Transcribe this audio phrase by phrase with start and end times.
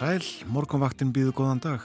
[0.00, 1.84] sæl, morgunvaktin býðu góðan dag.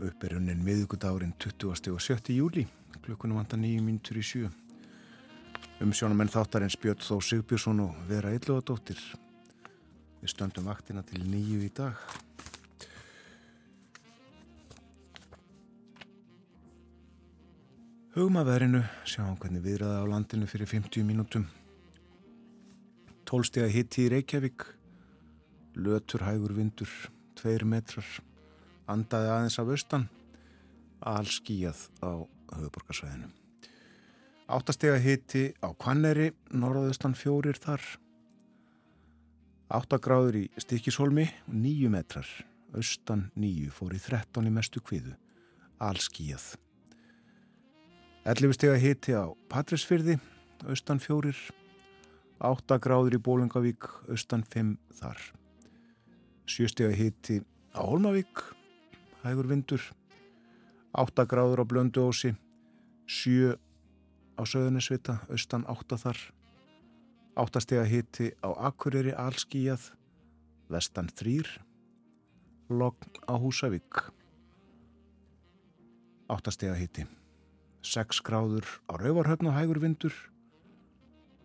[0.00, 1.90] Upperinnin miðugudagurinn 20.
[1.92, 2.32] og 7.
[2.32, 2.62] júli,
[3.04, 4.48] klukkunum vantar nýju mínutur í sjö.
[5.84, 8.96] Umsjónamenn þáttarins Björn Þó Sigbjörnsson og Vera Eilóðadóttir.
[10.22, 12.00] Við stöndum vaktina til nýju í dag.
[18.16, 21.48] Hugum að verinu, sjáum hvernig viðraða á landinu fyrir 50 mínútum.
[23.28, 24.79] Tólstega hitti í Reykjavík,
[25.76, 26.90] lötur hægur vindur,
[27.38, 28.06] tveir metrar,
[28.90, 30.08] andaði aðeins af austan,
[31.00, 33.30] all skíjað á höfuborgarsvæðinu.
[34.50, 37.84] Áttastega hitti á Kvanneri, norðaustan fjórir þar,
[39.70, 42.26] áttagráður í Stikishólmi nýju metrar,
[42.74, 45.14] austan nýju fór í þrettán í mestu kviðu,
[45.78, 46.56] all skíjað.
[48.26, 50.18] Ellifustega hitti á Patrísfyrði,
[50.66, 51.38] austan fjórir,
[52.42, 55.22] áttagráður í Bólingavík, austan fimm þar.
[56.50, 57.36] Sjöstega hitti
[57.70, 58.40] á Holmavík,
[59.22, 59.82] hægur vindur,
[60.90, 62.32] áttagráður á Blönduósi,
[63.06, 63.54] sjö
[64.34, 66.18] á Söðunisvita, austan átta þar,
[67.38, 69.92] áttastega hitti á Akureyri, Alskíjað,
[70.66, 71.46] vestan þrýr,
[72.66, 74.10] logn á Húsavík,
[76.34, 77.06] áttastega hitti,
[77.78, 80.18] sex gráður á Rauvarhöfn og hægur vindur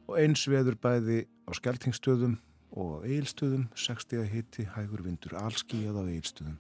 [0.09, 2.39] og eins veður bæði á Skeltingstöðum
[2.75, 6.58] og á Eilstöðum, 60 hitti, hægur vindur, allskíjað á Eilstöðum.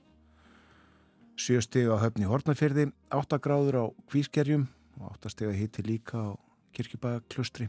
[1.35, 4.69] 7 steg á höfni Hortnafjörði, 8 gráður á Kvískerjum
[5.01, 6.39] og 8 steg hitti líka á
[6.75, 7.67] Kirkjubæklustri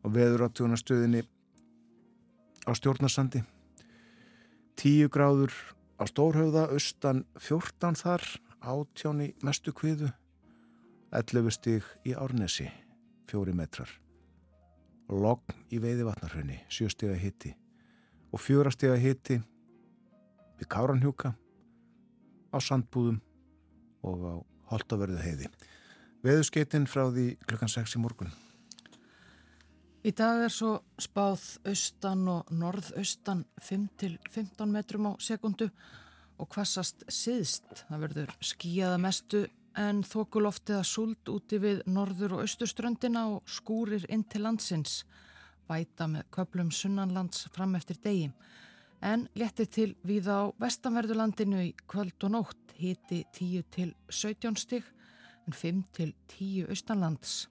[0.00, 1.22] og veður áttjónastöðinni
[2.64, 3.44] á Stjórnarsandi.
[4.80, 5.52] 10 gráður
[6.00, 8.24] á Stórhauða, austan 14 þar,
[8.64, 10.08] átjáni mestu kviðu,
[11.12, 12.70] 11 steg í Árnesi,
[13.28, 14.00] 4 metrar
[15.10, 17.54] logn í veiði vatnarhraunni, sjöstega hitti
[18.30, 19.40] og fjórastega hitti
[20.60, 21.32] við Káranhjúka
[22.54, 23.20] á Sandbúðum
[24.06, 24.34] og á
[24.70, 25.48] Holtaverðu heiði.
[26.22, 28.30] Veðuskeitin frá því klukkan 6 í morgun.
[30.06, 35.68] Í dag er svo spáð austan og norðaustan 5-15 metrum á sekundu
[36.40, 37.84] og hvassast siðst.
[37.88, 39.42] Það verður skíjaða mestu
[39.78, 45.04] en þokuloftið að súld úti við norður og austurströndina og skúrir inn til landsins,
[45.68, 48.30] væta með köplum sunnanlands fram eftir degi.
[49.00, 54.84] En létti til við á vestanverðulandinu í kvöld og nótt hiti 10 til 17 stig
[55.46, 57.48] en 5 til 10 austanlands.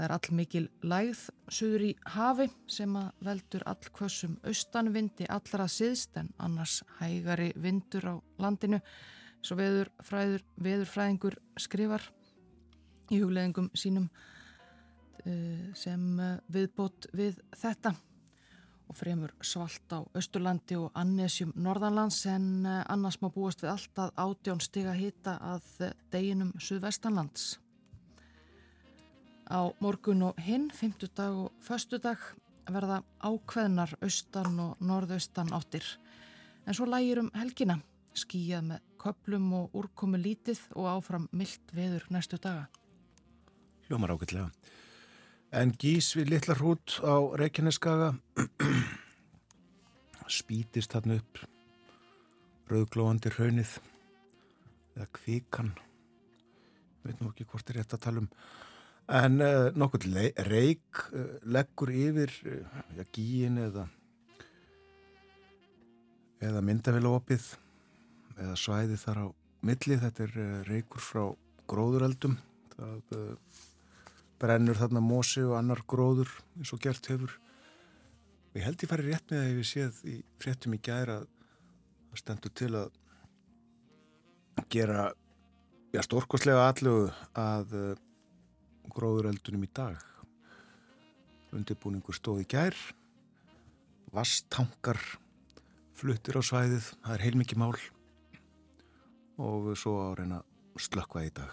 [0.00, 1.22] Það er all mikil lægð
[1.52, 8.14] suður í hafi sem að veldur allkvössum austanvindi allra siðst en annars hægari vindur á
[8.40, 8.80] landinu
[9.44, 12.04] svo veður, fræður, veðurfræðingur skrifar
[13.10, 17.94] í hugleðingum sínum uh, sem uh, viðbót við þetta
[18.90, 24.12] og fremur svalt á Östurlandi og Annesjum Norðanlands en uh, annars má búast við alltaf
[24.18, 27.56] átjón stiga hita að deginum Suðvestanlands.
[29.50, 32.22] Á morgun og hinn, fymtudag og föstudag
[32.70, 35.86] verða ákveðnar austan og norðaustan áttir
[36.66, 37.80] en svo lægir um helgina
[38.14, 42.68] skýjað með köplum og úrkomi lítið og áfram myllt veður næstu daga.
[43.88, 44.50] Hljómar ágætlega.
[45.50, 48.12] En gís við litla hrút á Reykjaneskaga
[50.30, 51.40] spítist hann upp
[52.70, 53.78] rauglóandi raunið
[54.94, 55.72] eða kvíkan
[57.02, 58.28] veit nú ekki hvort er rétt að tala um
[59.10, 60.06] en uh, nokkuð
[60.46, 62.60] reik uh, leggur yfir uh,
[62.98, 63.88] ja, gíin eða
[66.40, 67.50] eða myndavilopið
[68.40, 69.26] eða svæði þar á
[69.66, 71.24] milli, þetta er uh, reykur frá
[71.70, 72.36] gróðureldum.
[72.74, 73.60] Það uh,
[74.40, 77.36] brennur þarna mósi og annar gróður eins og gert hefur.
[78.50, 81.20] Og ég held ég fari rétt með að ég við séð í fréttum í gæra
[81.20, 81.26] að
[82.10, 82.96] það stendur til að
[84.70, 85.10] gera
[85.92, 87.92] já, stórkoslega allugu að uh,
[88.90, 90.00] gróðureldunum í dag.
[91.54, 92.76] Undirbúningur stóð í gær.
[94.14, 94.98] Vasttankar
[95.94, 97.74] fluttir á svæðið, það er heilmikið mál
[99.40, 100.42] og svo á reyna
[100.78, 101.52] slökkva í dag.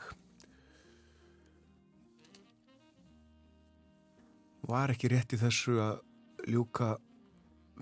[4.68, 6.02] Var ekki rétt í þessu að
[6.52, 6.98] ljúka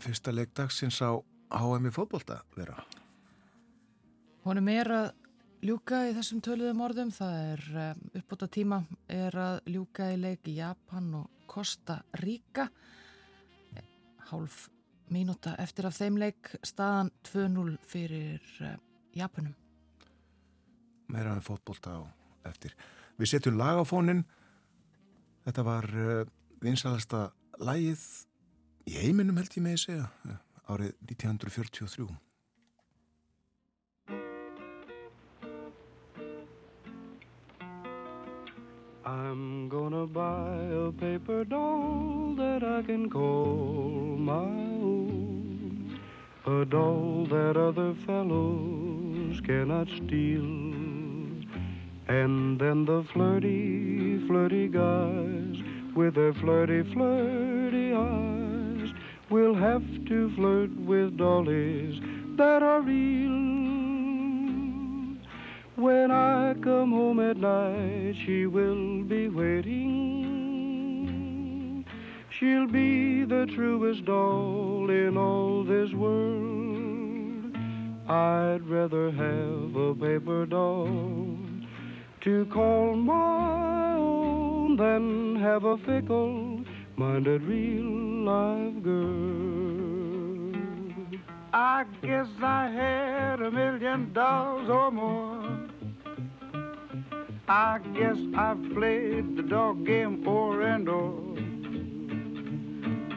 [0.01, 1.17] fyrsta leikdagsins á
[1.55, 2.77] HM í fótbolta vera?
[4.45, 5.07] Honum er að
[5.65, 10.45] ljúka í þessum töluðum orðum, það er um, uppbúta tíma, er að ljúka í leik
[10.51, 12.69] í Japan og Costa Rica.
[14.29, 14.67] Hálf
[15.09, 18.77] mínúta eftir af þeim leik staðan 2-0 fyrir uh,
[19.17, 19.53] Japanum
[21.11, 22.01] meira en fótbolta á
[22.49, 22.75] eftir.
[23.19, 24.25] Við setjum lag á fónin
[25.45, 26.25] þetta var uh,
[26.63, 27.29] vinsalasta
[27.61, 28.03] lagið
[28.89, 32.07] í heiminum held ég með að segja árið 1943.
[39.07, 45.99] I'm gonna buy a paper doll that I can call my own.
[46.47, 50.94] A doll that other fellows cannot steal.
[52.07, 55.55] And then the flirty, flirty guys
[55.95, 58.93] with their flirty, flirty eyes
[59.31, 61.99] will have to flirt with dollies
[62.37, 63.31] that are real.
[65.77, 70.25] When I come home at night, she will be waiting.
[72.29, 77.57] She'll be the truest doll in all this world.
[78.07, 81.34] I'd rather have a paper doll
[82.25, 87.85] to call my own than have a fickle-minded real
[88.25, 90.51] live girl.
[91.53, 95.67] I guess I had a million dollars or more.
[97.47, 101.37] I guess I've played the dog game o'er and o'er.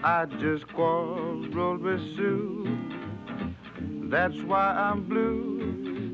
[0.04, 2.78] I just quarreled with Sue.
[4.10, 5.57] That's why I'm blue.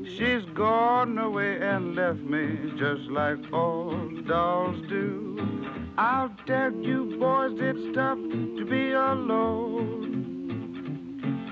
[0.07, 3.97] She's gone away and left me just like all
[4.27, 5.35] dolls do.
[5.97, 10.05] I'll tell you boys it's tough to be alone.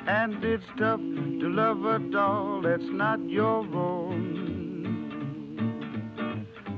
[0.08, 4.44] And it's tough to love a doll that's not your own.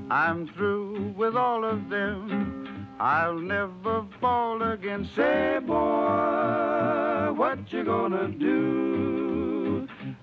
[0.10, 2.88] I'm through with all of them.
[3.00, 5.10] I'll never fall again.
[5.16, 9.15] Say, boy, what you gonna do?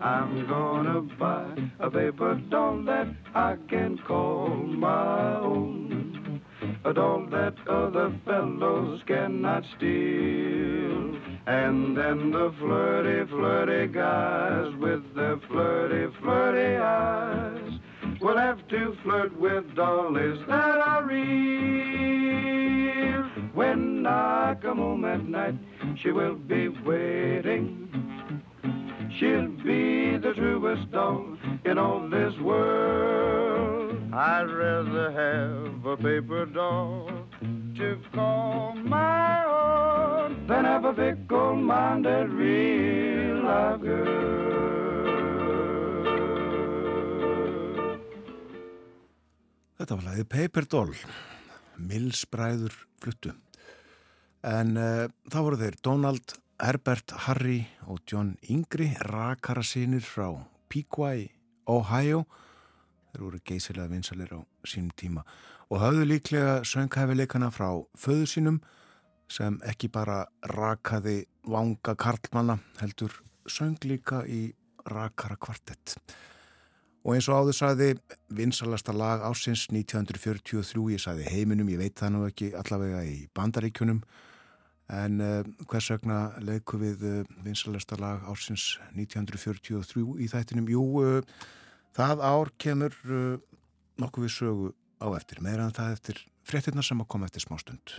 [0.02, 1.46] I'm gonna buy
[1.78, 3.06] a paper doll that
[3.36, 6.40] I can call my own.
[6.84, 11.16] A doll that other fellows cannot steal.
[11.46, 17.78] And then the flirty, flirty guys with their flirty, flirty eyes
[18.20, 21.22] will have to flirt with dollies that are real.
[23.54, 25.54] When I come home at night,
[26.02, 28.01] she will be waiting.
[29.18, 33.96] She'll be the truest doll in all this world.
[34.12, 37.08] I'd rather have a paper doll
[37.76, 44.42] to call my own than have a fickle-minded real live girl.
[49.82, 50.92] Þetta var lagið Paper Doll,
[51.74, 53.32] Mills bræður fluttu.
[54.46, 60.28] En uh, þá voru þeir Donald, Herbert, Harry og John Yngri, rakara sínir frá
[60.70, 61.26] Pequot,
[61.66, 62.20] Ohio.
[63.10, 65.24] Þeir voru geysilega vinsalir á sínum tíma
[65.72, 67.66] og hafðu líklega sönghæfileikana frá
[67.98, 68.60] föðu sínum
[69.26, 70.22] sem ekki bara
[70.54, 73.18] rakaði vanga karlmanna heldur
[73.50, 74.52] söng líka í
[74.86, 75.96] rakara kvartett.
[77.02, 77.94] Og eins og áður saði
[78.30, 84.04] vinsalasta lag ásins 1943, ég saði heiminum, ég veit það nú ekki allavega í bandaríkjunum,
[84.90, 90.70] en uh, hvers vegna leiku við uh, vinsalasta lag ásins 1943 í þættinum?
[90.72, 91.50] Jú, uh,
[91.96, 92.96] það ár kemur
[94.00, 94.70] nokkuð við sögu
[95.02, 97.98] á eftir, meðan það eftir fréttina sem að koma eftir smá stund.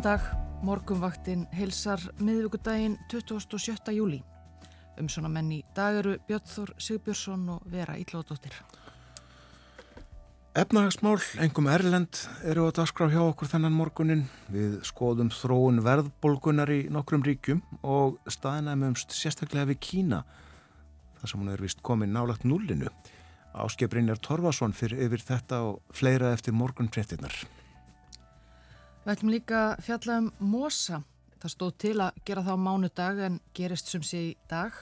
[0.00, 0.28] Góðan dag,
[0.64, 3.92] morgumvaktinn heilsar miðvíkudaginn 27.
[3.92, 4.22] júli.
[4.96, 8.56] Um svona menn í dag eru Björnþór Sigbjörnsson og Vera Íllóðdóttir.
[10.56, 14.24] Efnahagsmál, engum Erlend, eru að dasgra hjá okkur þennan morgunin.
[14.48, 20.24] Við skoðum þróun verðbolgunar í nokkrum ríkjum og staðinæmumst sérstaklega við Kína,
[21.20, 22.88] þar sem hún er vist komin nálagt nullinu.
[23.52, 27.36] Áskiprin er Torfason fyrir yfir þetta og fleira eftir morgun fréttinnar.
[29.10, 31.00] Við ætlum líka fjalla um mosa.
[31.42, 34.76] Það stóð til að gera það á mánudag en gerist sem sé í dag.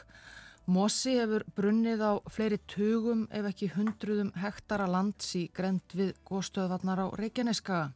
[0.69, 7.01] Mosi hefur brunnið á fleiri tugum ef ekki hundruðum hektara lands í grend við góðstöðvarnar
[7.01, 7.95] á Reykjaneskaga.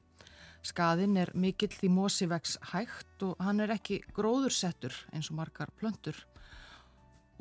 [0.64, 5.68] Skaðinn er mikill því Mosi vex hægt og hann er ekki gróðursettur eins og margar
[5.82, 6.16] plöntur.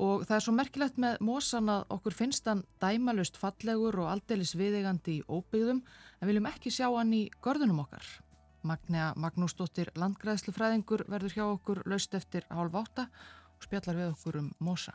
[0.04, 4.52] Og það er svo merkilegt með Mosan að okkur finnst hann dæmalust fallegur og aldeilis
[4.52, 8.04] viðegandi í óbyggðum en viljum ekki sjá hann í görðunum okkar.
[8.66, 13.08] Magnea Magnúsdóttir landgræðslufræðingur verður hjá okkur laust eftir hálf átta
[13.56, 14.94] og spjallar við okkur um Mosa.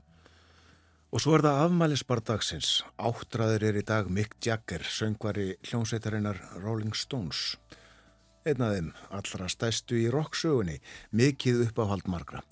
[1.12, 2.72] Og svo er það afmælisbardagsins.
[3.00, 7.56] Áttræður er í dag Mick Jagger, söngvari hljómsveitarinnar Rolling Stones.
[8.48, 10.82] Einn af þeim allra stæstu í rocksögunni,
[11.12, 12.44] mikið upp á haldmargra.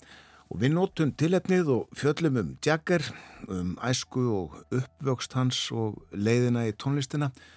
[0.52, 3.04] Og við nótum tilefnið og fjöllum um Jagger,
[3.48, 7.55] um æsku og uppvöxt hans og leiðina í tónlistina og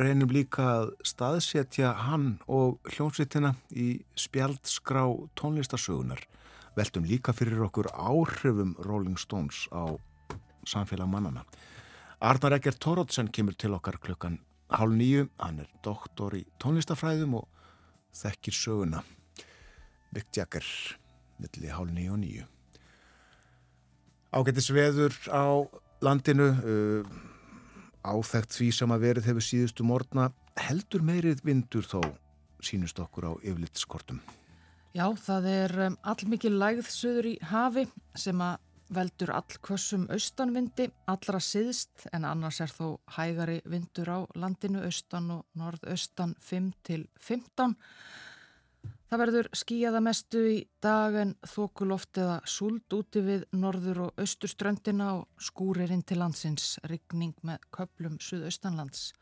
[0.00, 5.04] reynum líka að staðsetja hann og hljómsveitina í spjaldskrá
[5.38, 6.22] tónlistasögunar.
[6.74, 9.94] Veltum líka fyrir okkur áhrifum Rolling Stones á
[10.66, 11.44] samfélag mannana.
[12.20, 14.40] Arnar Egger Tórótsen kemur til okkar klukkan
[14.72, 15.28] hálf nýju.
[15.38, 17.48] Hann er doktor í tónlistafræðum og
[18.16, 19.04] þekkir söguna.
[20.34, 20.66] Jagger
[21.42, 22.48] milli hálf nýju og nýju.
[24.34, 25.62] Ágættis veður á
[26.02, 27.33] landinu, uh,
[28.04, 30.28] áþægt því sem að verið hefur síðustu morgna,
[30.60, 32.00] heldur meirið vindur þó
[32.64, 34.20] sínust okkur á yflitskortum.
[34.94, 38.60] Já, það er um, allmikið lægð söður í hafi sem að
[38.94, 45.32] veldur all kvössum austanvindi, allra siðst en annars er þó hægari vindur á landinu austan
[45.34, 47.74] og norðaustan 5 til 15.
[49.14, 55.12] Það verður skíjaða mestu í dag en þókuloft eða súld úti við norður og austurströndina
[55.20, 59.12] og skúrir inn til landsins, rigning með köplum suðaustanlands.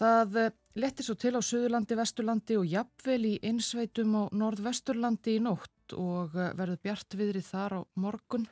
[0.00, 0.36] Það
[0.80, 6.32] letti svo til á Suðurlandi, Vesturlandi og jafnvel í einsveitum á Norðvesturlandi í nótt og
[6.32, 8.46] verður bjart viðrið þar á morgun.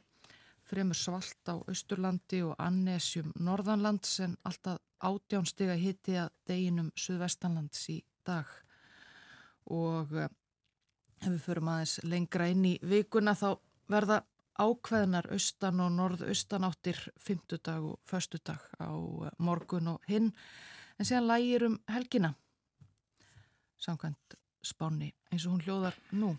[0.68, 8.02] Fremur svalt á Austurlandi og Annesjum Norðanlands en alltaf átjánstiga hitti að deginum Suðvestanlands í
[8.28, 8.44] dag.
[9.74, 13.48] Og ef við förum aðeins lengra inn í vikuna þá
[13.90, 14.22] verða
[14.58, 18.90] ákveðnar austan og norðaustanáttir fymtudag og föstudag á
[19.38, 20.32] morgun og hinn
[20.98, 22.34] en síðan lægir um helgina
[23.78, 26.34] samkvæmt spáni eins og hún hljóðar nú.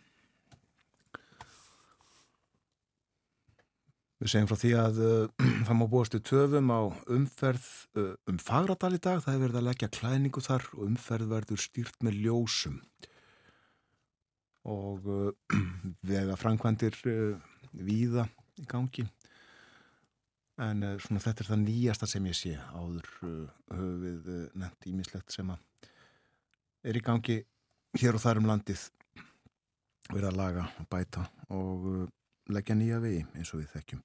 [4.19, 6.81] Við segjum frá því að uh, það má búast í töfum á
[7.15, 9.21] umferð uh, um Fagradal í dag.
[9.23, 12.81] Það hefur verið að leggja klæningu þar og umferð verður stýrt með ljósum.
[14.69, 15.07] Og
[16.11, 16.97] vega framkvæmdir
[17.73, 18.27] víða
[18.59, 19.07] í gangi.
[20.59, 22.53] En svona þetta er það nýjasta sem ég sé.
[22.75, 25.89] Áður höfum við nefnt ímislegt sem að
[26.83, 27.41] er í gangi
[27.99, 28.85] hér og þar um landið
[30.09, 31.87] verið að laga og bæta og
[32.49, 34.03] leggja nýja vegi eins og við þekkjum.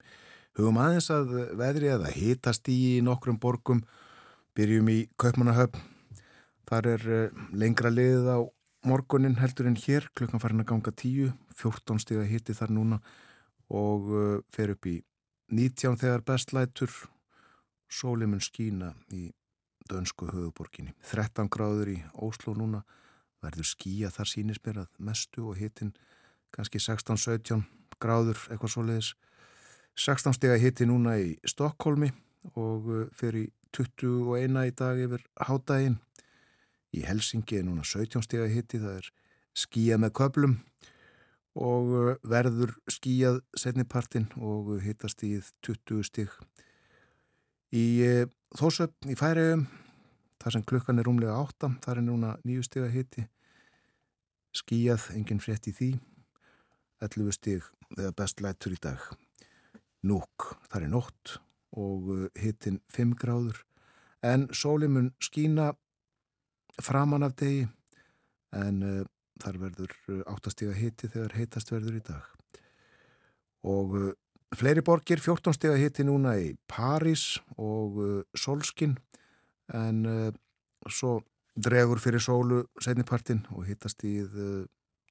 [0.54, 3.82] Hugum aðeins að veðri það hitast í nokkrum borgum,
[4.54, 5.80] byrjum í Kaupmannahöfn,
[6.68, 7.06] þar er
[7.52, 8.38] lengra liðið á
[8.84, 13.00] morgunin heldur en hér, klukkan farin að ganga 10, 14 stíða hitti þar núna
[13.72, 14.10] og
[14.52, 14.98] fer upp í
[15.54, 16.92] 19 þegar bestlætur,
[17.88, 19.28] sólimun skína í
[19.90, 20.94] dönsku höfuborginni.
[21.10, 22.82] 13 gráður í Óslo núna,
[23.44, 25.92] verður skíja þar sínismerað mestu og hittin
[26.54, 27.64] kannski 16-17
[28.00, 29.12] gráður eitthvað svo leiðis
[30.00, 32.10] 16 steg að hitti núna í Stokkólmi
[32.58, 35.98] og fyrir 21 í dag yfir hádægin
[36.94, 39.10] í Helsingi er núna 17 steg að hitti það er
[39.54, 40.56] skíja með köplum
[41.54, 45.36] og verður skíjað setnipartin og hittast í
[45.66, 46.32] 20 steg
[47.74, 47.86] í
[48.54, 49.68] Þórsöpp í Færiðum
[50.42, 53.28] þar sem klukkan er rúmlega 8 þar er núna 9 steg að hitti
[54.54, 55.90] skíjað, enginn frétt í því.
[57.04, 59.02] 11 stíg eða best lættur í dag.
[60.06, 61.38] Núk, þar er nótt
[61.74, 63.64] og uh, hittin 5 gráður.
[64.24, 65.72] En sólimun skína
[66.82, 67.64] framan af degi
[68.54, 69.00] en uh,
[69.42, 72.28] þar verður 8 uh, stíga hitti þegar heitast verður í dag.
[73.66, 74.10] Og uh,
[74.54, 78.96] fleiri borgir, 14 stíga hitti núna í París og uh, Solskin
[79.74, 80.02] en
[80.92, 81.22] svo
[81.56, 84.18] dregur fyrir sólu setnipartin og hittast í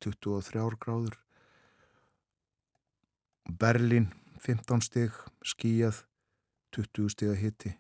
[0.06, 1.16] 23 gráður
[3.50, 4.12] Berlín
[4.46, 6.04] 15 stig, skíjað
[6.78, 7.74] 20 stig að hitti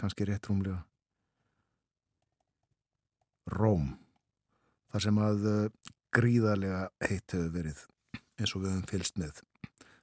[0.00, 0.80] kannski rétt rúmlega
[3.52, 3.94] Róm
[4.92, 7.80] þar sem að uh, gríðarlega heitt hefur verið
[8.38, 9.40] eins og við höfum fylst með.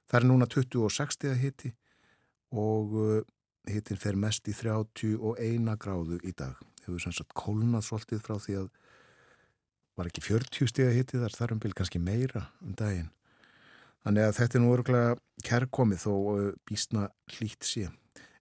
[0.08, 1.72] Það er núna 26 stig að hitti
[2.52, 2.92] og
[3.68, 6.58] hittin fer mest í 31 gráðu í dag.
[6.84, 8.68] Hefur sanns að kólnað svolítið frá því að
[9.96, 13.10] var ekki 40 stig að hitti þar þar um byrj kannski meira um daginn.
[14.02, 16.14] Þannig að þetta er nú örgulega kærkomið þó
[16.66, 17.88] býstna hlýtt sé.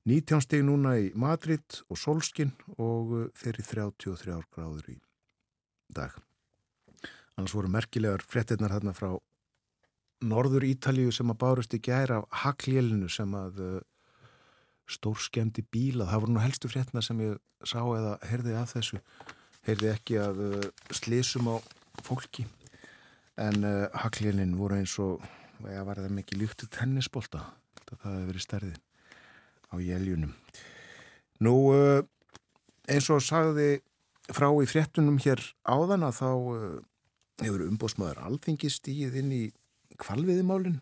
[0.09, 4.97] 19 steg núna í Madrid og Solskin og fyrir 33 gráður í
[5.93, 6.15] dag.
[7.37, 9.11] Annars voru merkilegar frettinnar þarna frá
[10.25, 13.77] Norður Ítalíu sem að bárust í gæra af haglélinu sem að uh,
[14.89, 16.09] stórskemdi bíla.
[16.09, 19.01] Það voru nú helstu frettina sem ég sá eða heyrði af þessu.
[19.69, 21.55] Heyrði ekki að uh, slísum á
[22.01, 22.49] fólki
[23.37, 25.21] en uh, haglélin voru eins og,
[25.61, 27.51] ég var það mikið líktu tennisbolta.
[27.85, 28.79] Það hefði verið stærðið
[29.71, 30.33] á jæljunum.
[31.41, 31.55] Nú,
[32.91, 33.79] eins og sagði
[34.31, 36.29] frá í frettunum hér áðan að þá
[37.41, 39.43] hefur umbóðsmaður alþingistíð inn í
[40.01, 40.79] kvalviðimálinn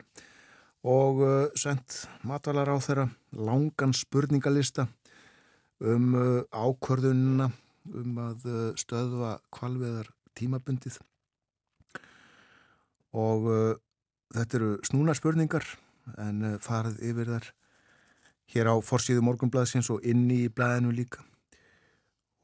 [0.88, 4.88] og uh, sendt matvalar á þeirra langan spurningalista
[5.80, 6.16] um
[6.52, 7.50] ákvörðununa
[7.96, 8.48] um að
[8.80, 10.98] stöðva kvalviðar tímabundið
[13.16, 13.48] og
[14.36, 15.64] þetta eru snúna spurningar
[16.20, 17.48] en farið yfir þar
[18.54, 21.24] hér á forsýðu morgunblæðsins og inni í blæðinu líka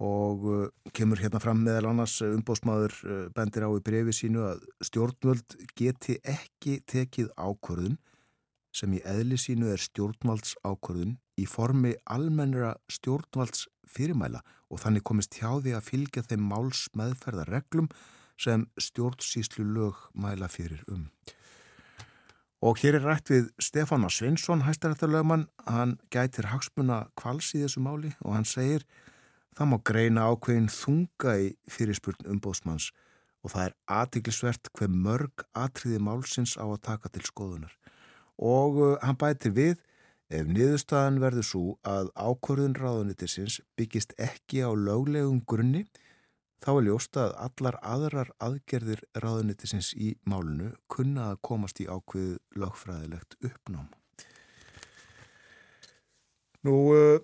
[0.03, 4.43] og uh, kemur hérna fram meðal annars uh, umbósmaður uh, bendir á í brefi sínu
[4.43, 7.95] að stjórnvöld geti ekki tekið ákvörðun
[8.75, 15.39] sem í eðli sínu er stjórnvalds ákvörðun í formi almennra stjórnvalds fyrirmæla og þannig komist
[15.39, 17.87] hjá því að fylgja þeim máls meðferðar reglum
[18.35, 21.07] sem stjórnsýslu lög mæla fyrir um.
[22.65, 28.15] Og hér er rætt við Stefán Svinsson, hæstarættarlögmann, hann gætir hagsmuna kvals í þessu máli
[28.25, 28.87] og hann segir
[29.55, 32.89] Það má greina ákveðin þunga í fyrirspurn umbóðsmanns
[33.45, 37.71] og það er aðtiklisvert hver mörg atriði málsins á að taka til skoðunar.
[38.35, 39.77] Og uh, hann bætir við,
[40.27, 45.85] ef niðurstaðan verður svo að ákvörðun ráðunitisins byggist ekki á löglegum grunni,
[46.63, 52.39] þá er ljósta að allar aðrar aðgerðir ráðunitisins í málunu kunna að komast í ákveðu
[52.61, 53.87] lögfræðilegt uppnám.
[56.65, 56.75] Nú...
[56.95, 57.23] Uh,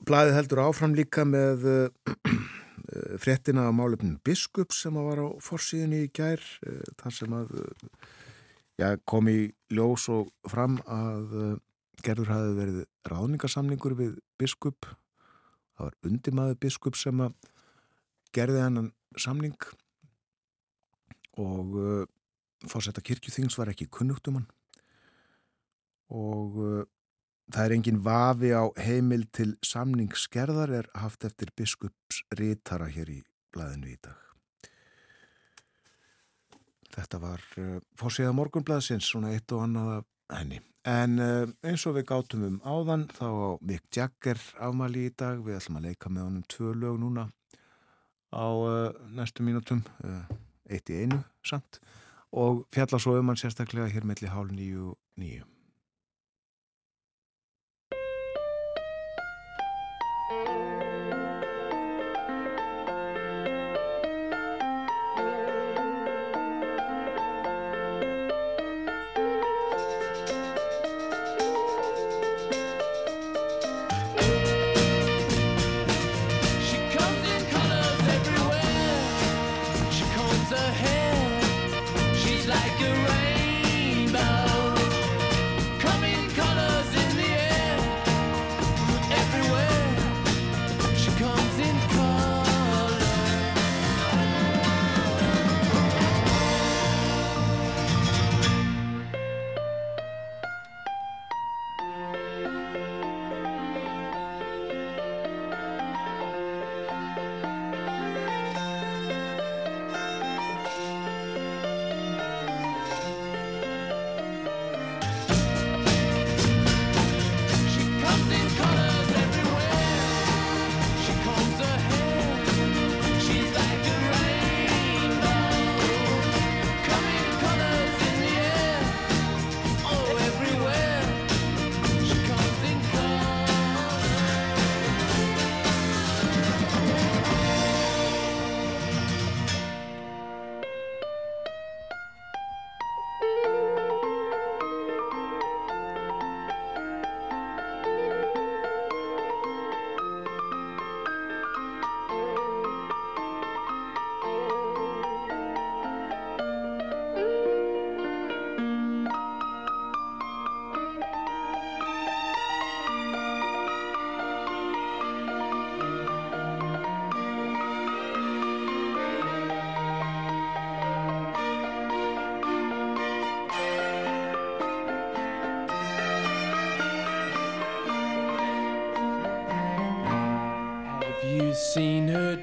[0.00, 2.12] Blæði heldur áfram líka með uh,
[3.20, 7.50] fréttina á málefnum Biskup sem var á forsíðunni í gær uh, þar sem að
[8.80, 11.36] já, kom í ljós og fram að
[12.00, 12.80] gerður hafi verið
[13.12, 17.36] ráðningarsamningur við Biskup það var undimaður Biskup sem að
[18.36, 19.56] gerði hennan samning
[21.40, 21.76] og
[22.68, 24.48] fórsetta kirkjuþings var ekki kunnugt um hann
[26.10, 26.86] og
[27.50, 33.20] Það er engin vafi á heimil til samningskerðar er haft eftir biskups rítara hér í
[33.50, 34.18] blæðinu í dag.
[36.94, 40.60] Þetta var uh, fórsíða morgunblæðsins, svona eitt og annað af henni.
[40.86, 45.42] En uh, eins og við gátum um áðan, þá á Mick Jagger afmæli í dag.
[45.42, 47.26] Við ætlum að leika með honum tvö lög núna
[48.30, 49.82] á uh, næstu mínutum,
[50.70, 51.80] eitt í einu samt.
[52.30, 55.46] Og fjalla svo um hann sérstaklega hér melli hálf nýju nýju.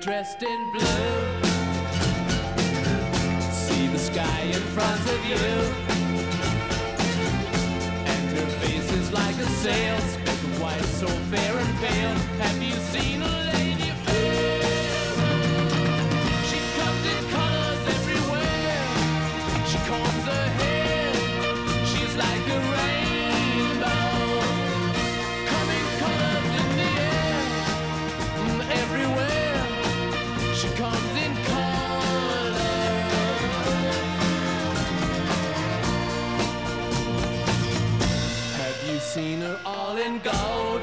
[0.07, 1.41] Dressed in blue?
[3.51, 5.35] See the sky in front of you.
[8.13, 12.15] And her face is like a sail, speck white, so fair and pale.
[12.39, 13.21] Have you seen
[40.07, 40.81] in gold?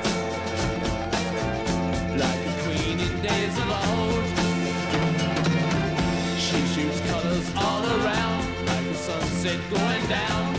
[2.22, 4.24] Like a queen in days of old.
[6.44, 10.53] She shoots colors all around, like the sunset going down.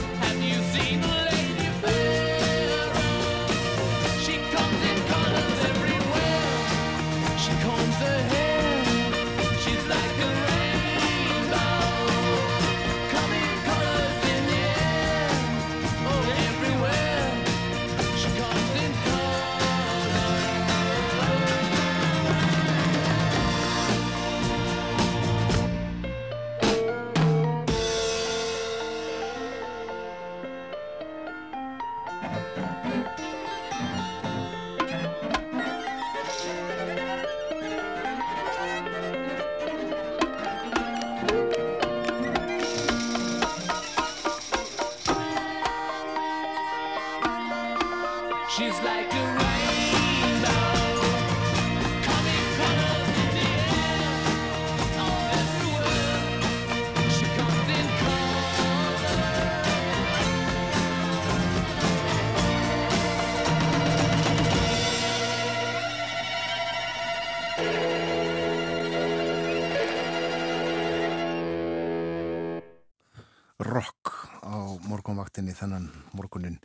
[73.64, 74.12] Rock
[74.44, 75.88] á morgunvaktinni þennan
[76.18, 76.60] morgunin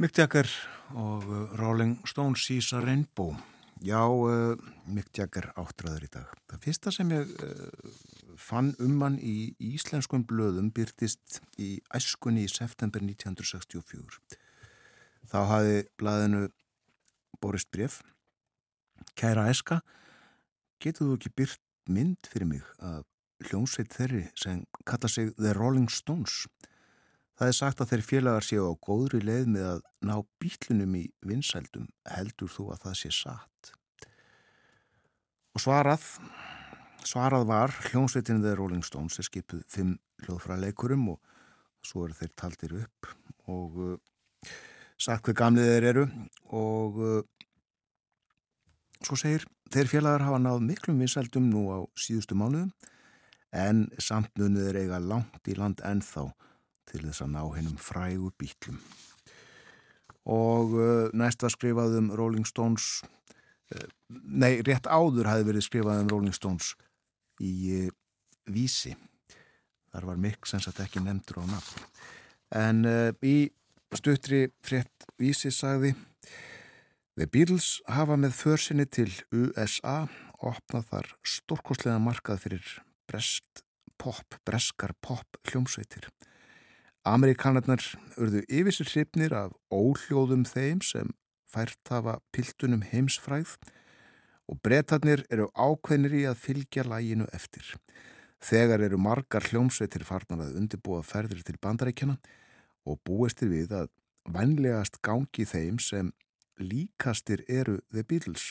[0.00, 0.48] Mick Jagger
[0.96, 3.34] og uh, Rolling Stones sísa Rainbow.
[3.84, 4.56] Já, uh,
[4.88, 6.30] Mick Jagger áttraður í dag.
[6.48, 7.98] Það fyrsta sem ég uh,
[8.40, 14.38] fann um hann í íslenskum blöðum byrtist í æskunni í september 1964
[15.30, 16.46] Þá hafi blaðinu
[17.42, 18.00] borist bref
[19.18, 19.80] Kæra æska
[20.80, 23.04] getur þú ekki byrt mynd fyrir mig að
[23.48, 26.44] hljómsveit þeirri sem kalla sig The Rolling Stones.
[27.40, 31.04] Það er sagt að þeir félagar séu á góðri leið með að ná bílunum í
[31.24, 31.88] vinsældum.
[32.04, 33.72] Heldur þú að það sé satt?
[35.56, 36.04] Og svarað,
[37.08, 41.20] svarað var hljómsveitin The Rolling Stones er skipuð fimm hljóðfræleikurum og
[41.86, 43.08] svo eru þeir taldir upp
[43.50, 43.94] og uh,
[45.00, 46.06] sagt hver gamlið þeir eru
[46.60, 47.20] og uh,
[49.00, 52.72] svo segir þeir félagar hafa náð miklum vinsældum nú á síðustu mánuðum
[53.50, 56.28] en samt munið er eiga langt í land ennþá
[56.90, 58.80] til þess að ná hennum frægu bítlum.
[60.30, 63.00] Og uh, næst var skrifað um Rolling Stones,
[63.74, 66.74] uh, nei, rétt áður hafi verið skrifað um Rolling Stones
[67.42, 67.54] í
[67.86, 67.94] uh,
[68.50, 68.94] Vísi.
[69.90, 71.88] Þar var Mick sem sagt ekki nefndur á nafn.
[72.54, 73.50] En uh, í
[73.96, 75.94] stuttri frétt Vísi sagði
[77.18, 80.04] The Beatles hafa með försinni til USA
[80.40, 82.70] opnað þar stórkostlega markað fyrir
[83.10, 83.64] brest
[83.98, 86.06] pop, breskar pop hljómsveitir.
[87.08, 87.82] Amerikanarnar
[88.20, 91.10] urðu yfir sér hrifnir af óhljóðum þeim sem
[91.50, 93.56] fært hafa piltunum heimsfræð
[94.50, 97.64] og bretarnir eru ákveðnir í að fylgja læginu eftir.
[98.40, 102.16] Þegar eru margar hljómsveitir farnar að undirbúa ferðir til bandarækjana
[102.88, 103.90] og búistir við að
[104.30, 106.12] vænlegast gangi þeim sem
[106.60, 108.50] líkastir eru The Beatles.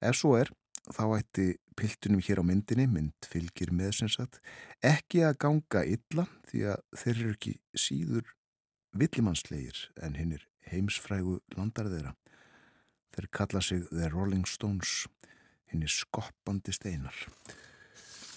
[0.00, 0.50] Ef svo er,
[0.86, 1.46] þá ætti
[1.78, 4.40] piltunum hér á myndinni, mynd fylgir með sem sagt,
[4.82, 8.34] ekki að ganga illa því að þeir eru ekki síður
[8.98, 12.14] villimannslegir en hinn er heimsfrægu landar þeirra.
[13.14, 15.06] Þeir kalla sig The Rolling Stones,
[15.70, 17.16] hinn er skoppandi steinar.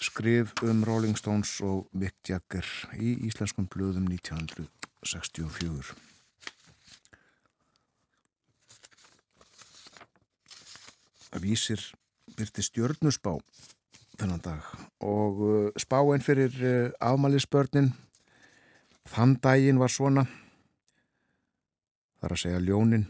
[0.02, 2.66] Skrif um Rolling Stones og Mick Jagger
[2.98, 5.94] í íslenskum blöðum 1964.
[11.42, 11.80] Vísir
[12.42, 13.38] byrti stjörnusbá
[14.18, 14.66] þennan dag.
[15.06, 17.92] Og uh, spáinn fyrir uh, afmælisbörnin
[19.14, 20.26] þann daginn var svona.
[22.22, 23.08] Þar að segja ljónin.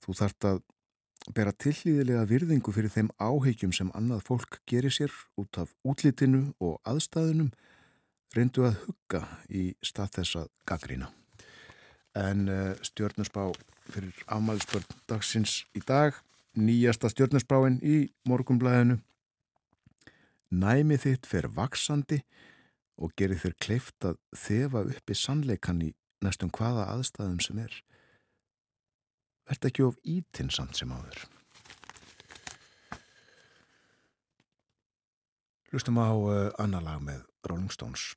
[0.00, 0.62] Þú þart að
[1.36, 6.78] bera tillíðilega virðingu fyrir þeim áhegjum sem annað fólk gerir sér út af útlitinu og
[6.88, 7.50] aðstæðunum
[8.34, 11.10] reyndu að hugga í stað þess að gaggrína
[12.18, 13.50] en uh, stjörnusbá
[13.90, 16.16] fyrir afmælisbörn dagsins í dag
[16.58, 18.98] nýjasta stjórnarspráin í morgumblæðinu.
[20.50, 22.20] Næmi þitt fer vaksandi
[23.00, 25.92] og gerir þér kleift að þefa upp í sannleikan í
[26.24, 27.76] næstum hvaða aðstæðum sem er.
[29.48, 31.26] Verð ekki of ítinsamt sem áður.
[35.70, 38.10] Hlustum á uh, annar lag með Rolling Stones.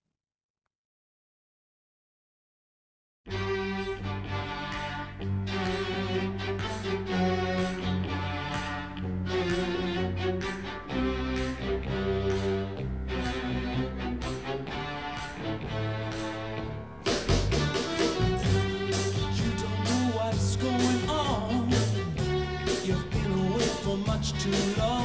[24.23, 25.02] Much too long.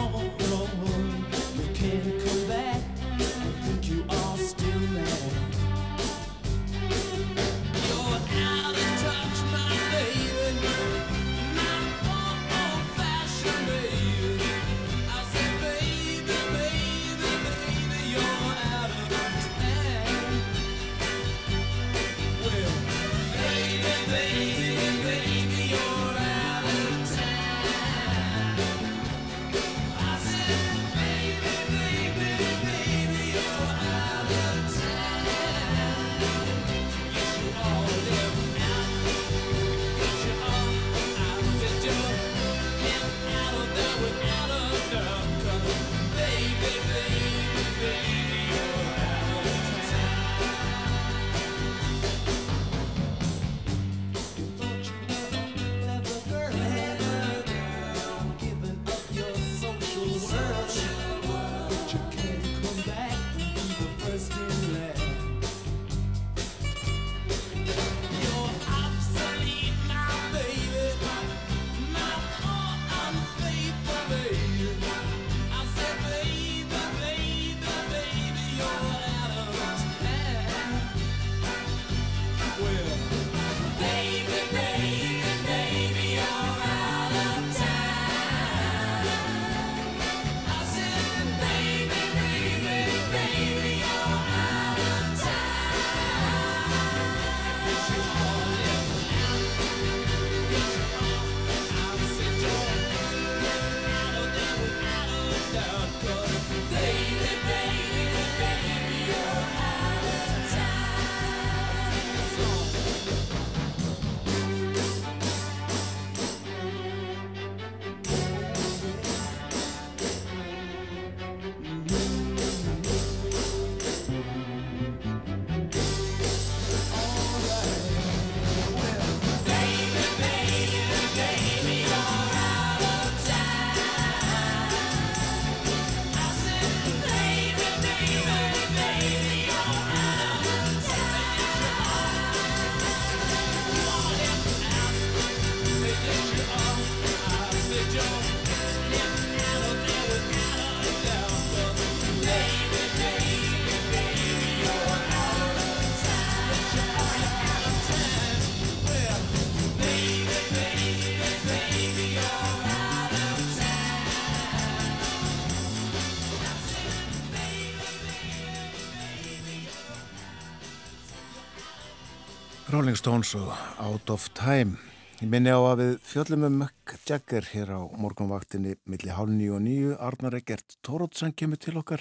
[172.88, 173.50] Rolling Stones og
[173.84, 174.78] Out of Time.
[175.20, 179.58] Ég minni á að við fjöllum um Mick Jagger hér á morgunvaktinni milli hálf nýju
[179.58, 179.90] og nýju.
[180.00, 182.00] Arnar Egert Tórótsan kemur til okkar.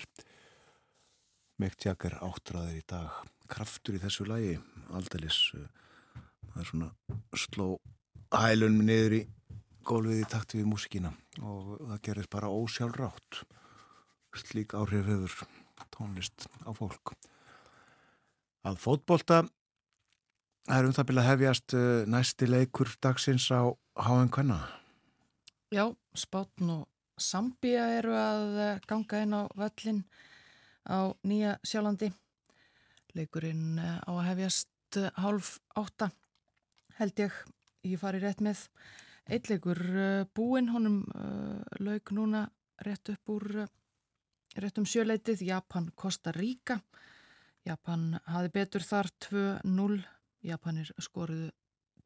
[1.59, 3.17] Mick Jagger áttræðir í dag.
[3.51, 4.53] Kraftur í þessu lagi.
[4.95, 5.41] Aldalis.
[6.53, 6.89] Það er svona
[7.35, 7.67] sló
[8.31, 9.21] hælun niður í
[9.83, 11.11] gólfið í takti við músikina
[11.43, 13.43] og það gerist bara ósjálfrátt.
[14.39, 15.35] Slík áhrif hefur
[15.91, 17.17] tónlist á fólk.
[18.63, 19.43] Að fótbolta
[20.67, 23.71] Það er um það byrja að hefjast uh, næsti leikur dagsins á
[24.03, 24.57] HM Kvenna.
[25.71, 26.81] Já, Spátn og
[27.17, 30.01] Sambía eru að eh, ganga inn á völlin
[30.85, 32.11] á Nýja Sjálandi.
[33.15, 36.11] Leikurinn eh, á að hefjast hálf átta
[36.99, 37.39] held ég,
[37.87, 38.65] ég fari rétt með.
[39.27, 39.79] Eitt leikur
[40.35, 42.45] búinn, honum uh, lauk núna
[42.85, 43.71] rétt upp úr uh,
[44.55, 46.79] rétt um sjöleitið, Japan Costa Rica.
[47.67, 49.99] Japan hafi betur þar 2-0.
[50.45, 51.51] Japanir skoruðu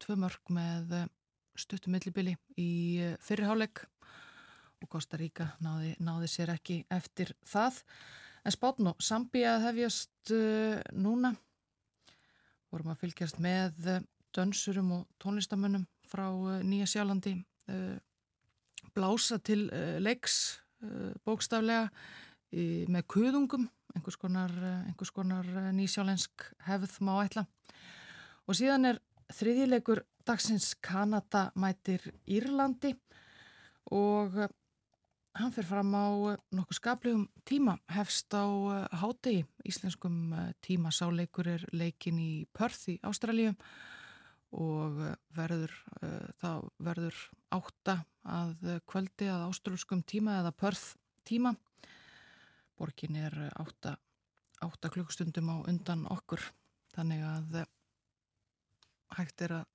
[0.02, 1.10] tvö mörg með eh,
[1.58, 3.84] stuttum millibili í eh, fyrriháleik
[4.82, 7.82] og Costa Rica náði, náði sér ekki eftir það.
[8.42, 11.30] En Spátn og Sambía hefjast uh, núna.
[12.74, 13.76] Vorum að fylgjast með
[14.34, 16.24] dönsurum og tónlistamönnum frá
[16.66, 17.36] Nýja Sjálandi.
[18.96, 19.68] Blása til
[20.02, 20.58] leiks
[21.22, 21.86] bókstaflega
[22.90, 24.50] með kuðungum, einhvers konar,
[24.88, 25.46] einhvers konar
[25.78, 27.46] nýsjálensk hefð má ætla.
[28.52, 28.98] Og síðan er
[29.32, 32.90] þriðilegur dagsins Kanada mætir Írlandi.
[33.96, 38.44] Og hann fer fram á nokkuð skaplegum tíma, hefst á
[39.00, 43.56] hátegi, íslenskum tíma sáleikur er leikin í Perth í Ástralíu.
[44.52, 45.00] Og
[45.32, 45.72] verður,
[46.44, 51.56] það verður átta að kvöldi að ástralskum tíma eða Perth tíma.
[52.76, 53.96] Borgin er átta,
[54.60, 56.52] átta klukkstundum á undan okkur,
[56.92, 57.64] þannig að
[59.18, 59.68] hægt er að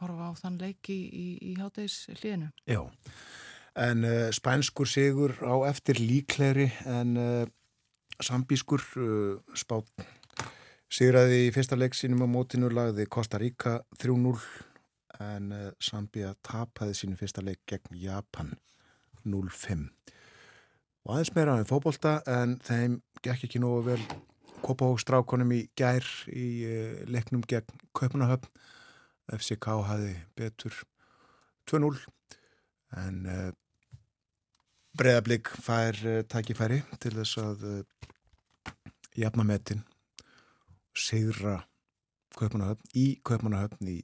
[0.00, 2.50] horfa á þann leiki í, í, í hátegis hlýðinu.
[2.68, 2.82] Já,
[3.74, 7.46] en uh, spænskur sigur á eftir líkleri en uh,
[8.22, 9.88] sambískur uh, spát
[10.94, 14.36] sigraði í fyrsta leik sínum á mótinu lagði Costa Rica 3-0
[15.24, 15.50] en
[15.82, 18.52] Sambia tapaði sínum fyrsta leik gegn Japan
[19.26, 19.88] 0-5
[21.04, 24.00] og aðeins meira en fókbólta en þeim gekk ekki nógu vel
[24.64, 26.46] Kópahókstrákonum í gær í
[27.10, 28.50] leiknum gegn Kaupunahöfn
[29.32, 30.76] FCK hafi betur
[31.70, 31.96] 2-0
[33.00, 33.50] en uh,
[34.94, 38.08] Breðablík fær uh, tækifæri til þess að uh,
[39.18, 39.84] jafna metin
[40.94, 41.62] segra
[42.34, 44.00] Kaupanahöfn í Kaupanahöfn í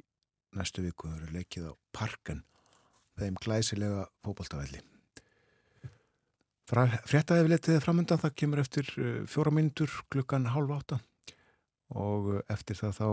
[0.57, 1.11] næstu viku.
[1.11, 2.45] Það eru leikið á parken
[3.21, 4.81] þeim glæsilega fókbaltavelli
[6.71, 8.87] Fréttaefilitið framöndan það kemur eftir
[9.27, 11.01] fjóra myndur klukkan halv átta.
[11.99, 13.09] Og eftir það þá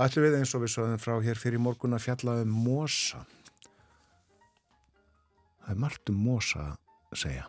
[0.00, 3.26] Ætlum við eins og við sáðum frá hér fyrir morgun að fjalla um mosa.
[5.62, 6.70] Það er margt um mosa
[7.12, 7.48] að segja.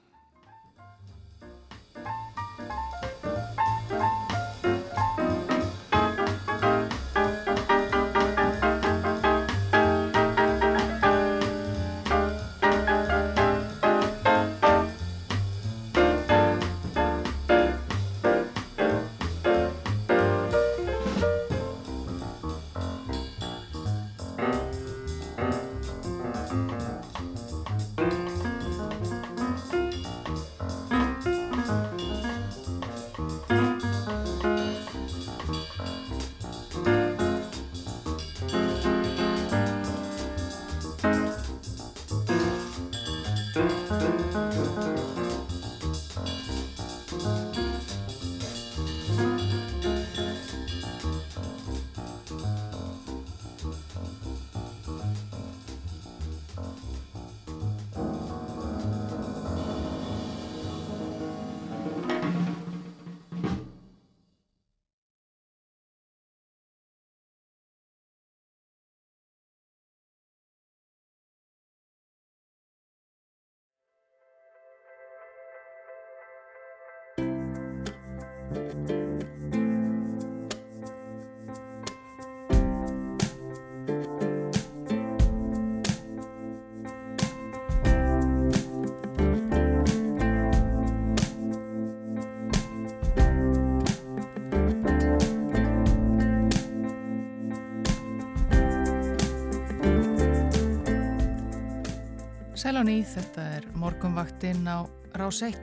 [102.63, 104.87] Sæl á nýð, þetta er morgunvaktinn á
[105.19, 105.57] rás 1.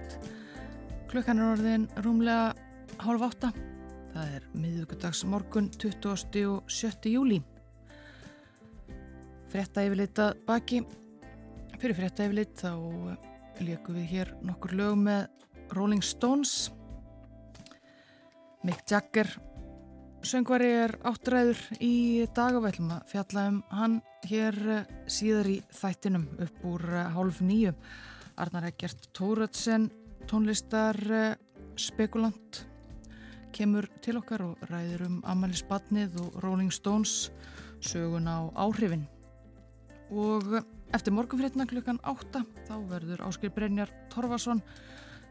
[1.09, 2.51] Klukkan er orðin rúmlega
[3.01, 3.49] hálf átta.
[4.13, 6.43] Það er miðugudags morgun 20.
[6.51, 7.09] og 7.
[7.09, 7.39] júli.
[9.49, 10.83] Fretta yfirlitað baki.
[11.79, 12.77] Fyrir fretta yfirlit þá
[13.65, 16.69] leikum við hér nokkur lög með Rolling Stones.
[18.61, 19.39] Mick Jagger
[20.21, 25.49] söngvari er áttræður í dag og við ætlum að fjalla um hann hér eh, síðar
[25.51, 27.73] í þættinum upp úr eh, hálf nýju.
[28.41, 29.89] Arnar Eggert Tóratsen,
[30.31, 31.39] tónlistar eh,
[31.81, 32.65] spekulant,
[33.55, 37.31] kemur til okkar og ræður um Amalys Badnið og Rolling Stones
[37.81, 39.07] sögun á áhrifin.
[40.11, 40.61] Og
[40.95, 44.63] eftir morgunfréttina klukkan átta þá verður Áskil Brynjar Torfarsson,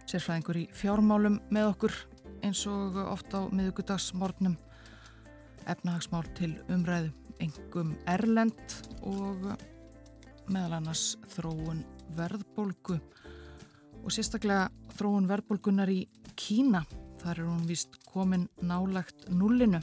[0.10, 1.96] sérfræðingur í fjármálum með okkur
[2.44, 4.58] eins og ofta á miðugudagsmórnum
[5.70, 7.12] efnahagsmál til umræðu
[7.44, 8.76] engum erlend
[9.08, 9.46] og
[10.50, 11.84] meðal annars þróun
[12.18, 12.98] verðbólgu
[14.00, 16.02] og sérstaklega þróun verðbólgunar í
[16.40, 16.86] Kína.
[17.20, 19.82] Þar er hún vist komin nálagt nullinu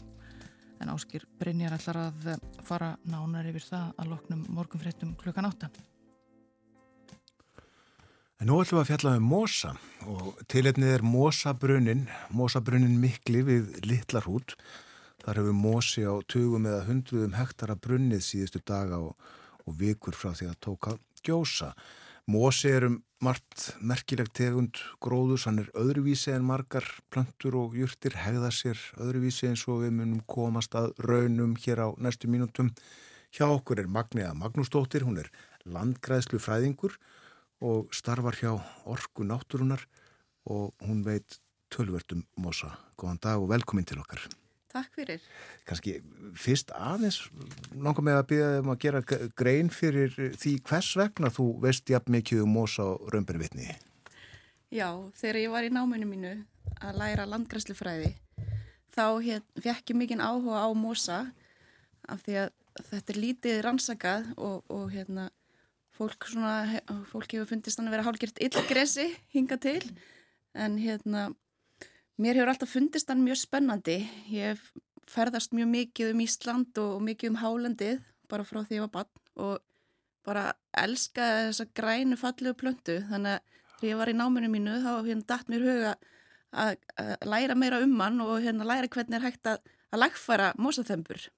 [0.81, 2.31] en Áskir Brynjar ætlar að
[2.65, 5.71] fara nánar yfir það að loknum morgunfréttum klukkan átta.
[8.37, 9.71] En nú ætlum við að fjalla um mosa
[10.13, 12.03] og tilefnið er mosabrunnin,
[12.37, 14.59] mosabrunnin mikli við Littlarhút
[15.27, 19.17] Þar hefur mósi á tugum eða hundruðum hektara brunnið síðustu daga og,
[19.67, 20.93] og vikur frá því að tóka
[21.27, 21.73] gjósa.
[22.31, 28.15] Mósi er um margt merkilegt tegund gróðus, hann er öðruvísi en margar plöntur og júrtir
[28.23, 32.71] hegða sér öðruvísi eins og við munum komast að raunum hér á næstu mínútum.
[33.35, 35.33] Hjá okkur er Magniða Magnúsdóttir, hún er
[35.67, 36.95] landgræðslu fræðingur
[37.67, 38.55] og starfar hjá
[38.87, 39.89] Orku Náttúrunar
[40.47, 41.41] og hún veit
[41.75, 42.77] tölvertum Mósa.
[42.95, 44.29] Góðan dag og velkomin til okkar.
[44.77, 45.25] Takk fyrir.
[45.69, 45.97] Kanski
[46.37, 47.23] fyrst aðeins
[47.73, 49.03] langar með að byrja um að gera
[49.39, 53.71] grein fyrir því hvers vegna þú veist jafn mikið um Mósa og Römbinvitni.
[54.75, 56.37] Já, þegar ég var í náminu mínu
[56.85, 58.17] að læra landgræslufræði
[58.97, 59.07] þá
[59.61, 61.19] fekk ég mikinn áhuga á Mósa
[62.09, 62.53] af því að
[62.91, 65.31] þetta er lítið rannsakað og, og hérna
[65.97, 69.81] fólk, svona, fólk hefur fundist að vera hálfgjört illgresi hinga til
[70.57, 71.31] en hérna
[72.17, 73.99] Mér hefur alltaf fundist hann mjög spennandi.
[74.33, 74.61] Ég
[75.11, 77.99] ferðast mjög mikið um Ísland og mikið um Hálendið
[78.31, 79.61] bara frá því ég var bann og
[80.27, 80.47] bara
[80.81, 82.99] elskaði þessa grænu fallegu plöntu.
[83.11, 85.93] Þannig að þegar ég var í náminu mínu þá hérna dætt mér huga
[86.57, 89.61] að, að læra meira um hann og hérna læra hvernig er hægt að,
[89.93, 91.29] að lagfæra mósaþembur.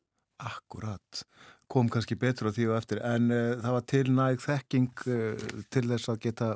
[0.47, 1.24] Akkurat.
[1.68, 5.47] Kom kannski betur á því og eftir en uh, það var til næg þekking uh,
[5.68, 6.53] til þess að geta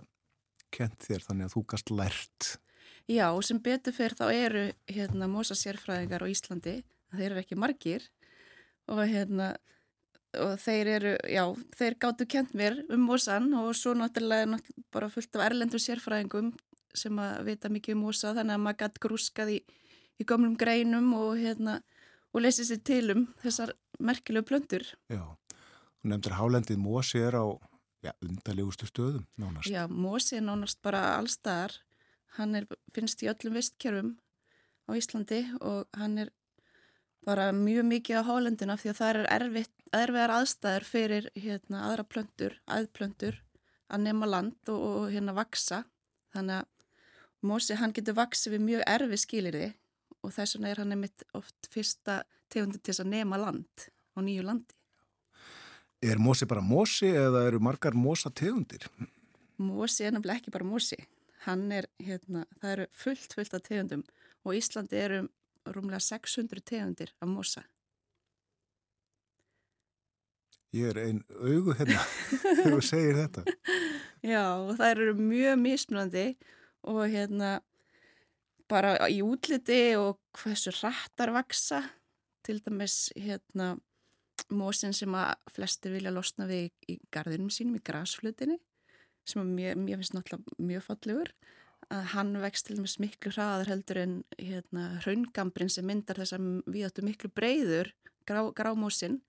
[0.73, 2.53] kent þér þannig að þú gast lært.
[3.11, 6.75] Já, sem betur fyrir þá eru hérna mosa sérfræðingar á Íslandi,
[7.13, 8.07] þeir eru ekki margir
[8.91, 9.53] og hérna
[10.41, 11.45] og þeir eru, já,
[11.77, 14.59] þeir gáttu kent mér um mosan og svo náttúrulega
[14.95, 16.53] bara fullt af erlendur sérfræðingum
[16.97, 19.59] sem að vita mikið um mosa þannig að maður gætt grúskað í,
[20.21, 21.81] í gömlum greinum og hérna
[22.33, 24.87] og lesið sér til um þessar merkilegu plöndur.
[25.13, 27.45] Já, og nefndir hálendið mosi er á
[28.03, 29.69] ja, undarlegustu stöðum nánast.
[29.69, 31.77] Já, mosi er nánast bara allstaðar
[32.39, 34.15] Hann er, finnst í öllum vistkerfum
[34.89, 36.33] á Íslandi og hann er
[37.27, 42.07] bara mjög mikið á hálendina því að það er erfitt, erfiðar aðstæður fyrir hérna, aðra
[42.09, 43.39] plöndur, aðplöndur
[43.93, 45.85] að nema land og, og hérna vaksa.
[46.33, 46.69] Þannig að
[47.43, 49.73] Mósi hann getur vaksið við mjög erfi skilirði
[50.23, 52.21] og þess vegna er hann einmitt oft fyrsta
[52.53, 54.77] tegundi til þess að nema land á nýju landi.
[56.03, 58.87] Er Mósi bara Mósi eða eru margar Mósa tegundir?
[59.59, 60.99] Mósi er náttúrulega ekki bara Mósi
[61.47, 64.03] hann er, hérna, það eru fullt, fullt af tegundum
[64.47, 65.23] og Íslandi eru
[65.69, 67.63] rúmlega 600 tegundir af mosa.
[70.73, 72.01] Ég er einn augu hérna
[72.43, 73.45] þegar þú segir þetta.
[74.25, 76.27] Já, og það eru mjög mismunandi
[76.89, 77.59] og hérna
[78.73, 81.83] bara í útliti og hversu rættar vaksa,
[82.43, 83.77] til dæmis hérna
[84.51, 88.57] mósin sem að flesti vilja losna við í gardinum sínum, í grasflutinni
[89.29, 91.35] sem mér, mér finnst náttúrulega mjög fallegur
[91.93, 96.47] að hann vext til dæmis miklu hraðar heldur en hérna, hraungambrin sem myndar þess að
[96.71, 97.93] við áttum miklu breyður
[98.29, 99.21] grá, grámósin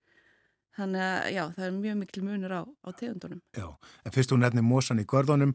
[0.74, 3.42] þannig að já, það er mjög miklu munur á, á tegundunum.
[3.54, 3.66] Já,
[4.04, 5.52] en fyrst hún nefnir mósan í görðunum,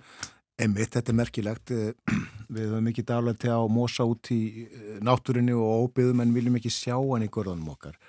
[0.60, 2.14] emitt, þetta er merkilegt, eh,
[2.56, 6.60] við höfum ekki dálægt til að mósa út í eh, náttúrinni og óbyðum en viljum
[6.60, 8.00] ekki sjá hann í görðunum okkar.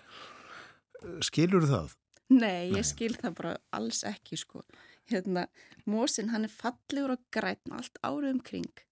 [1.01, 1.97] Eh, skilur það?
[2.31, 2.87] Nei, ég Nei.
[2.87, 4.63] skil það bara alls ekki sko
[5.11, 5.47] hérna,
[5.89, 8.85] mósin hann er fallegur og grætn allt árið umkring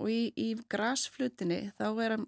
[0.00, 2.26] og í, í grasflutinni þá er hann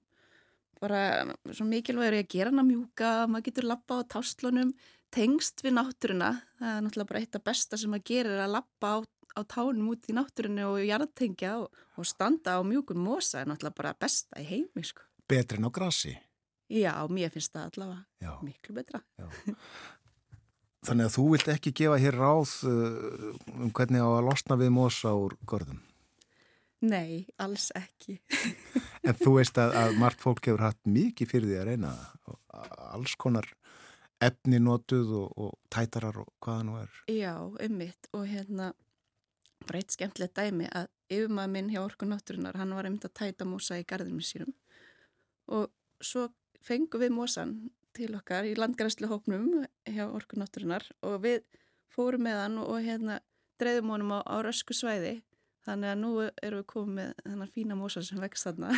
[0.78, 1.03] bara
[1.51, 4.72] svo mikilvægur að gera hann að mjúka, maður getur lappa á táslunum,
[5.14, 8.93] tengst við náttúruna, það er náttúrulega bara eitt af besta sem maður gerir að lappa
[8.95, 13.51] á, á tánum út í náttúrunu og jarðtengja og, og standa á mjúkun mósa er
[13.51, 15.05] náttúrulega bara besta í heimi sko.
[15.28, 16.14] Betri en á grasi?
[16.68, 18.32] Já, mér finnst það allavega Já.
[18.45, 19.03] miklu betra.
[20.87, 24.74] Þannig að þú vilt ekki gefa hér ráð uh, um hvernig á að losna við
[24.76, 25.81] mosa úr gorðum?
[26.87, 28.20] Nei, alls ekki.
[29.07, 31.95] en þú veist að, að margt fólk hefur hatt mikið fyrir því að reyna
[32.95, 33.49] alls konar
[34.22, 37.01] efni notuð og, og tætarar og hvaða nú er.
[37.11, 37.35] Já,
[37.66, 38.72] ummitt og hérna
[39.66, 43.47] bara eitt skemmtilegt dæmi að yfirmað minn hjá Orkun Náttúrunar, hann var einmitt að tæta
[43.49, 44.55] mosa í garðinum sínum
[45.49, 45.70] og
[46.05, 46.29] svo
[46.64, 47.55] fengum við mosan
[47.97, 51.43] til okkar í landgræslu hópnum hjá Orkunátturinnar og við
[51.93, 53.20] fórum með hann og hérna
[53.61, 55.18] dreyðum honum á, á rösku svæði.
[55.66, 58.72] Þannig að nú erum við komið með þennan fína mósa sem vext þarna.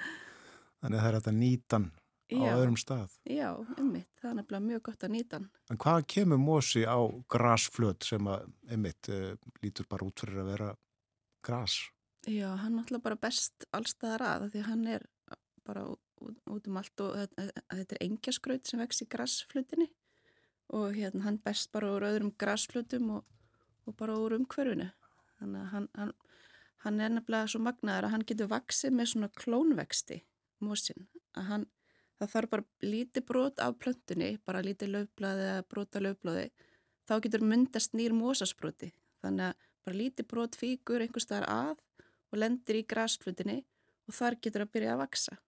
[0.80, 1.86] Þannig að það er þetta nýtan
[2.30, 3.14] á já, öðrum stað.
[3.28, 6.98] Já, ummitt, það er nefnilega mjög gott að nýtan En hvað kemur mósi á
[7.30, 10.68] grasflöt sem að ummitt eh, lítur bara út fyrir að vera
[11.46, 11.76] gras?
[12.28, 15.06] Já, hann er alltaf bara best allstaðar að því hann er
[15.66, 15.84] bara
[16.20, 19.88] út um allt og þetta er engjaskraut sem vex í grassflutinni
[20.76, 23.24] og hérna hann best bara úr öðrum grassflutum og,
[23.88, 24.90] og bara úr umhverfinu.
[25.40, 26.12] Þannig að hann, hann,
[26.84, 30.20] hann er nefnilega svo magnaður að hann getur vaksið með svona klónvexti
[30.60, 31.08] mósin
[31.38, 31.66] að hann,
[32.20, 36.46] það þarf bara lítið brot af plöntunni, bara lítið löfblaði eða brota löfblaði,
[37.08, 38.92] þá getur myndast nýr mósasbroti
[39.24, 43.62] þannig að bara lítið brot fíkur einhver staðar að og lendir í grasflutinni
[44.06, 45.38] og þar getur að byrja að vaksa.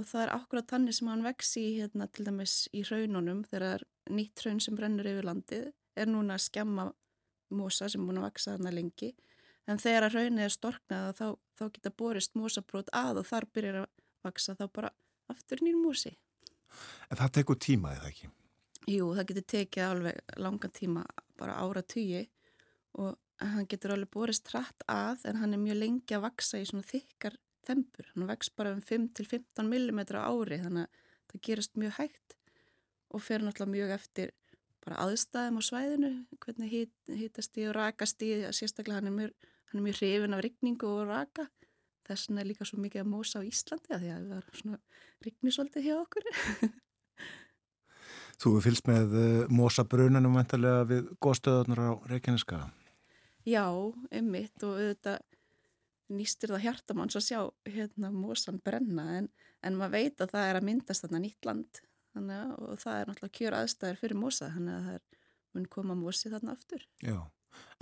[0.00, 3.66] Og það er akkurat þannig sem hann vex í hérna til dæmis í hraununum þegar
[3.74, 5.66] er nýtt hraun sem brennur yfir landið
[6.00, 6.86] er núna að skemma
[7.52, 9.12] mosa sem búin að vaksa þarna lengi
[9.68, 11.26] en þegar hraunið er storknað þá,
[11.58, 13.90] þá geta borist mosabrót að og þar byrjar að
[14.26, 14.92] vaksa þá bara
[15.32, 16.14] aftur nýr mosi.
[17.10, 18.30] En það tekur tíma eða ekki?
[18.90, 21.04] Jú, það getur tekið alveg langan tíma,
[21.38, 22.24] bara ára tugi
[22.98, 26.66] og hann getur alveg borist hratt að en hann er mjög lengi að vaksa í
[26.66, 27.36] svona þykkar
[27.68, 28.08] þempur.
[28.12, 31.02] Hann vex bara um 5-15 mm ári þannig að
[31.32, 32.36] það gerast mjög hægt
[33.12, 34.32] og fer náttúrulega mjög eftir
[34.82, 39.50] bara aðstæðum á svæðinu, hvernig hit, hitast í og rakast í, sérstaklega hann er mjög,
[39.70, 41.46] hann er mjög hrifin af rigningu og raka.
[42.08, 44.60] Þess vegna er líka svo mikið að mósa á Íslandi að því að það er
[44.60, 44.78] svona
[45.26, 46.30] rignisvöldið hjá okkur.
[48.42, 52.64] Þú fylgst með uh, mosabrunanum vantarlega við góðstöðunar á Reykjaneska.
[53.46, 53.66] Já,
[54.10, 55.22] einmitt og auðvitað
[56.18, 57.40] nýstir það hjartamanns að sjá
[57.74, 59.28] hérna mosan brenna en,
[59.62, 61.82] en maður veit að það er að myndast þarna nýtt land
[62.16, 65.20] að- og það er náttúrulega kjör aðstæður fyrir mosa þannig að það er
[65.54, 66.84] mun koma mosi þarna aftur.
[67.04, 67.18] Já.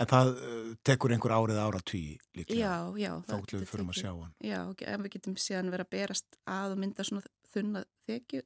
[0.03, 2.59] En það uh, tekur einhver árið ára tugi líklega.
[2.59, 3.11] Já, já.
[3.23, 4.33] Þá það ætlum við getur fyrir að tekið- sjá hann.
[4.43, 4.59] Já,
[4.91, 7.23] en við getum síðan verið að berast að og mynda svona
[7.53, 8.41] þunna þekju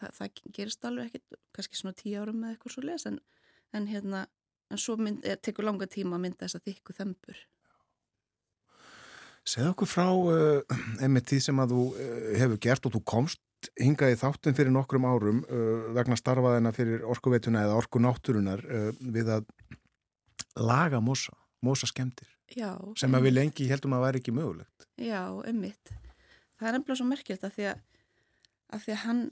[0.00, 3.18] það, það gerist alveg ekkit kannski svona tíu árum með eitthvað svo les en,
[3.76, 4.22] en hérna,
[4.72, 7.42] en svo mynd, tekur langa tíma að mynda þess að þykku þembur.
[9.46, 13.42] Segð okkur frá uh, einmitt því sem að þú uh, hefur gert og þú komst
[13.80, 18.62] hingað í þáttin fyrir nokkrum árum uh, vegna starfaðina fyrir orkuveituna eða orkunátturunar
[19.00, 19.46] við að
[20.56, 21.34] laga mosa,
[21.64, 22.74] mosa skemmtir Já.
[22.98, 24.86] sem að við lengi heldum að væri ekki mögulegt.
[25.00, 25.92] Já, ummitt.
[26.56, 27.82] Það er nefnilega svo merkjöld að því að,
[28.72, 29.22] að því að hann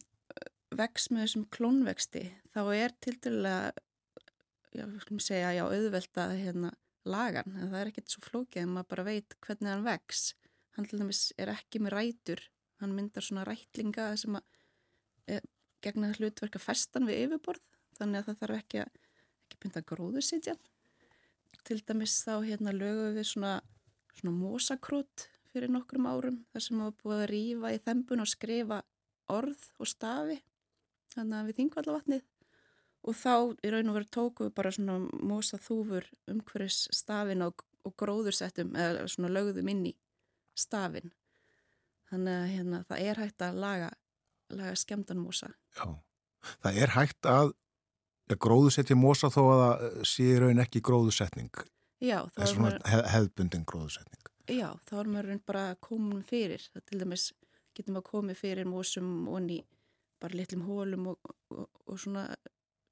[0.78, 3.72] vex með þessum klónvexti þá er til dærulega,
[4.74, 6.72] já, við skulum segja, já, auðvelt að hérna,
[7.08, 10.24] lagan, en það er ekkert svo flókið en maður bara veit hvernig hann vex.
[10.76, 12.42] Hann til dæmis er ekki með rætur,
[12.82, 14.46] hann myndar svona rætlinga sem að
[15.30, 15.40] e,
[15.84, 17.62] gegna hlutverka festan við yfirborð,
[17.98, 18.98] þannig að það þarf ekki að
[19.44, 20.56] ekki bynda gróður sitja.
[21.64, 23.54] Til dæmis þá hérna lögum við svona
[24.18, 28.80] svona mosakrót fyrir nokkrum árum þar sem hafa búið að rýfa í þembun og skrifa
[29.32, 30.38] orð og stafi
[31.14, 32.24] þannig að við þingvallavatnið
[33.04, 33.32] og þá
[33.64, 34.98] í raun og veru tóku við bara svona
[35.32, 39.94] mosaþúfur umhverjus stafin og, og gróðursettum eða svona lögðum inn í
[40.58, 41.12] stafin
[42.10, 43.90] þannig að hérna, það er hægt að laga,
[44.54, 45.86] laga skemmtan mosa Já.
[46.60, 47.52] Það er hægt að
[48.28, 51.62] ja, gróðusetja mosa þó að það uh, sé í raun ekki gróðusetning.
[52.04, 54.28] Já, Það er svona maður, hef, hefðbundin gróðusetning.
[54.52, 57.24] já, þá er maður bara komin fyrir það til dæmis
[57.74, 59.62] getum að komið fyrir mosum og ný
[60.20, 62.26] bara litlum hólum og, og, og svona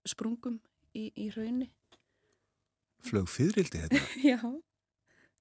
[0.09, 0.59] sprungum
[0.94, 1.70] í, í raunni
[3.03, 4.00] Flög fyririldi þetta.
[4.30, 4.38] Já,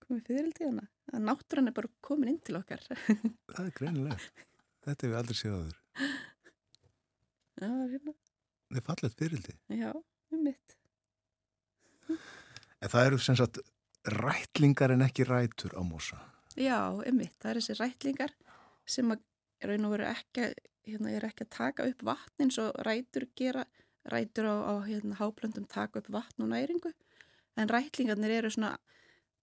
[0.01, 0.87] komið fyrir til hana.
[1.11, 2.81] Að náttúran er bara komin inn til okkar.
[3.51, 4.45] Það er greinilegt.
[4.81, 5.77] Þetta hefur aldrei séð áður.
[7.61, 8.15] Já, hérna.
[8.71, 9.57] Það er fallet fyririldi.
[9.77, 9.91] Já,
[10.33, 10.77] um mitt.
[12.81, 13.61] En það eru sem sagt
[14.09, 16.17] rætlingar en ekki rætur á mosa.
[16.57, 17.35] Já, um mitt.
[17.37, 18.33] Það er þessi rætlingar
[18.89, 19.21] sem að
[19.69, 20.47] raun og veru ekki,
[20.89, 23.67] hérna, er ekki að taka upp vatn eins og rætur gera,
[24.05, 26.93] rætur á, á hérna, háblöndum taka upp vatn og næringu.
[27.57, 28.77] En rætlingarnir eru svona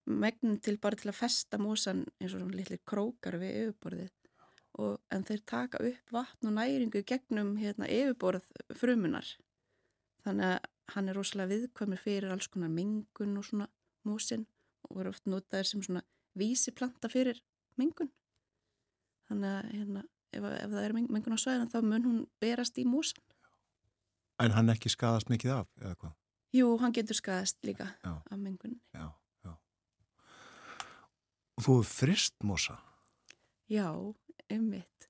[0.05, 4.11] megnin til bara til að festa mosan eins og svona litli krókar við yfirborðið.
[4.79, 8.45] Og, en þeir taka upp vatn og næringu gegnum hérna, yfirborð
[8.75, 9.27] frumunar.
[10.25, 10.59] Þannig að
[10.95, 13.67] hann er rosalega viðkvæmur fyrir alls konar mengun og svona
[14.07, 14.47] mósin
[14.89, 16.03] og eru oft notaðir sem svona
[16.39, 17.41] vísiplanta fyrir
[17.79, 18.09] mengun.
[19.29, 20.03] Þannig að hérna,
[20.33, 23.21] ef, ef það er mengun á svæðinu þá mun hún berast í mósan.
[24.39, 26.13] En hann ekki skadast mikið af, eða hvað?
[26.55, 28.13] Jú, hann getur skaðast líka Já.
[28.25, 28.79] af mengunni.
[28.95, 29.11] Já,
[29.45, 29.51] já.
[31.57, 32.79] Og þú er frist mosa.
[33.69, 33.91] Já,
[34.49, 35.09] ummitt.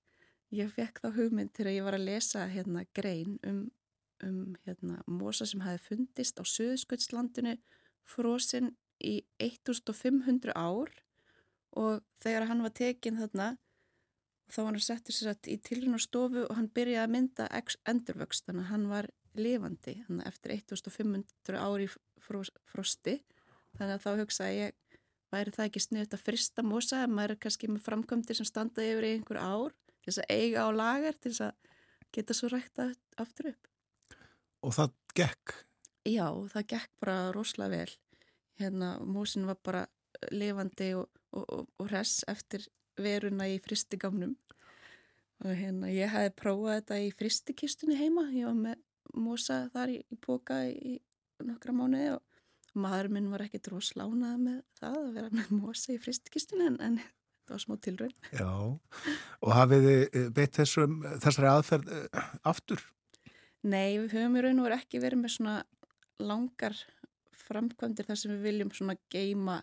[0.51, 3.61] Ég fekk þá hugmynd þegar ég var að lesa hérna grein um,
[4.25, 7.55] um hérna mosa sem hefði fundist á Suðsköldslandinu
[8.09, 10.89] frosinn í 1500 ár
[11.77, 13.53] og þegar hann var tekinn þarna
[14.49, 17.47] þá var hann settur sér satt í tilrunarstofu og hann byrjaði að mynda
[17.87, 21.87] endurvöxt þannig að hann var lifandi eftir 1500 ár í
[22.23, 23.19] fros, frosti
[23.77, 24.99] þannig að þá hugsaði ég
[25.29, 28.95] væri það ekki sniðut að frista mosa ef maður er kannski með framkvæmdir sem standaði
[28.95, 31.75] yfir einhver ár til þess að eiga á lagar til þess að
[32.15, 32.89] geta svo rækta
[33.21, 33.69] aftur upp.
[34.65, 35.55] Og það gekk.
[36.09, 37.95] Já, það gekk bara rosalega vel.
[38.59, 39.85] Hérna, mosin var bara
[40.33, 42.65] lifandi og, og, og, og hress eftir
[42.99, 44.33] veruna í fristigamnum
[45.39, 48.81] og hérna ég hefði prófað þetta í fristikistunni heima ég var með
[49.17, 50.97] mosa þar í, í póka í
[51.45, 52.25] nokkra mánuði og,
[52.77, 56.99] maður minn var ekki droslánað með það að vera með mosa í fristkistunni en, en
[57.49, 58.13] það var smá tilraun.
[58.35, 58.51] Já,
[59.41, 62.85] og hafið þið beitt þessum, þessari aðferð eh, aftur?
[63.65, 65.57] Nei, við höfum í raun og veru ekki verið með svona
[66.19, 66.77] langar
[67.49, 69.59] framkvæmdir þar sem við viljum svona geima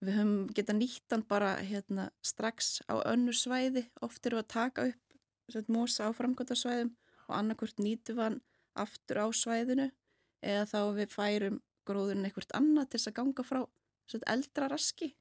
[0.00, 5.66] við höfum geta nýttan bara hérna strax á önnu svæði oft við að taka upp
[5.68, 6.92] mosa á framkvæmdarsvæðum
[7.26, 8.38] og annarkvört nýtum við hann
[8.78, 9.90] aftur á svæðinu
[10.40, 11.58] eða þá við færum
[11.88, 13.60] gróðurinn eitthvað annað til þess að ganga frá
[14.30, 15.12] eldra raski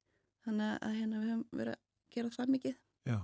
[0.45, 1.83] þannig að hérna við höfum verið að
[2.15, 2.77] gera það mikið
[3.09, 3.19] Já,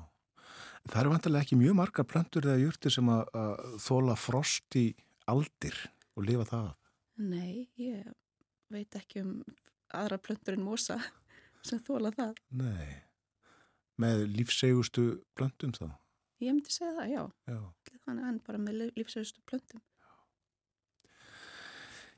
[0.89, 4.85] það eru vantilega ekki mjög margar plöntur eða júrtir sem að, að þóla frost í
[5.31, 5.77] aldir
[6.15, 6.69] og lifa það.
[7.25, 8.07] Nei, ég
[8.73, 9.35] veit ekki um
[9.95, 10.99] aðra plöntur en mosa
[11.67, 12.39] sem þóla það.
[12.61, 13.01] Nei,
[14.01, 15.07] með lífsegustu
[15.37, 15.87] plöntum þá.
[16.43, 17.21] Ég myndi segja það, já.
[17.47, 17.59] Já,
[18.05, 19.81] Þannig hann bara með lífsauðustu plöntum.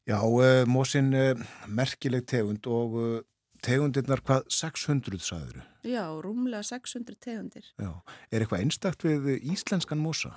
[0.07, 1.33] Já uh, mósin uh,
[1.67, 3.17] merkileg tegund og uh,
[3.59, 5.65] tegundirnar hvað 600 sagður.
[5.83, 7.67] Já, rúmlega 600 tegundir.
[7.75, 7.91] Já,
[8.31, 10.31] er eitthvað einstakt við íslenskan mósa?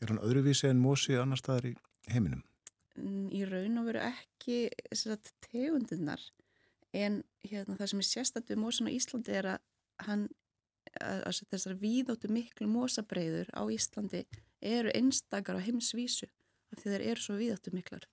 [0.00, 1.74] Er hann öðruvísi en mósi annar staðar í
[2.12, 2.44] heiminum?
[3.00, 4.60] Mm, Í raun og veru ekki
[4.92, 6.20] sagt, tegundirnar
[6.92, 9.60] en hérna, það sem er sérstætt við mósan á Íslandi er að
[10.04, 10.28] hann
[11.00, 14.24] að, að þessar víðóttu miklu mósabreiður á Íslandi
[14.60, 16.28] eru einstakar á heimsvísu
[16.74, 18.04] af því þeir eru svo víðóttu miklar.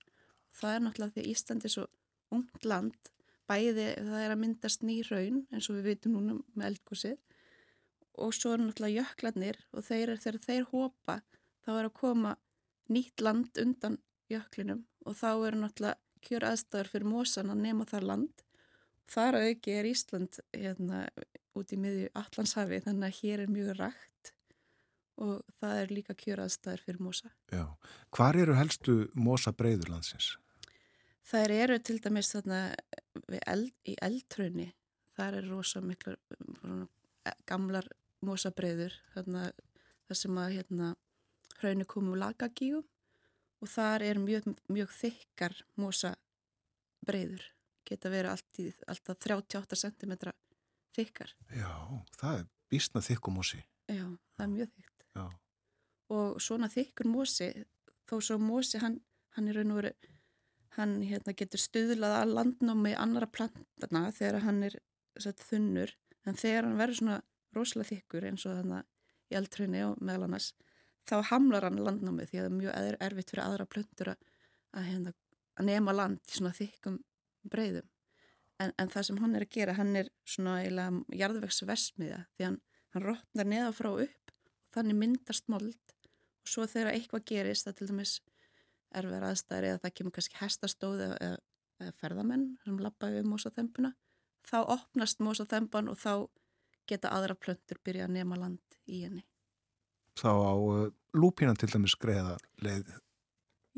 [0.58, 1.86] Það er náttúrulega því að Íslandi er svo
[2.34, 3.12] ungt land,
[3.48, 7.16] bæði það er að myndast ný raun eins og við vitum núna með eldgósið
[8.18, 11.20] og svo er náttúrulega jöklarnir og þeir, þegar þeir hopa
[11.64, 12.34] þá er að koma
[12.92, 13.98] nýtt land undan
[14.32, 18.44] jöklinum og þá eru náttúrulega kjör aðstæður fyrir mósan að nema þar land.
[19.08, 21.06] Þar auki er Ísland hérna,
[21.56, 24.32] út í miðju Allandshafi þannig að hér er mjög rægt
[25.18, 27.30] og það er líka kjör aðstæður fyrir mósa.
[27.54, 27.64] Já.
[28.14, 30.34] Hvar eru helstu mósa breyðurlandsins?
[31.28, 32.58] Þær eru til dæmis þarna
[33.28, 34.68] við eld, í eldtröunni.
[35.18, 36.16] Þar er rosa miklar
[36.64, 36.86] um,
[37.48, 37.88] gamlar
[38.24, 39.50] mósabreiður þarna
[40.08, 40.92] þar sem að hérna
[41.58, 42.80] hraunir komu úr lagagíu
[43.58, 47.44] og þar er mjög, mjög þykkar mósabreiður.
[47.88, 50.14] Geta verið allt í, alltaf 38 cm
[50.96, 51.34] þykkar.
[51.56, 51.72] Já,
[52.20, 53.60] það er bísna þykkumósi.
[53.88, 54.06] Já,
[54.36, 55.08] það er mjög þykkt.
[55.18, 55.26] Já,
[56.08, 57.50] Og svona þykkur mósi,
[58.08, 59.02] þó svo mósi hann,
[59.36, 59.90] hann er raun og veru
[60.76, 64.78] hann hérna, getur stuðlað að landnámi annara plantana þegar hann er
[65.18, 65.94] satt, þunnur.
[66.26, 67.20] En þegar hann verður svona
[67.56, 68.88] rosalega þykkur eins og þannig
[69.28, 70.52] í eldtrunni og meðal annars
[71.08, 74.26] þá hamlar hann landnámi því að það er mjög er, erfitt fyrir aðra plöntur að,
[74.76, 75.14] að, hérna,
[75.56, 76.98] að nema land í svona þykkum
[77.48, 77.88] breyðum
[78.62, 82.58] en, en það sem hann er að gera hann er svona eiginlega jarðvegsvesmiða því hann,
[82.94, 85.94] hann rotnar neða frá upp og þannig myndast mold.
[86.44, 88.14] Og svo þegar eitthvað gerist það til dæmis
[88.96, 91.38] erfið aðstæðir eða það kemur kannski hestastóð eða, eða,
[91.82, 93.92] eða ferðamenn sem lappa við mósaþembuna
[94.48, 96.12] þá opnast mósaþemban og þá
[96.88, 99.24] geta aðra plöntur byrja að nema land í henni.
[100.18, 102.94] þá á uh, lúpínan til dæmis greiða leið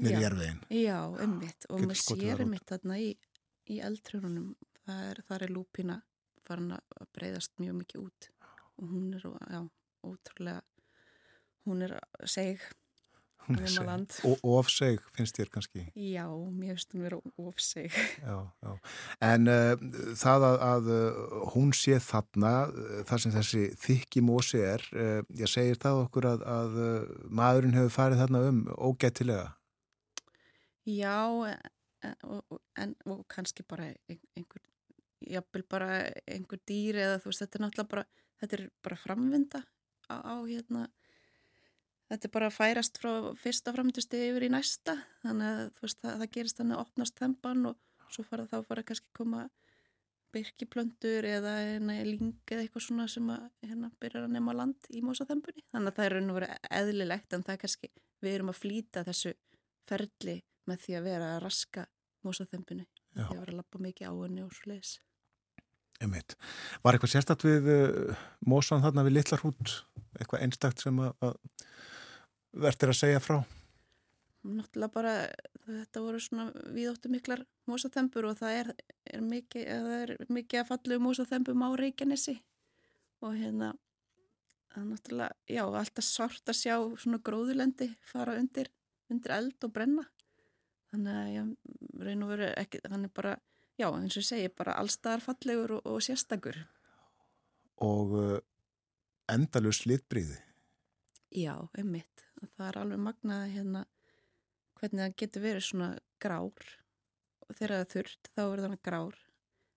[0.00, 0.38] niður
[0.70, 0.98] í Já.
[1.24, 3.10] ummitt og maður sér þar ummitt þarna í,
[3.68, 4.54] í eldtrjónunum
[4.86, 5.98] það er, þar er lúpína
[6.46, 8.30] farin að breyðast mjög mikið út
[8.80, 9.60] og hún er já,
[10.06, 10.62] ótrúlega
[11.68, 12.62] hún er seg
[14.28, 15.82] Og ofseg finnst þér kannski.
[15.96, 17.90] já, mér finnst hún vera ofseg
[18.22, 18.72] Já, já.
[19.26, 19.74] En uh,
[20.20, 25.22] það að, að uh, hún sé þarna, uh, þar sem þessi þykki mósi er, uh,
[25.40, 26.78] ég segir það okkur að, að
[27.40, 28.60] maðurinn hefur farið þarna um
[28.90, 29.48] ógættilega.
[30.86, 31.16] Já,
[32.02, 34.62] en, og, en, og kannski bara ein- einhver,
[35.20, 35.90] jafnvel bara
[36.26, 38.04] einhver dýr eða þú veist, þetta er náttúrulega bara,
[38.40, 39.60] þetta er bara framvinda
[40.08, 40.86] á, á hérna,
[42.10, 46.18] þetta er bara að færast frá fyrsta framtusti yfir í næsta, þannig að veist, það,
[46.22, 49.46] það gerist þannig að opnast þemban og svo fara þá fara kannski koma
[50.34, 51.54] byrkiplöndur eða
[52.06, 55.64] ling eða eitthvað svona sem að hérna, byrjar að nema land í mósaþembunni.
[55.74, 57.90] Þannig að það er raun og verið eðlilegt en það er kannski,
[58.22, 59.34] við erum að flýta þessu
[59.90, 60.36] ferli
[60.70, 61.86] með því að vera að raska
[62.26, 62.86] mósaþembunni.
[62.86, 63.24] Já.
[63.24, 64.92] Því að vera að lappa mikið á henni og svo leiðis.
[66.00, 66.36] Einmitt.
[66.84, 69.74] Var eitthvað sérstætt við uh, mósan þarna við litlar hút?
[70.16, 71.34] Eitthvað einstakt sem að, að
[72.52, 73.40] verður að segja frá?
[74.40, 75.14] Náttúrulega bara
[75.66, 78.70] þetta voru svona viðóttu miklar mósaþembur og það er,
[79.12, 82.36] er, mikið, það er mikið að fallu mósaþembum á Reykjanesi
[83.20, 83.74] og hérna
[84.70, 88.72] það er náttúrulega, já, alltaf sárt að sjá svona gróðulendi fara undir,
[89.12, 90.06] undir eld og brenna
[90.90, 93.36] þannig að ég raun og veru ekki, hann er bara,
[93.76, 96.62] já, eins og ég segi bara allstaðar fallegur og, og sérstakur
[97.80, 98.38] Og uh,
[99.32, 100.36] endalus litbríði.
[101.32, 102.26] Já, einmitt.
[102.40, 103.82] Það er alveg magnað hérna
[104.80, 105.90] hvernig það getur verið svona
[106.22, 106.70] grár.
[107.50, 109.18] Þegar það þurrt þá verður hann grár.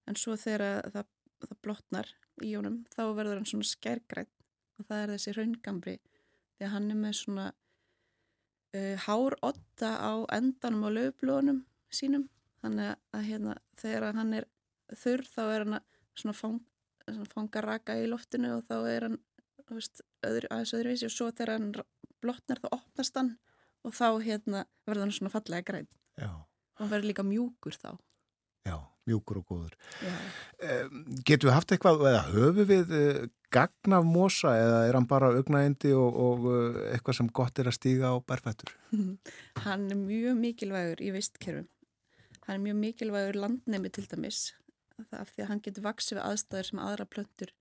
[0.07, 1.09] En svo þegar það,
[1.43, 4.31] það blotnar í honum þá verður hann svona skærgrætt
[4.79, 7.47] og það er þessi raungambri því að hann er með svona
[8.73, 12.27] uh, hár otta á endanum á löfblónum sínum.
[12.63, 14.47] Þannig að hérna, þegar hann er
[14.95, 15.79] þurr þá er hann
[16.15, 16.59] svona fang,
[17.03, 19.19] svona fanga raka í loftinu og þá er hann
[19.73, 21.09] veist, öðru, aðeins öðruvísi.
[21.09, 21.73] Og svo þegar hann
[22.23, 23.35] blotnar þá opnast hann
[23.83, 27.93] og þá hérna verður hann svona fallega græn Já, og hann verður líka mjúkur þá.
[28.63, 28.77] Já,
[29.09, 29.77] mjúkur og góður.
[30.63, 33.21] Um, getum við haft eitthvað, eða höfu við uh,
[33.53, 37.69] gagn af mosa eða er hann bara augnaendi og, og uh, eitthvað sem gott er
[37.69, 38.75] að stíga á bærfættur?
[39.65, 41.69] hann er mjög mikilvægur í vistkerfum.
[42.45, 44.51] Hann er mjög mikilvægur landnemi til dæmis
[45.11, 47.51] af því að hann getur vaksið við aðstæður sem aðra plöntur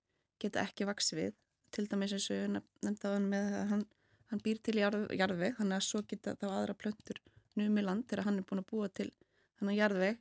[0.41, 1.37] geta ekki vaksið við.
[1.73, 3.85] Til dæmis eins og hann með að hann,
[4.33, 7.19] hann býr til jarð, jarðveg þannig að svo geta þá aðra plöntur
[7.59, 9.11] numi land þegar hann er búin að búa til
[9.59, 10.17] hann á jarðveg.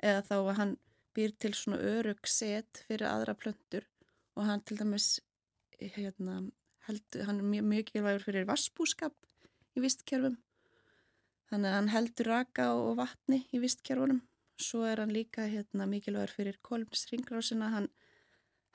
[0.00, 0.74] Eða þá að hann
[1.16, 3.88] býr til svona örug set fyrir aðra plöntur
[4.38, 5.08] og hann til dæmis
[5.80, 6.44] hérna,
[6.86, 9.16] heldur, hann er mjög mikilvægur fyrir vassbúskap
[9.76, 10.38] í vistkerfum.
[11.50, 14.22] Þannig að hann heldur raka og vatni í vistkerfunum.
[14.60, 17.90] Svo er hann líka hérna, mikilvægur fyrir kólumnisringrásina hann,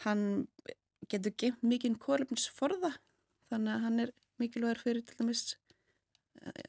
[0.03, 0.25] hann
[1.07, 2.91] getur mikinn kólumnisforða
[3.51, 5.55] þannig að hann er mikilvægur fyrir til dæmis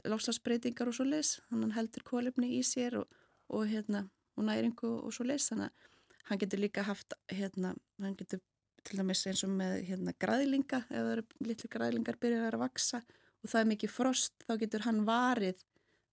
[0.08, 3.06] lásasbreytingar og svo leis hann heldur kólumni í sér og,
[3.52, 4.06] og, hérna,
[4.36, 8.40] og næringu og svo leis þannig að hann getur líka haft hérna, hann getur
[8.86, 13.02] til dæmis eins og með hérna, græðlinga ef það eru litlu græðlingar byrjar að vaksa
[13.42, 15.62] og það er mikið frost þá getur hann varið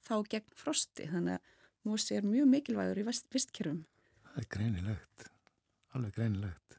[0.03, 1.51] þá gegn frosti þannig að
[1.83, 3.81] Mósi er mjög mikilvægur í vistkerfum.
[4.23, 5.25] Það er greinilegt,
[5.97, 6.77] alveg greinilegt.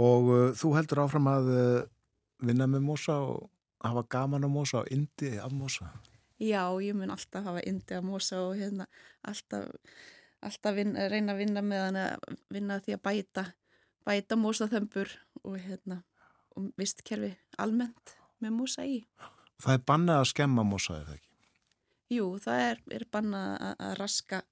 [0.00, 1.82] Og uh, þú heldur áfram að uh,
[2.40, 3.50] vinna með Mósa og
[3.84, 5.90] hafa gaman á Mósa og indi af Mósa?
[6.38, 8.86] Já, ég mun alltaf hafa indi af Mósa og hérna
[9.22, 9.70] alltaf,
[10.42, 13.44] alltaf vinna, reyna að vinna með hann að vinna því að bæta,
[14.06, 15.14] bæta Mósaþömbur
[15.44, 16.02] og hérna
[16.56, 19.02] og vistkerfi almennt með Mósa í.
[19.58, 21.28] Það er bannað að skemma Mósa, er það ekki?
[22.08, 24.42] Jú, það er, er bannað að, að raska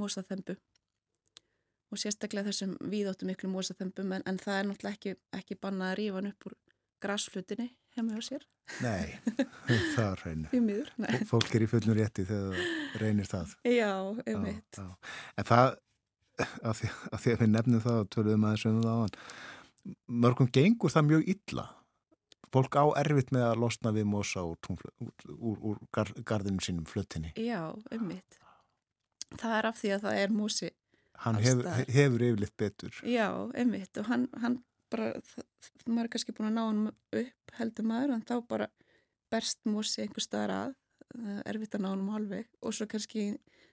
[0.00, 0.56] mósaþembu
[1.92, 5.98] og sérstaklega þessum víðóttu miklu mósaþembum en, en það er náttúrulega ekki, ekki bannað að
[6.00, 6.56] rífa hann upp úr
[7.92, 8.46] grasflutinni hefði á sér.
[8.80, 9.12] Nei,
[9.94, 11.26] það er reynir.
[11.28, 13.54] Fólk er í fullnum rétti þegar það reynir það.
[13.66, 13.92] Já,
[14.32, 14.86] um já.
[15.36, 15.76] En það,
[16.62, 19.16] að því, að því að við nefnum það og töluðum aðeins um það á hann,
[20.06, 21.68] mörgum gengur það mjög illa
[22.52, 24.58] fólk á erfitt með að losna við mosa úr,
[25.00, 27.32] úr, úr, úr gar, gardinu sínum flöttinni.
[27.40, 28.36] Já, ummitt.
[29.40, 30.68] Það er af því að það er músi.
[31.22, 32.98] Hann hef, hefur yfirleitt betur.
[33.08, 33.30] Já,
[33.62, 34.58] ummitt og hann, hann
[34.92, 35.08] bara,
[35.86, 36.84] maður er kannski búin að ná hann
[37.22, 38.68] upp heldur maður en þá bara
[39.32, 40.76] berst músi einhver staðar að,
[41.48, 43.32] erfitt að ná hann um halvveg og svo kannski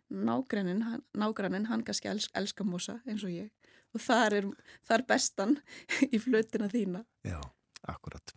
[0.09, 3.51] nágrannin, hann, nágrannin, hann kannski elsk, elska músa eins og ég
[3.95, 4.47] og það er,
[4.87, 5.55] það er bestan
[6.13, 7.03] í flötina þína.
[7.27, 7.39] Já,
[7.89, 8.33] akkurat.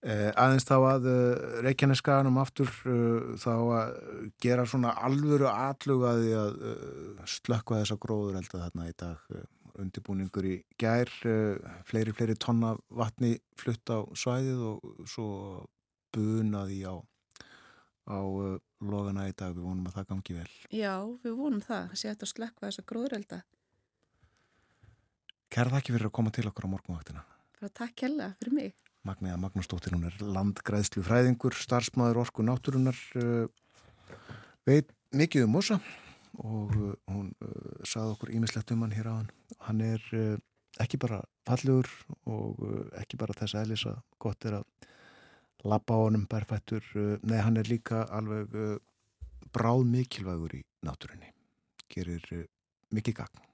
[0.00, 3.90] Eh, aðeins þá að uh, Reykjaneskaðanum aftur uh, þá að
[4.40, 9.26] gera svona alvöru atlugaði að uh, slökka þessa gróður held að þarna í dag
[9.80, 11.10] undibúningur í gær
[11.88, 15.28] fleiri, fleiri tonna vatni flutt á svæðið og svo
[16.14, 16.94] bunaði á
[18.10, 18.18] á
[18.80, 20.50] logana í dag, við vonum að það gangi vel.
[20.74, 23.40] Já, við vonum það, að sé þetta slökka þessa gróðurelda.
[25.50, 27.24] Kæra það ekki fyrir að koma til okkur á morgunvaktina.
[27.58, 28.86] Bara takk hella fyrir mig.
[29.06, 33.46] Magniða Magnúsdóttir, hún er landgræðslu fræðingur, starfsmáður orku náttúrunar, uh,
[34.68, 35.80] veit mikið um mosa
[36.38, 39.30] og uh, hún uh, saði okkur ímislegt um hann hér á hann.
[39.66, 40.04] Hann er
[40.80, 41.88] ekki bara fallegur
[42.30, 42.62] og
[43.00, 44.88] ekki bara þess aðlis að gott er að
[45.66, 46.86] lappa á honum bærfættur,
[47.26, 48.54] nei hann er líka alveg
[49.52, 51.34] bráð mikilvægur í náttúrunni,
[51.92, 52.22] gerir
[52.94, 53.49] mikið gagn.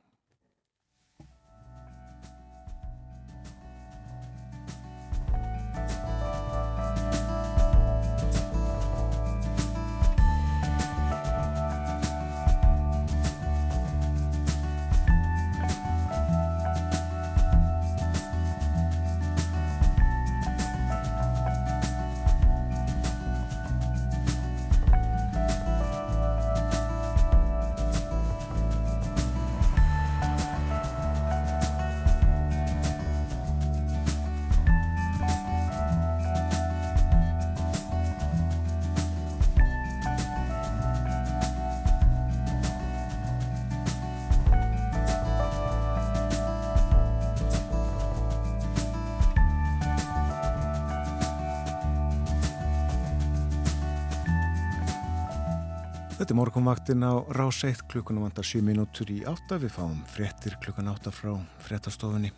[56.66, 59.54] Morgunvaktin á rás 1 klukkunum vandar 7 minútur í 8.
[59.62, 62.32] Við fáum fréttir klukkan 8 frá fréttastofunni.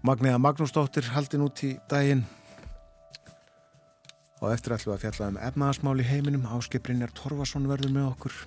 [0.00, 2.24] Magniða Magnúsdóttir haldin út í daginn
[4.40, 6.48] og eftir ætlum við að fjalla um efnaðasmál í heiminum.
[6.48, 8.38] Áskiprinjar Torfason verður með okkur.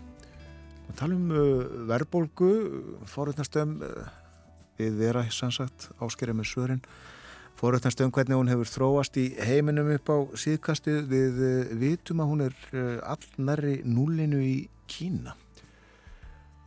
[0.88, 2.52] Við talum um uh, verbolgu,
[3.06, 4.10] fóröldnastöðum uh,
[4.82, 6.86] við vera sannsagt áskiprinjar með svörin.
[7.60, 12.32] Fóröldnast um hvernig hún hefur þróast í heiminum upp á síðkastu við uh, vitum að
[12.32, 14.56] hún er uh, allnarri núlinu í
[14.90, 15.36] Kína.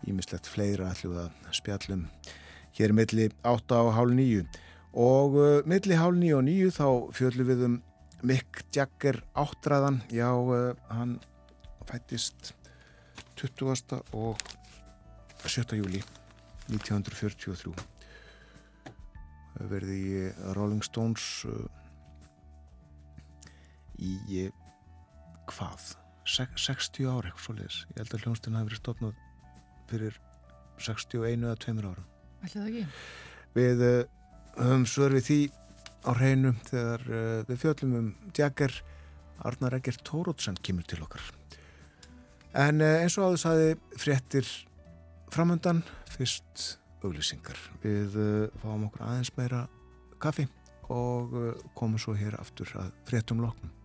[0.07, 2.07] Ímislegt fleira að spjallum
[2.79, 4.45] hér milli 8 á hálf 9
[4.97, 7.81] og uh, milli hálf 9 og 9 þá fjöllum við um
[8.27, 10.31] Mick Jagger áttræðan, já
[10.89, 11.19] hann
[11.87, 12.55] fættist
[13.37, 14.01] 20.
[14.13, 14.41] og
[15.45, 15.77] 7.
[15.77, 16.01] júli
[16.71, 17.96] 1943
[19.71, 21.67] verði Rolling Stones uh,
[23.97, 24.49] í
[25.49, 25.93] hvað?
[26.27, 27.79] Se 60 ára eitthvað svoleiðis.
[27.93, 29.21] Ég held að hljónstinn hafi verið stopnað
[29.91, 30.19] fyrir
[30.83, 32.09] 61 eða 2 árum.
[32.43, 32.85] Ætli það ekki?
[33.57, 34.01] Við uh,
[34.59, 35.41] höfum svör við því
[36.07, 38.75] á hreinu þegar uh, við fjöllum um Jagger
[39.47, 41.23] Arnar Egger Tórótsen kemur til okkar.
[42.57, 44.49] En eins og áður saði fréttir
[45.33, 47.59] framöndan fyrst auglýsingar.
[47.85, 49.65] Við uh, fáum okkur aðeins meira
[50.23, 50.47] kaffi
[50.93, 51.49] og uh,
[51.79, 53.76] komum svo hér aftur að fréttum loknum.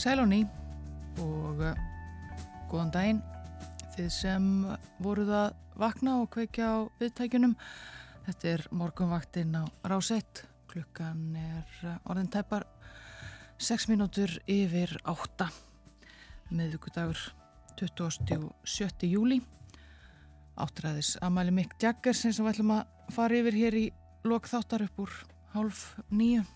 [0.00, 0.46] Sæl og ný
[1.20, 1.80] og uh,
[2.70, 3.18] góðan daginn
[3.92, 4.46] þið sem
[5.04, 7.52] voruð að vakna og kveikja á viðtækjunum.
[8.24, 10.46] Þetta er morgunvaktinn á rásett.
[10.72, 12.64] Klukkan er uh, orðin tæpar
[13.60, 15.50] 6 mínútur yfir 8
[16.48, 17.20] meðvíkudagur
[17.76, 19.04] 27.
[19.04, 19.42] júli.
[20.56, 23.88] Áttræðis Amali Mick Jagger sem við ætlum að fara yfir hér í
[24.24, 26.48] lokþáttar upp úr hálf nýju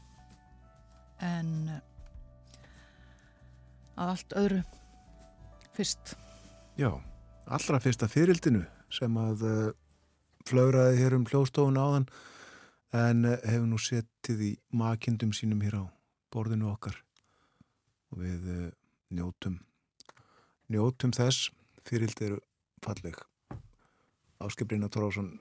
[1.21, 1.83] en uh,
[3.97, 4.61] að allt öðru
[5.75, 6.15] fyrst.
[6.79, 6.91] Já,
[7.47, 8.65] allra fyrsta fyririldinu
[8.95, 9.67] sem að uh,
[10.49, 12.09] flögraði hér um hljóstofun áðan
[12.95, 15.85] en uh, hefur nú setið í makindum sínum hér á
[16.35, 16.99] borðinu okkar.
[18.15, 18.67] Og við uh,
[19.15, 19.61] njótum
[20.73, 21.51] njótum þess.
[21.85, 22.39] Fyririldi eru
[22.85, 23.19] falleg.
[24.41, 25.35] Áskiprinna Tórásson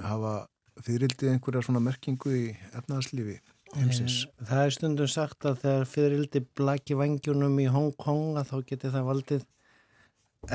[0.00, 0.48] hafa
[0.84, 3.38] fyririldi einhverja svona merkingu í efnaðarslífi
[3.76, 4.22] heimsins.
[4.40, 8.92] Það er stundum sagt að þegar fyririldi blaki vangjunum í Hong Kong að þá geti
[8.94, 9.46] það valdið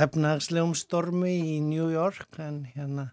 [0.03, 3.09] efnagslegum stormi í New York en hérna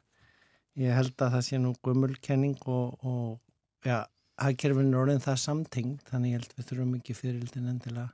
[0.79, 4.05] ég held að það sé nú gummulkenning og, og ja,
[4.41, 8.09] hagkerfin er orðin það samtengd þannig ég held við þurfum ekki fyririldin endilega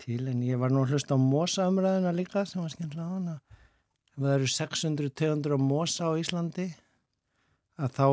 [0.00, 3.36] til en ég var nú að hlusta á mosaumræðina líka sem var skemmtilega á hana
[4.16, 6.70] það eru 600-200 mosa á Íslandi
[7.76, 8.06] að þá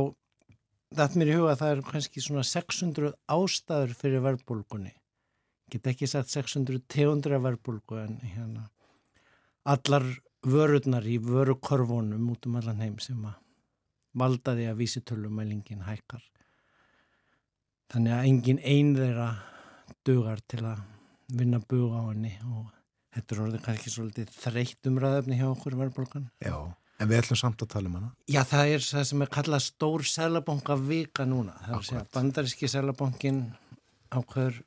[0.93, 4.93] þetta mér í huga að það eru kannski svona 600 ástæður fyrir verbulgunni
[5.73, 8.67] get ekki sagt 600-200 verbulgu en hérna
[9.73, 10.05] allar
[10.43, 13.39] vörurnar í vörukorfunum út um allan heim sem að
[14.19, 16.21] valdaði að vísitölumælingin hækkar.
[17.89, 19.29] Þannig að engin einn þeirra
[20.05, 20.83] dugar til að
[21.33, 22.67] vinna bug á henni og
[23.15, 26.29] þetta er orðið kannski svolítið þreytt umræðöfni hjá okkur verðbólgan.
[26.43, 26.57] Já,
[27.03, 28.11] en við ætlum samt að tala um hana.
[28.31, 31.55] Já, það er það sem er kallað stór selabanka vika núna.
[31.65, 33.41] Það er að bandaríski selabankin
[34.13, 34.61] ákveður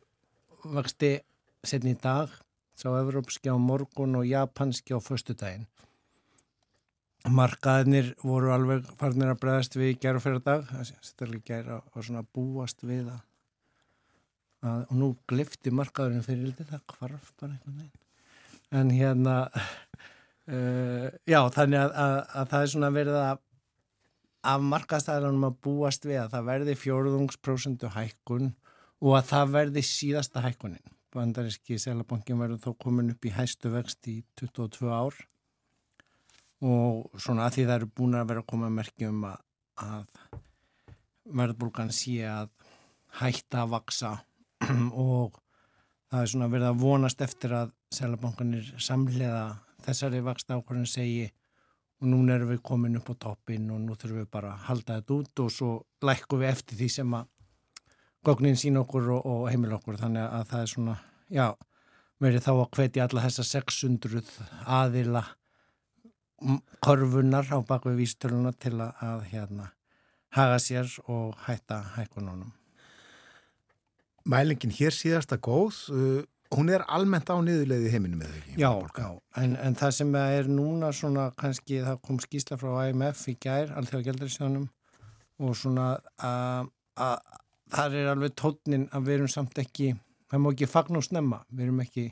[0.76, 1.12] vexti
[1.66, 2.32] setni í dag,
[2.76, 5.66] sá evrópski á morgun og japanski á föstudaginn.
[7.26, 12.22] Markaðinir voru alveg farnir að bregðast við í gæru fyrir dag, sérstaklega gæra og svona
[12.22, 13.22] búast við að,
[14.62, 18.04] að og nú glifti markaðurinn fyrir lítið, það kvarf bara einhvern veginn.
[18.76, 19.34] En hérna,
[20.50, 23.42] uh, já, þannig að, að, að það er svona verið að
[24.46, 28.52] af markaðstæðanum að búast við að það verði fjórðungsprósentu hækkun
[29.02, 30.92] og að það verði síðasta hækkunin.
[31.16, 35.16] Bandaríski selabankin verður þó komin upp í hæstu vext í 22 ár
[36.66, 39.40] og svona að því það eru búin að vera að koma merkjum að,
[39.84, 40.06] að
[41.40, 42.52] verðbólgan sé að
[43.20, 44.12] hætta að vaksa
[44.92, 45.36] og
[46.12, 49.44] það er svona verið að vonast eftir að selabankanir samlega
[49.84, 51.26] þessari vaksta ákvarðin segi
[52.00, 54.98] og núna erum við komin upp á toppin og nú þurfum við bara að halda
[54.98, 55.70] þetta út og svo
[56.04, 57.32] lækkum við eftir því sem að
[58.26, 60.98] gognin sín okkur og, og heimil okkur þannig að það er svona,
[61.30, 61.46] já
[62.22, 64.22] verið þá að hvetja alla þessa 600
[64.78, 65.24] aðila
[66.84, 69.70] korfunar á bakvið vístöluna til að, að hérna
[70.36, 72.52] haga sér og hætta hækkununum.
[74.26, 76.24] Mælingin hér síðasta góð, uh,
[76.54, 78.54] hún er almennt á niðurleiði heiminum eða ekki?
[78.60, 79.08] Já, já,
[79.42, 83.74] en, en það sem er núna svona kannski það kom skýsla frá IMF í gær,
[83.78, 84.68] allþjóða gældarisjónum
[85.42, 85.88] og svona
[86.22, 86.70] að,
[87.02, 87.42] að
[87.74, 89.92] það er alveg tónnin að við erum samt ekki,
[90.30, 92.06] það má ekki fagn og snemma, við erum ekki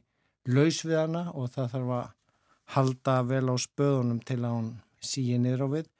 [0.50, 2.06] laus við hana og það þarf að
[2.74, 4.70] halda vel á spöðunum til að hún
[5.04, 5.90] síi niður á við.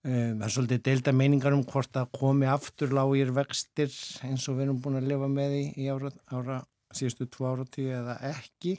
[0.00, 3.90] Um, það er svolítið deilda meiningar um hvort að komi aftur lágir vextir
[4.24, 6.60] eins og við erum búin að lifa með í, í ára, ára
[6.96, 8.78] síðustu tvo áratíu eða ekki.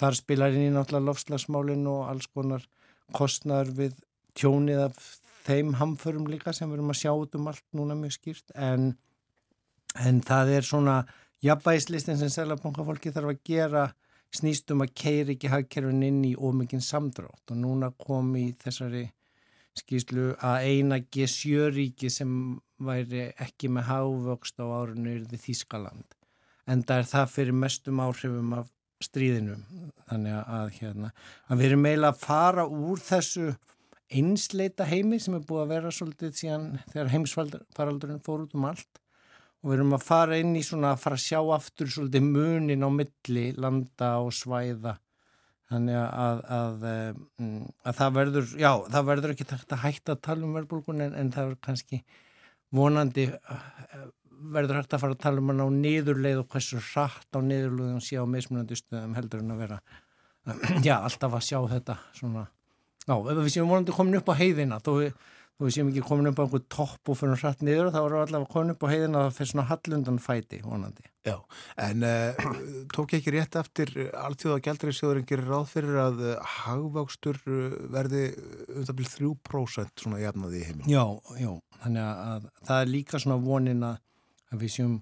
[0.00, 2.64] Þar spilar inn í náttúrulega lofslagsmálinn og alls konar
[3.16, 3.96] kostnaður við
[4.38, 4.98] tjónið af
[5.44, 8.54] þeim hamförum líka sem við erum að sjá út um allt núna mjög skýrt.
[8.54, 8.92] En,
[9.98, 10.98] en það er svona
[11.44, 13.86] jafnvægislistin sem selabankafólki þarf að gera
[14.36, 17.42] snýst um að keiri ekki hagkerfin inn í ómikinn samdrátt.
[17.50, 19.08] Og núna kom í þessari
[19.80, 22.32] skýslu að eina G7-ríki sem
[22.80, 26.19] væri ekki með hávöxt á árinu er því Þískaland
[26.70, 28.70] en það er það fyrir mestum áhrifum af
[29.04, 29.56] stríðinu.
[30.10, 31.10] Þannig að, hérna,
[31.48, 33.50] að við erum meila að fara úr þessu
[34.10, 39.02] einsleita heimi sem er búið að vera svolítið síðan þegar heimsfaraldurinn fór út um allt.
[39.60, 42.86] Og við erum að fara inn í svona að fara að sjá aftur svolítið munin
[42.86, 44.96] á milli landa og svæða.
[45.70, 50.24] Þannig að, að, að, að það verður, já, það verður ekki takt að hætta að
[50.26, 52.00] tala um verðbólgun en, en það er kannski
[52.74, 53.28] vonandi
[54.54, 58.00] verður hægt að fara að tala um hann á niðurleið og hversu hratt á niðurleiðum
[58.04, 59.80] sé á mismunandi stöðum heldur en að vera
[60.86, 62.46] já, alltaf að sjá þetta svona,
[63.04, 65.14] já, ef við séum vonandi komin upp á heiðina þó við,
[65.58, 68.16] þó við séum ekki komin upp á einhver topp og fyrir hratt niður þá erum
[68.16, 71.06] við allavega komin upp á heiðina að það fyrir svona hallundan fæti vonandi.
[71.28, 71.36] Já,
[71.84, 72.52] en uh,
[72.96, 78.30] tók ekki rétt eftir alltjóða gældreisjóðurinn gerir ráð fyrir að uh, hagvöxtur uh, verði
[78.72, 80.88] um það byrð 3% svona jafnaði í heiminn.
[80.88, 81.04] Já,
[81.36, 84.00] já, þannig að, að það er líka svona vonin að,
[84.50, 84.94] að við séum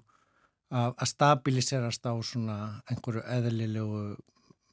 [0.69, 2.57] að, að stabiliserast á svona
[2.89, 4.01] einhverju eðlilegu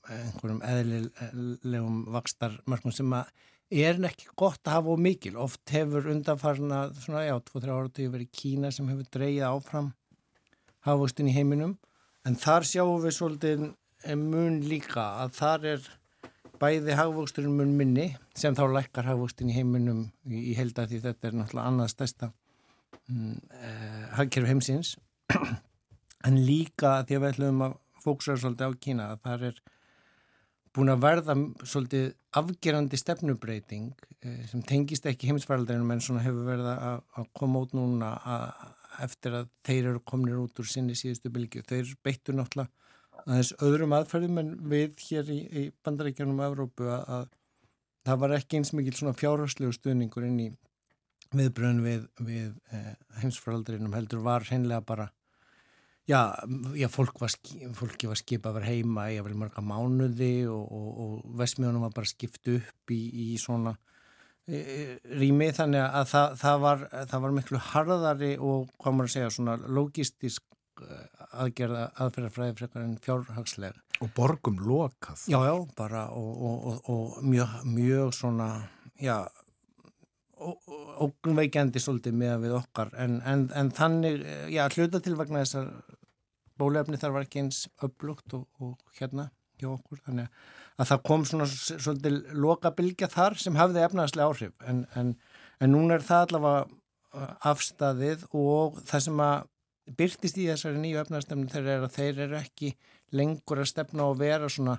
[0.06, 3.30] einhverjum eðlilegum vakstarmörkum sem að
[3.74, 5.34] er ekki gott að hafa og mikil.
[5.42, 9.90] Oft hefur undanfarna svona, já, 2-3 ára til verið Kína sem hefur dreyið áfram
[10.86, 11.74] hafvöxtin í heiminum
[12.26, 13.66] en þar sjáum við svolítið
[14.20, 15.88] mun líka að þar er
[16.60, 18.06] bæði hagvöxturinn mun minni
[18.38, 22.30] sem þá lækkar hagvöxtin í heiminum í, í helda því þetta er náttúrulega annað stærsta
[22.94, 24.94] eh, hagkerfi heimsins
[26.26, 29.60] en líka því að við ætlum að fóksra svolítið á Kína að þar er
[30.76, 36.68] búin að verða svolítið afgerandi stefnubreiting eh, sem tengist ekki heimsfaraldrinum en svona hefur verið
[36.74, 38.74] að, að koma út núna að,
[39.06, 41.64] eftir að þeir eru kominir út úr sinni síðustu bylgi.
[41.66, 42.72] Þeir beittu náttúrulega
[43.24, 47.26] aðeins öðrum aðferðum en við hér í, í bandaríkjunum og Evrópu að, að
[48.06, 50.50] það var ekki eins mikil svona fjárhagslegu stuðningur inn í
[51.34, 55.08] viðbröðin við, við eh, heimsfraldrinum heldur var hreinlega bara
[56.06, 56.20] já,
[56.78, 57.34] já fólk var,
[57.74, 61.86] fólki var skipað að vera heima í að vera marga mánuði og, og, og vesmiðunum
[61.88, 63.74] var bara skipt upp í, í svona
[64.46, 69.16] e, rými þannig að það, það, var, það var miklu harðari og hvað maður að
[69.16, 70.44] segja svona logistisk
[70.76, 75.22] aðgerða aðferðarfræði frekar en fjárhagslega Og borgum lokað.
[75.30, 78.48] Já, já, bara og, og, og, og mjög, mjög svona,
[79.00, 79.24] já,
[80.36, 82.92] ógnveikjandi svolítið með við okkar.
[83.00, 85.70] En, en, en þannig, já, hluta til vegna þessar
[86.60, 89.30] bólefni þar var ekki eins upplugt og, og hérna
[89.60, 90.32] hjá okkur, þannig
[90.76, 94.52] að það kom svona svolítið lokabilgja þar sem hafði efnaðslega áhrif.
[94.68, 95.14] En, en,
[95.72, 99.48] núna er það allavega uh, afstæðið og það sem að
[99.96, 102.72] byrtist í þessari nýju efnaðstemni þeir eru að þeir eru ekki
[103.16, 104.76] lengur að stefna og vera svona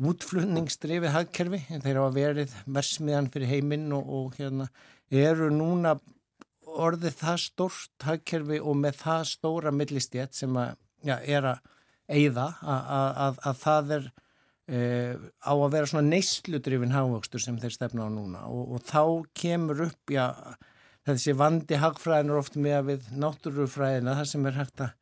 [0.00, 1.60] útflutningsdrifið hagkerfi.
[1.74, 4.70] En þeir hafa verið versmiðan fyrir heiminn og, og hérna
[5.14, 5.94] eru núna
[6.64, 11.62] orðið það stórt hagkerfi og með það stóra millistjætt sem að, já, er að
[12.10, 12.92] eigða að,
[13.24, 14.08] að, að það er
[14.66, 14.80] e,
[15.44, 18.44] á að vera svona neysludrifin hagvöxtur sem þeir stefna á núna.
[18.50, 19.02] Og, og þá
[19.38, 20.26] kemur upp, já,
[21.08, 25.00] þessi vandi hagfræðin er oft með að við náttúrufræðina, það sem er hægt að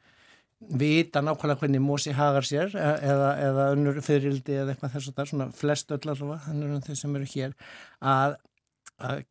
[0.78, 5.16] vita nákvæmlega hvernig Mósi hagar sér e- eða, eða önnur fyririldi eða eitthvað þess að
[5.16, 7.56] það, svona flest öll allavega, þannig að þeir sem eru hér,
[8.12, 8.36] að,
[9.02, 9.24] að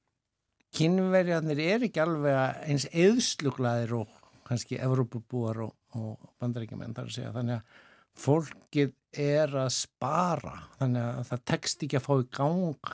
[0.77, 4.17] kynverjarnir er ekki alveg eins eðsluglaðir og
[4.47, 7.77] kannski Evrópubúar og, og bandaríkjumenn þar að segja, þannig að
[8.21, 12.91] fólkið er að spara, þannig að það tekst ekki að fá í gang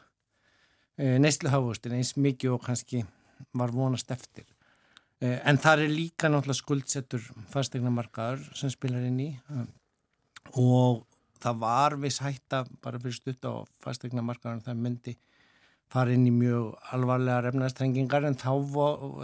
[0.98, 3.04] e, neysluhafustin eins mikið og kannski
[3.58, 4.46] var vonast eftir.
[5.22, 7.24] Eh, En þar er líka náttúrulega skuldsettur
[7.54, 9.30] fastegnamarkaður sem spilar inn í.
[9.50, 9.66] Eh,
[10.62, 11.06] og
[11.42, 15.16] það var viss hætta bara fyrir stutt á fastegnamarkaðun það myndi
[15.92, 18.52] fara inn í mjög alvarlega refnaðstrengingar en þá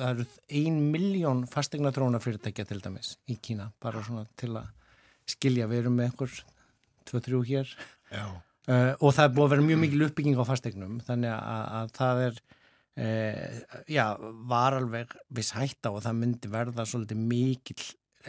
[0.09, 4.71] eru ein miljón fastegnatróna fyrirtækja til dæmis í Kína bara svona til að
[5.29, 6.39] skilja við erum með einhver
[7.09, 7.73] 2-3 hér
[8.13, 8.25] Já.
[8.25, 11.93] uh, og það er búið að vera mjög mikil uppbygging á fastegnum þannig að, að
[11.99, 12.39] það er
[13.03, 13.59] uh,
[13.91, 14.05] já,
[14.53, 17.79] var alveg viss hætta og það myndi verða svolítið mikil,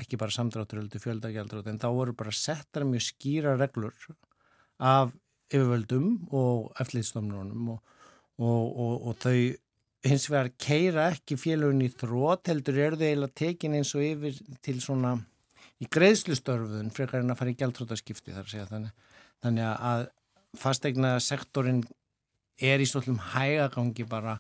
[0.03, 3.95] ekki bara samdráttur heldur fjöldagjaldrát, en þá voru bara settar mjög skýra reglur
[4.83, 5.15] af
[5.55, 7.94] yfirvöldum og eftirlýðstofnunum og,
[8.39, 9.37] og, og, og þau
[10.05, 14.41] hins vegar keira ekki félagin í þrótt heldur eru þau eiginlega tekin eins og yfir
[14.65, 15.17] til svona
[15.83, 18.67] í greiðslustörfuðun frekar en að fara í gjaldrótaskipti þar að segja.
[18.71, 20.07] Þannig, þannig að
[20.61, 21.83] fastegna sektorin
[22.63, 24.39] er í svolítum hægagangi bara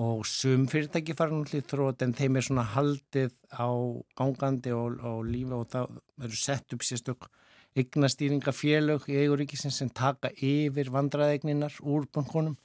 [0.00, 3.68] og sum fyrirtæki fara náttúrulega í þrótt en þeim er svona haldið á
[4.16, 7.28] gangandi og, og lífi og það eru sett upp sérstök
[7.76, 12.56] eignastýringa félög í eiguríkisins sem taka yfir vandraðegninar úr bankunum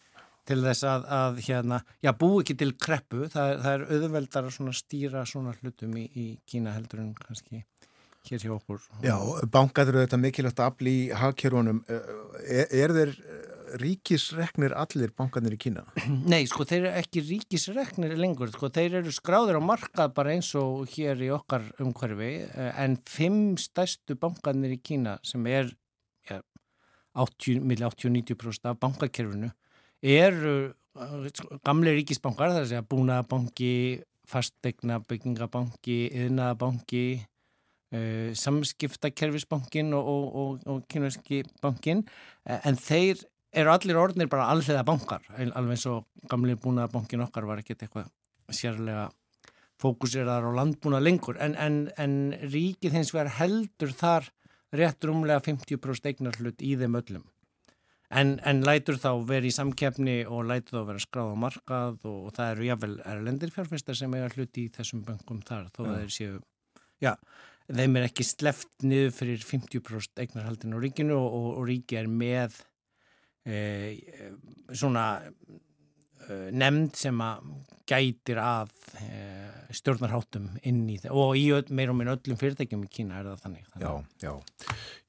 [0.47, 4.55] til þess að, að hérna, já, bú ekki til kreppu, það, það er auðveldar að
[4.57, 7.63] svona stýra svona hlutum í, í Kína heldur en kannski
[8.27, 8.81] hér hjá okkur.
[9.05, 9.15] Já,
[9.51, 11.83] bankað eru þetta mikilvægt afl í hagkerunum.
[11.87, 15.85] Er, er þeir eh, ríkisreknir allir bankarnir í Kína?
[16.31, 20.53] Nei, sko, þeir eru ekki ríkisreknir lengur, sko, þeir eru skráðir á markað bara eins
[20.59, 25.71] og hér í okkar umhverfi, eh, en fimm stærstu bankarnir í Kína sem er
[26.29, 26.41] ja,
[27.15, 29.53] 80, milli 80-90% af bankakerfinu
[30.01, 33.73] eru eh, sko, gamle ríkisbankar, það er að segja búnaðabanki,
[34.27, 37.03] fastegna, byggingabanki, yðnaðabanki,
[37.95, 42.03] uh, samskiptakerfisbankin og, og, og, og kynverski bankin,
[42.45, 43.23] eh, en þeir
[43.57, 48.11] eru allir orðnir bara alliða bankar, alveg eins og gamli búnaðabankin okkar var ekkert eitthvað
[48.53, 49.07] sérlega
[49.81, 54.31] fókuseraðar á landbúna lengur, en, en, en ríkið hins vegar heldur þar
[54.75, 57.25] rétt rúmlega 50% eignar hlut í þeim öllum.
[58.07, 62.19] En, en lætur þá verið í samkeppni og lætur þá vera skráð á markað og,
[62.29, 65.97] og það eru jáfnvel erlendir fjárfestar sem eiga hluti í þessum bankum þar þó að
[65.97, 66.37] þeir séu,
[67.03, 67.11] já,
[67.67, 72.07] þeim er ekki sleft niður fyrir 50% eignarhaldin á ríkinu og, og, og ríki er
[72.07, 72.55] með
[73.43, 73.59] e,
[74.71, 75.07] svona
[76.51, 77.49] nefnd sem að
[77.87, 79.19] gætir að e,
[79.75, 81.45] stjórnarháttum inn í það og í
[81.75, 83.69] meir og minn öllum fyrirtækjum í Kína er það þannig.
[83.79, 83.91] Já,
[84.23, 84.33] já,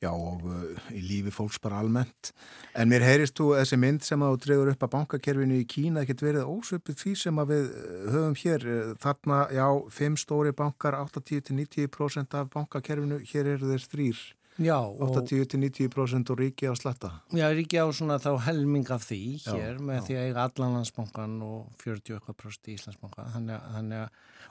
[0.04, 2.32] já og uh, í lífi fólks bara almennt.
[2.78, 6.04] En mér heyrist þú þessi mynd sem að þú dregur upp að bankakerfinu í Kína
[6.04, 7.68] ekkert verið ósöpið því sem að við
[8.14, 8.68] höfum hér.
[9.02, 9.66] Þarna, já,
[9.98, 14.26] fimm stóri bankar, 80-90% af bankakerfinu, hér eru þeir þrýr.
[14.58, 17.10] Já, og 80-90% og ríki á slatta.
[17.30, 20.02] Já, ríki á svona þá helming af því Já, hér með já.
[20.08, 24.08] því að eiga allan landsbankan og 40 eitthvað prost í Íslandsbanka þannig, að- þannig að,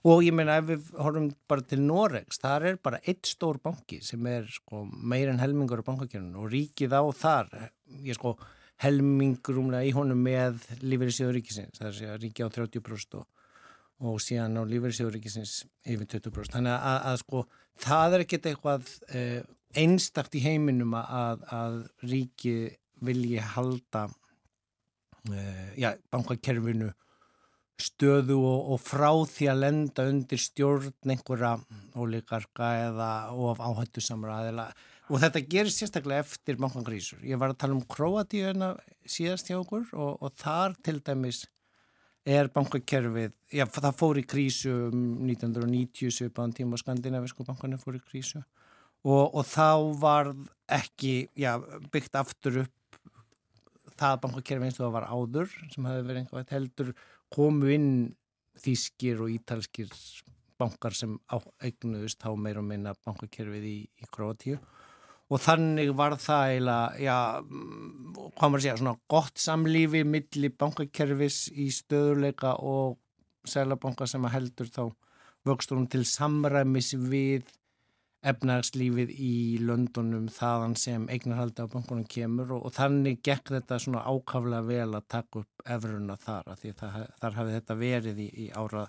[0.08, 4.00] og ég meina ef við horfum bara til Noregs, þar er bara eitt stór banki
[4.02, 7.52] sem er sko meir en helmingur á bankakjörnun og ríkið á þar,
[8.08, 8.38] ég sko
[8.86, 13.16] helmingur umlega í honum með lífeyrisjóður ríkisins, það er að segja ríki á 30 prost
[13.18, 13.26] og,
[14.06, 16.54] og síðan á lífeyrisjóðuríkisins yfir 20%.
[16.54, 17.42] Þannig að, að sko
[17.84, 19.42] það er ekkert eitthvað eh,
[19.78, 22.56] einstakt í heiminum að, að ríki
[23.06, 24.08] vilji halda
[25.32, 26.92] eh, já, bankakerfinu
[27.78, 31.58] stöðu og, og frá því að lenda undir stjórn einhverja
[31.94, 34.72] ólíkarka eða of áhættu samra aðeila
[35.08, 37.22] og þetta gerir sérstaklega eftir bankangrísur.
[37.24, 38.74] Ég var að tala um Kroatíuna
[39.08, 41.46] síðast hjá okkur og, og þar til dæmis
[42.28, 48.02] er bankakerfið, já það fór í krísu um 1990 svipaðan tíma og skandinavisku bankanir fór
[48.02, 48.42] í krísu
[49.08, 49.70] og, og þá
[50.02, 50.32] var
[50.78, 51.56] ekki já,
[51.94, 52.74] byggt aftur upp
[53.98, 56.90] það bankakerfið eins og það var áður sem hefði verið einhvað heldur
[57.34, 57.92] komu inn
[58.62, 59.94] þýskir og ítalskir
[60.58, 61.16] bankar sem
[61.62, 64.58] eignuðust þá meir og minna bankakerfið í, í Kroatíu
[65.28, 67.18] og þannig var það eiginlega, já,
[68.38, 72.98] hvað maður segja, svona gott samlífi milli bankakerfis í stöðuleika og
[73.48, 74.84] sælabanka sem að heldur þá
[75.48, 77.48] vöxtur hún til samræmis við
[78.26, 84.06] efnagslífið í Londonum þaðan sem eignarhaldi á bankunum kemur og, og þannig gekk þetta svona
[84.10, 88.30] ákaflega vel að taka upp efruna þar að því það, þar hafi þetta verið í,
[88.46, 88.88] í ára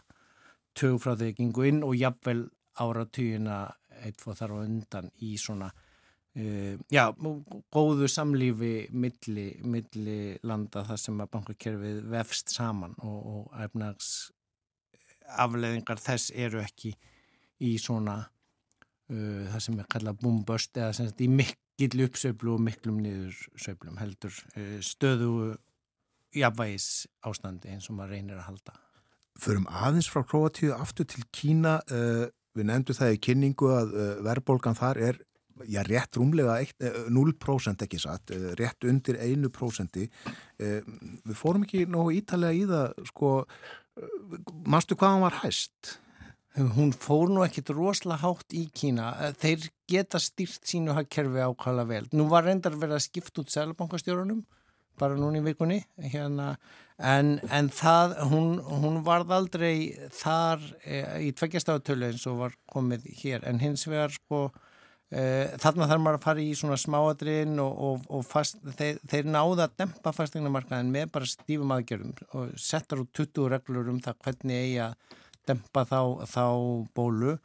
[0.79, 2.41] tög frá því að gengu inn og jafnvel
[2.79, 3.59] ára tugina
[3.99, 5.71] eitthvað þar á undan í svona
[6.39, 7.09] Uh, já,
[7.73, 14.11] góðu samlífi milli, milli landa þar sem að bankakerfið vefst saman og, og efnags
[15.41, 16.93] afleðingar þess eru ekki
[17.65, 18.21] í svona
[19.09, 23.97] það sem er kallað búmböst eða sem sagt í mikill uppsöflu og miklum niður söflum
[24.01, 25.31] heldur uh, stöðu
[26.37, 28.77] jafnvægis ástandi eins og maður reynir að halda.
[29.39, 33.93] Förum aðeins frá Kroatíu aftur til Kína við nefndu það í kynningu að
[34.27, 35.21] verðbólgan þar er
[35.67, 36.59] já, rétt rúmlega
[37.09, 40.01] 0% ekki satt, rétt undir 1%.
[40.59, 43.33] Við fórum ekki nógu ítalega í það, sko,
[44.67, 45.97] mannstu hvað hann var hæst?
[46.59, 49.13] Hún fór nú ekkit rosalega hátt í Kína.
[49.39, 52.09] Þeir geta styrt sínu hagkerfi ákvæmlega vel.
[52.19, 54.41] Nú var reyndar verið að skipta út selabankastjórunum,
[54.99, 55.79] bara núni í vikunni,
[56.11, 56.57] hérna,
[56.99, 63.07] en, en það, hún, hún varð aldrei þar e, í tveggjastáðutölu eins og var komið
[63.21, 64.49] hér, en hins vegar, sko,
[65.09, 69.69] þarna þarf maður að fara í svona smáadriðin og, og, og fast, þeir, þeir náða
[69.69, 74.59] að dempa fastegnamarkaðin með bara stífum aðgerðum og settar út 20 reglur um það hvernig
[74.67, 74.99] eigi að
[75.49, 76.45] dempa þá, þá
[76.97, 77.39] bólu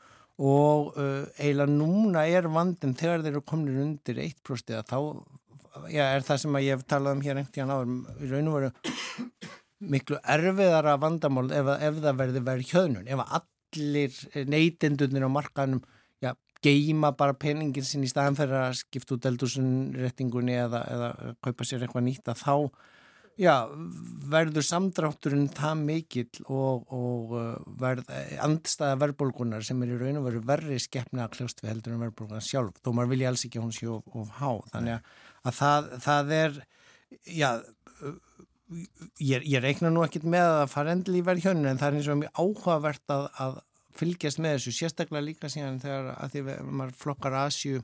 [0.44, 4.98] og uh, eiginlega núna er vandin þegar þeir eru komin undir 1% þá
[5.94, 8.58] já, er það sem ég hef talað um hér einhvern tíðan áður í raun og
[8.60, 8.72] veru
[9.94, 15.84] miklu erfiðara vandamál ef, ef það verði verið hjöðnun ef allir neytendunir á markaðnum
[16.64, 21.10] geima bara peningin sinn í staðan fyrir að skipta út eldursunrettingunni eða, eða
[21.44, 22.56] kaupa sér eitthvað nýtt að þá
[23.40, 23.54] já,
[24.34, 28.10] verður samdrátturinn það mikill og, og uh, verð,
[28.44, 32.04] andstaða verðbólgunar sem er í raun og veru verri skeppna að kljóst við heldur en
[32.06, 34.52] verðbólgunar sjálf þó maður vilja alls ekki hún sé of, of há.
[34.74, 36.62] Þannig að, að það, það er
[37.30, 37.50] já
[39.20, 42.12] ég, ég reikna nú ekkit með að fara endil í verðhjónu en það er eins
[42.12, 43.58] og mjög áhugavert að, að
[43.98, 47.82] fylgjast með þessu, sérstaklega líka síðan þegar að því að maður flokkar Asju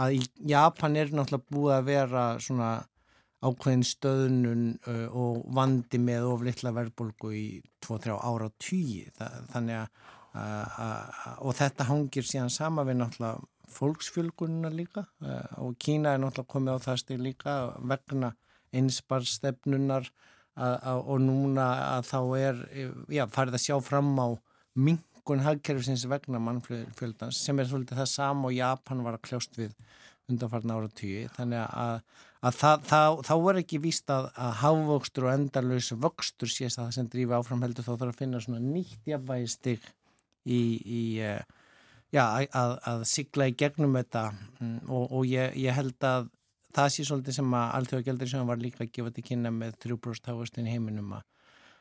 [0.00, 0.16] að
[0.48, 2.70] Japan er náttúrulega búið að vera svona
[3.40, 7.44] ákveðin stöðnun uh, og vandi með oflittla verðbólgu í
[7.84, 9.08] 2-3 ára tíu
[9.52, 13.40] þannig að og þetta hangir síðan sama við náttúrulega
[13.74, 18.34] fólksfjölgununa líka uh, og Kína er náttúrulega komið á það steg líka vegna
[18.70, 20.06] einsparstefnunar
[20.60, 21.64] og núna
[21.96, 22.58] að þá er
[23.10, 24.28] já, farið að sjá fram á
[24.78, 29.58] ming hækkun hagkerfisins vegna mannfjöldans sem er svolítið það sam og Japan var að kljóst
[29.58, 29.74] við
[30.30, 32.00] undanfarn ára tíu þannig að,
[32.40, 36.86] að það, það, þá er ekki víst að, að hávöxtur og endarlös vöxtur sést að
[36.86, 39.88] það sem drífi áfram heldur þá þarf að finna svona nýtt jafnvægistig
[40.48, 41.40] í, í uh,
[42.14, 44.28] já, að, að sigla í gegnum þetta.
[44.60, 46.30] Mm, og, og ég, ég held að
[46.76, 49.76] það sé svolítið sem að alltaf gældur sem var líka að gefa til kynna með
[49.84, 51.26] 3% hávöxtin í heiminum að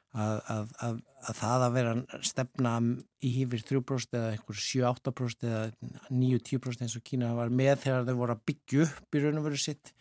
[0.10, 0.95] Að, að, að,
[1.30, 2.69] að það að vera stefna
[3.22, 5.60] í hýfir 3% eða einhver 7-8% eða
[6.10, 9.45] 9-10% eins og Kína var með þegar þau voru að byggja upp í raun og
[9.45, 9.91] veru sitt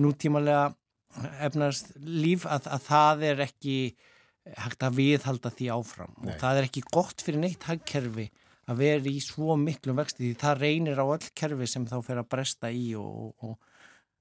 [0.00, 0.74] nútímalega
[1.46, 3.76] efnast líf að það er ekki
[4.46, 6.26] hægt að viðhalda því áfram Nei.
[6.28, 8.28] og það er ekki gott fyrir neitt hagkerfi
[8.66, 12.20] að vera í svo miklum vexti því það reynir á öll kerfi sem þá fer
[12.20, 13.56] að bresta í og, og,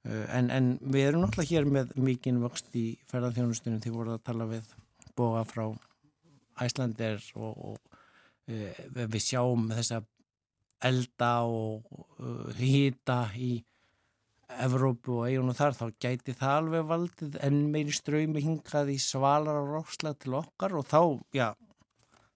[0.05, 4.25] og en, en við erum náttúrulega hér með mikinn vöxt í ferðarþjónustunum því voruð að
[4.29, 4.73] tala við
[5.17, 5.65] boga frá
[6.61, 7.97] Æslandir og, og
[8.47, 10.01] e, við sjáum þessa
[10.85, 11.85] elda og
[12.19, 13.57] uh, hýta í
[14.65, 19.57] Evrópu og eigunum þar, þá gæti það alveg valdið en meiri ströymi hingað í svalar
[19.63, 21.01] og rósla til okkar og þá,
[21.35, 21.47] já,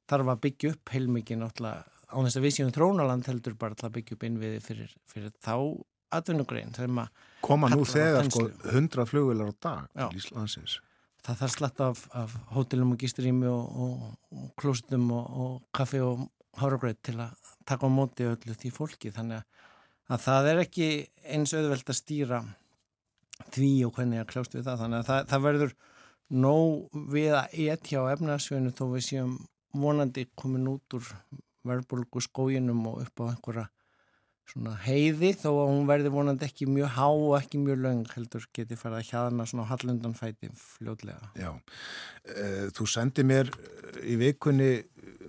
[0.10, 3.96] þarf að byggja upp heilmikið náttúrulega á þess að við séum þrónaland heldur bara að
[4.00, 5.56] byggja upp innviði fyrir, fyrir þá
[6.18, 8.72] atvinnugrein sem að Koma nú þegar sko þenslu.
[8.74, 10.80] 100 flugvilar á dag til Íslandsins.
[11.26, 14.04] það þarf slatt af, af hótelum og gisturými og, og,
[14.34, 15.14] og og,
[15.46, 16.26] og kaffi og
[16.60, 19.69] háragröð til að taka á móti öllu því fólki þannig að,
[20.10, 20.90] að það er ekki
[21.30, 22.42] eins auðvelt að stýra
[23.54, 25.76] því og hvernig að kljást við það þannig að það, það verður
[26.30, 29.36] nóg við að etja á efnarsveinu þó við séum
[29.80, 31.12] vonandi komin út úr
[31.70, 33.68] verðbólgu skóginum og upp á einhverja
[34.50, 38.48] svona heiði þó að hún verði vonandi ekki mjög há og ekki mjög löng heldur
[38.58, 41.28] geti farið að hjaðna svona hallundanfæti fljótlega.
[41.38, 41.52] Já.
[42.34, 43.52] Eh, Þú sendi mér
[44.02, 44.72] í vikunni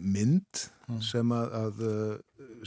[0.00, 1.02] mynd Mm.
[1.06, 1.82] sem að, að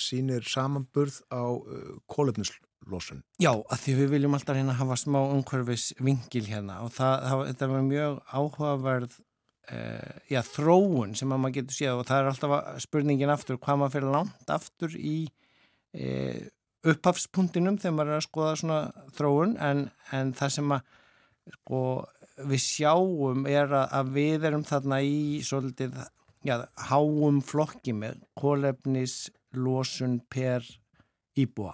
[0.02, 3.24] sýnir samanburð á uh, kólefnislósun.
[3.42, 7.46] Já, að því við viljum alltaf að hafa smá umhverfis vingil hérna og það, það,
[7.52, 12.32] þetta var mjög áhugaverð uh, já, þróun sem að maður getur séð og það er
[12.34, 15.16] alltaf spurningin aftur hvað maður fyrir langt aftur í
[16.00, 16.42] uh,
[16.94, 18.82] upphafspunktinum þegar maður er að skoða svona
[19.16, 20.90] þróun en, en það sem að
[21.58, 21.80] sko,
[22.50, 25.96] við sjáum er að, að við erum þarna í svolítið
[26.48, 26.58] já,
[26.90, 30.66] háum flokki með kólefnis losun per
[31.40, 31.74] íbúa.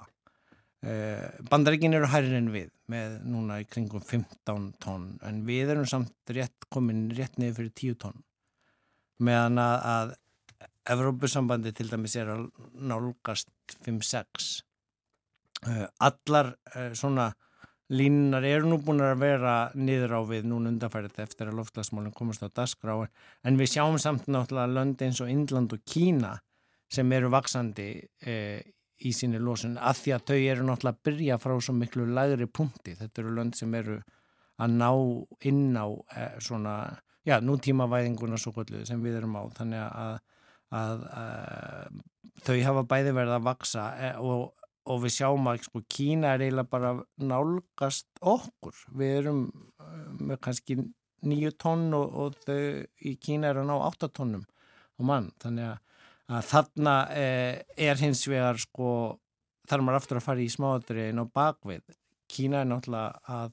[0.85, 5.87] Eh, Bandaríkin eru hærri en við með núna í kringum 15 tonn en við erum
[5.89, 8.23] samt rétt komin rétt niður fyrir 10 tonn.
[9.19, 10.15] Meðan að,
[10.89, 12.47] Evrópusambandi til dæmis er að
[12.79, 13.51] nálgast
[13.85, 14.63] 5-6
[15.67, 17.33] Eh, allar eh, svona
[17.91, 22.45] línunar eru nú búin að vera niður á við núna undarfærið eftir að loftlagsmálinn komast
[22.45, 22.95] á dasgrá
[23.43, 26.37] en við sjáum samt náttúrulega lönd eins og Indland og Kína
[26.89, 27.89] sem eru vaksandi
[28.25, 28.61] eh,
[28.99, 32.47] í sinni losun að því að þau eru náttúrulega að byrja frá svo miklu lagri
[32.51, 32.95] punkti.
[32.99, 33.99] Þetta eru lönd sem eru
[34.59, 34.89] að ná
[35.47, 35.87] inn á
[36.17, 36.75] eh, svona,
[37.27, 39.43] já, nútímavæðinguna svo kvöldu sem við erum á.
[39.55, 40.15] Þannig að,
[40.81, 41.99] að, að
[42.43, 46.47] þau hafa bæði verið að vaksa eh, og, og við sjáum að sko, Kína er
[46.47, 46.93] eiginlega bara
[47.23, 48.85] nálgast okkur.
[48.99, 49.43] Við erum
[49.79, 50.79] eh, með kannski
[51.29, 52.59] nýju tonn og, og þau
[53.07, 55.31] í Kína eru að ná átta tonnum á mann.
[55.39, 55.85] Þannig að
[56.29, 58.91] að þarna eh, er hins vegar sko,
[59.69, 61.97] þarf maður aftur að fara í smáadriðin og bakvið.
[62.29, 63.51] Kína er náttúrulega að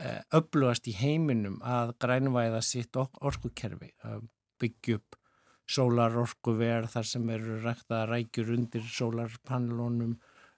[0.00, 4.28] eh, öflugast í heiminum að grænvæða sitt or orkukerfi, að
[4.62, 5.18] byggja upp
[5.66, 10.14] sólarorkuver þar sem eru rækta rækjur undir sólarpanelónum,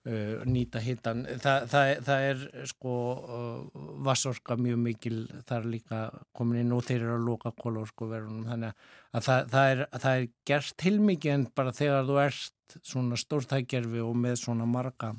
[0.07, 1.25] uh, nýta hittan.
[1.43, 5.19] Þa, það, það er sko uh, vassorka mjög mikil
[5.49, 6.03] þar líka
[6.37, 10.29] komin inn og þeir eru að loka kólorkuverunum þannig að það, það, er, það er
[10.53, 15.15] gert heilmikið en bara þegar þú ert svona stórtækjerfi og með svona marga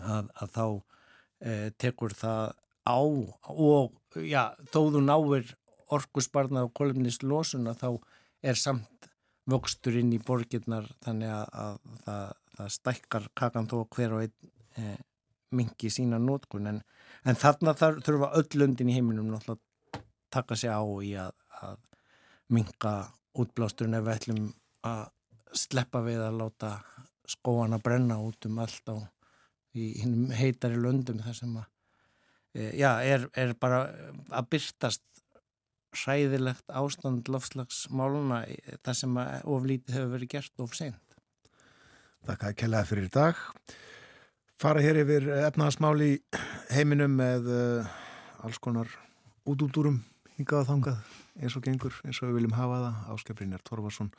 [0.00, 0.66] að, að þá
[1.44, 2.54] eh, tekur það
[2.84, 5.54] á og já, þó þú náir
[5.94, 7.88] orkusbarnað og kolumnislosuna þá
[8.44, 9.10] er samt
[9.50, 14.52] vöxtur inn í borgirnar þannig að, að það, það stækkar kakan þó hver og einn
[14.80, 14.98] eh,
[15.54, 16.80] mingi sína nótkun en,
[17.24, 19.60] en þarna þar, þurfa öll löndin í heiminum náttúrulega
[19.98, 20.04] að
[20.34, 21.76] taka sig á í að, að
[22.54, 22.94] minga
[23.38, 24.48] útblásturinn ef við ætlum
[24.86, 25.04] að
[25.54, 26.72] sleppa við að láta
[27.30, 28.96] skóana brenna út um allt á
[30.38, 31.68] heitari löndum þar sem að
[32.54, 33.86] e, já, er, er bara
[34.30, 35.02] að byrtast
[35.94, 38.42] hræðilegt ástand lofslagsmáluna
[38.82, 41.13] þar sem að oflítið hefur verið gert of seint.
[42.24, 43.40] Þakka að kellaði fyrir í dag.
[44.60, 46.10] Fara hér yfir efnaðasmáli
[46.72, 47.96] heiminum með uh,
[48.46, 48.88] alls konar
[49.44, 49.98] útúldúrum
[50.38, 53.02] hingað þangað eins og gengur, eins og við viljum hafa það.
[53.16, 54.14] Áskefrin er Torfarsson,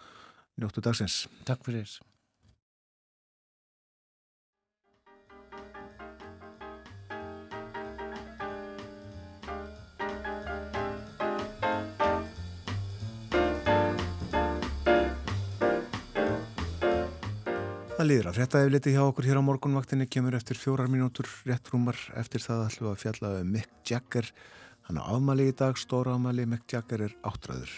[0.61, 1.23] njóttu dagsins.
[1.47, 2.14] Takk fyrir þess.
[18.05, 21.71] Það líður að frétta efliti hjá okkur hér á morgunvaktinni kemur eftir fjórar mínútur rétt
[21.73, 24.29] rúmar eftir það ætlum við að fjalla um Mick Jagger.
[24.85, 27.73] Hann á afmæli í dag, stóra afmæli Mick Jagger er áttræður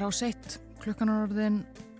[0.00, 1.56] rás 1, klukkan er orðin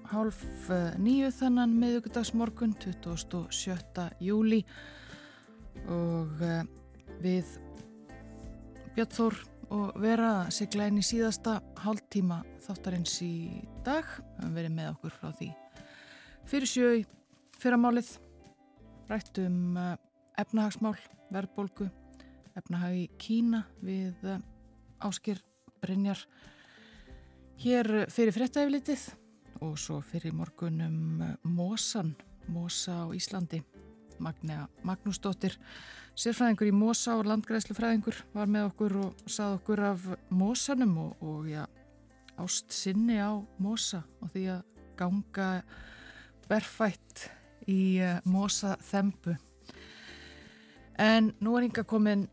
[0.08, 0.38] hálf
[0.72, 4.06] eh, nýju þennan miðugudagsmorgun 27.
[4.24, 4.60] júli
[5.92, 6.62] og uh,
[7.20, 7.50] við
[8.96, 9.36] Björn Þór
[9.76, 13.34] og vera að sigla inn í síðasta hálftíma þáttarins í
[13.84, 14.08] dag.
[14.08, 15.50] Við höfum verið með okkur frá því
[16.48, 17.02] fyrir sjö í
[17.60, 18.14] fyrramálið,
[19.12, 19.92] rætt um uh,
[20.40, 20.96] efnahagsmál,
[21.36, 21.90] verðbólgu,
[22.56, 24.24] efnahag í Kína við
[25.04, 25.44] Áskir
[25.84, 26.24] Brynjar
[27.60, 29.02] hér fyrir fréttaeflitið
[29.60, 32.14] og svo fyrir morgunum uh, Mósan,
[32.48, 33.60] Mósa á Íslandi.
[34.20, 35.54] Magnea Magnúsdóttir,
[36.12, 41.48] sérfræðingur í Mósa og landgræðslufræðingur var með okkur og sað okkur af Mósanum og, og
[41.48, 41.62] já,
[42.40, 45.48] ást sinni á Mósa og því að ganga
[46.48, 47.26] berfætt
[47.68, 49.36] í uh, Mósa þempu.
[51.00, 52.28] En nú er hinga komin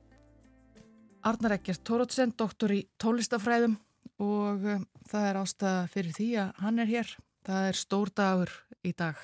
[1.27, 3.75] Arnar Ekkert Tórótsen, doktor í tónlistafræðum
[4.23, 7.13] og um, það er ástæða fyrir því að hann er hér.
[7.47, 8.53] Það er stór dagur
[8.83, 9.19] í dag.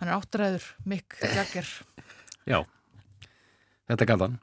[0.00, 1.68] Hann er áttræður, Mick Jagger.
[2.50, 2.64] Já,
[3.90, 4.38] þetta galt hann.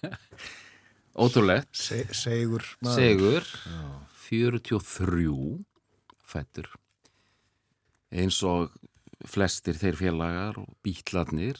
[1.20, 1.72] Ótrúlegt.
[1.74, 3.00] Se, segur maður.
[3.00, 3.50] Segur,
[4.30, 5.64] 43
[6.30, 6.70] fættur.
[8.10, 8.70] Eins og
[9.28, 11.58] flestir þeir félagar og bítlarnir,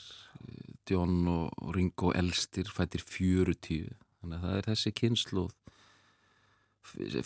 [0.90, 3.90] John og Ringo Elstir fættir 40.
[4.20, 5.52] Þannig að það er þessi kynsluð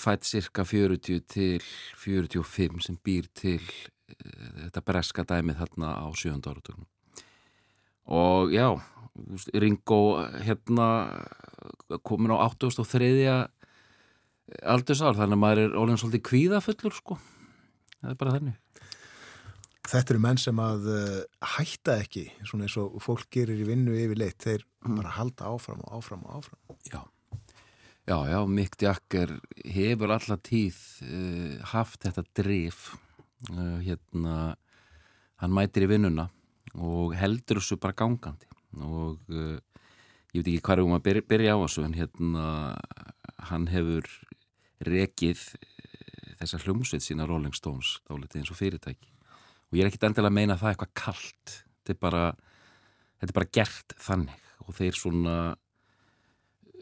[0.00, 1.62] fætt cirka 40 til
[2.00, 6.88] 45 sem býr til uh, þetta breska dæmið þarna á sjönda áratögnum.
[8.04, 8.68] Og já,
[9.54, 10.00] Ringo
[10.44, 10.88] hérna
[12.02, 13.48] komin á 83.
[14.60, 17.16] aldursár, þannig að maður er ólega svolítið kvíðafullur sko.
[18.02, 18.60] Það er bara þannig.
[19.84, 21.18] Þetta eru menn sem að uh,
[21.54, 25.82] hætta ekki, svona eins og fólk gerir í vinnu yfir leitt, þeir bara halda áfram
[25.84, 26.78] og áfram og áfram.
[26.88, 27.02] Já.
[28.04, 29.30] Já, já, Mick Jagger
[29.64, 30.76] hefur alla tíð
[31.08, 32.90] uh, haft þetta drif
[33.48, 34.34] uh, hérna
[35.40, 36.26] hann mætir í vinnuna
[36.76, 39.56] og heldur þessu bara gangandi og uh,
[40.36, 42.44] ég veit ekki hvað er um að byrja, byrja á þessu en hérna
[43.48, 44.12] hann hefur
[44.84, 45.48] rekið
[46.44, 49.12] þessa hljómsveit sína Rolling Stones dálítið eins og fyrirtæki.
[49.72, 52.24] Og ég er ekkit endilega að meina það eitthvað kallt þetta er bara,
[53.16, 55.36] þetta er bara gert þannig og þeir svona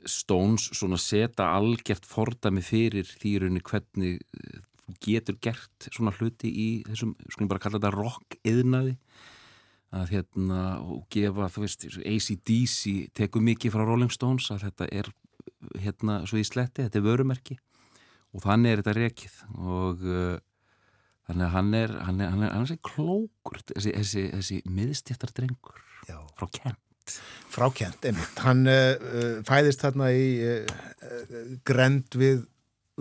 [0.08, 4.20] Stones svona setja algjört fordami fyrir því rauninni hvernig
[4.82, 8.96] þú getur gert svona hluti í þessum, skulum bara kalla þetta rock-iðnaði.
[9.92, 15.10] Að hérna og gefa, þú veist, ACDC tekur mikið frá Rolling Stones að þetta er
[15.82, 17.58] hérna svo í sletti, þetta er vörumerki.
[18.32, 19.34] Og þannig er þetta rekið.
[19.60, 20.38] Og uh,
[21.28, 25.34] þannig að hann er hann er, hann er, hann er klókur þessi, þessi, þessi miðstjættar
[25.36, 26.18] drengur Já.
[27.10, 28.40] Frá Kent Frákjent, einmitt.
[28.44, 32.46] Hann uh, fæðist þarna í uh, uh, grend við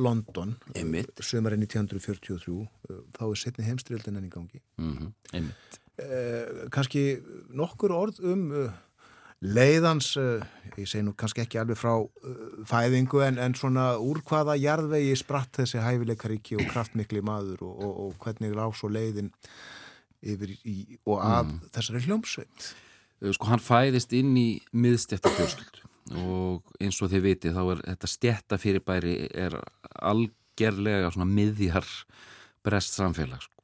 [0.02, 1.20] London Einmitt.
[1.20, 2.68] sömarinn 1943 uh,
[3.16, 5.12] þá er setni heimstyrjöldin enn í gangi mm -hmm.
[5.34, 8.72] einmitt uh, kannski nokkur orð um
[9.42, 10.14] leiðans
[10.78, 11.96] ég segi nú kannski ekki alveg frá
[12.70, 17.94] fæðingu en, en svona úr hvaða jarðvegi spratt þessi hæfileikaríki og kraftmikli maður og, og,
[18.06, 19.32] og hvernig lág svo leiðin
[20.22, 22.70] yfir í og af þessari hljómsveit
[23.30, 25.82] sko hann fæðist inn í miðstjættafjölskyld
[26.18, 29.56] og eins og þið vitið þá er þetta stjættafyrirbæri er
[30.02, 31.88] algerlega svona miðjar
[32.66, 33.58] brest samfélag sko.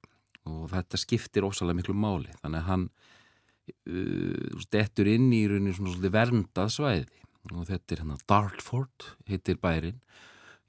[0.47, 2.31] og þetta skiptir ósalega miklu máli.
[2.39, 7.23] Þannig að hann uh, stettur inn í rauninni svona svolítið verndað svæði.
[7.51, 9.99] Og þetta er hérna Dartford heitir bærin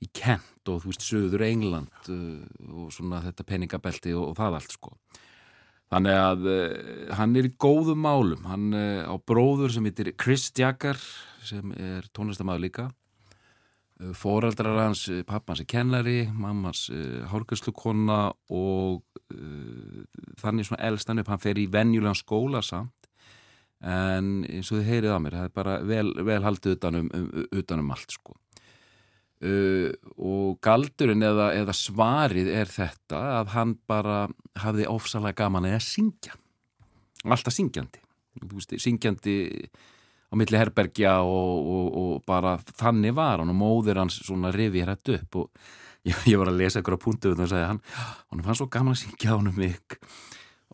[0.02, 2.42] í Kent og þú veist söður England uh,
[2.72, 4.96] og svona þetta peningabelti og, og það allt sko
[5.88, 6.64] Þannig að uh,
[7.16, 11.00] hann er í góðum málum, hann uh, á bróður sem heitir Chris Jagger
[11.48, 12.84] sem er tónlistamæður líka,
[14.02, 16.90] uh, foreldrar hans, pappans er kennari, mammans
[17.32, 18.20] hálfgjörslukonna
[18.52, 19.04] og
[20.40, 22.94] þannig svona elstan upp, hann fer í venjulegan skóla samt.
[23.78, 27.28] En eins og þið heyrið á mér, það er bara vel, vel haldið utanum, um,
[27.60, 28.34] utanum allt sko.
[29.38, 34.24] Uh, og galdurinn eða, eða svarið er þetta að hann bara
[34.58, 36.34] hafði ofsalega gaman að syngja.
[37.22, 38.02] Alltaf syngjandi.
[38.50, 39.36] Veist, syngjandi
[40.28, 44.90] á milli herbergja og, og, og bara þannig var hann og móður hans svona rifið
[44.90, 45.62] hætt upp og
[46.08, 48.68] ég, ég var að lesa ykkur á punktu og það sagði hann hann fannst svo
[48.72, 49.98] gaman að syngja hann um mig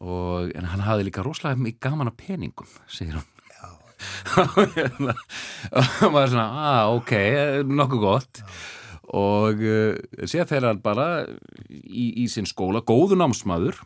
[0.03, 3.34] og en hann hafði líka rosalega gaman að peningum segir hann Hérna,
[6.05, 7.13] og maður svona, ah, ok,
[7.69, 8.41] nokkuð gott.
[8.41, 8.49] Já.
[9.15, 11.09] og uh, séð þeirra hann bara
[11.69, 13.83] í, í sinn skóla, góðu námsmaður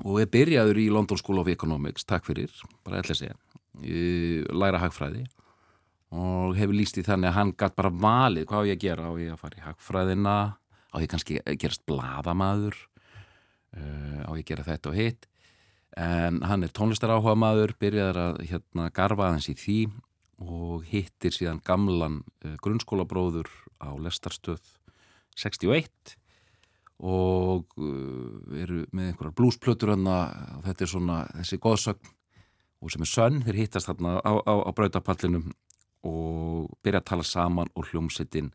[0.00, 2.50] og er byrjaður í London School of Economics, takk fyrir
[2.86, 3.36] bara ætla að segja,
[4.56, 5.26] læra hagfræði.
[6.10, 9.10] Og hefur líst í þannig að hann gætt bara valið hvað á ég að gera,
[9.12, 10.38] á ég að fara í hagfræðina?
[10.90, 12.74] Á ég kannski að gerast bladamaður
[13.76, 15.29] uh, á ég að gera þetta og hitt
[15.98, 19.78] en hann er tónlistar áhuga maður byrjaður að hérna garfa aðeins í því
[20.40, 23.50] og hittir síðan gamlan uh, grunnskólabróður
[23.82, 24.62] á Lestarstöð
[25.36, 26.16] 61
[27.00, 32.16] og uh, eru með einhverjar blúsplötur og þetta er svona þessi góðsögn
[32.80, 35.50] og sem er sönn, þeir hittast þarna á, á, á brautapallinum
[36.06, 38.54] og byrja að tala saman og hljómsettin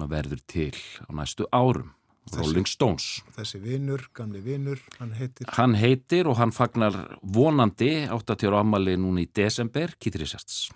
[0.00, 0.72] verður til
[1.04, 1.90] á næstu árum
[2.38, 3.06] Rolling Stones.
[3.34, 8.96] Þessi vinnur, gamli vinnur, hann heitir Hann heitir og hann fagnar vonandi 80 ára ammali
[9.00, 10.68] núna í desember Keith Richards.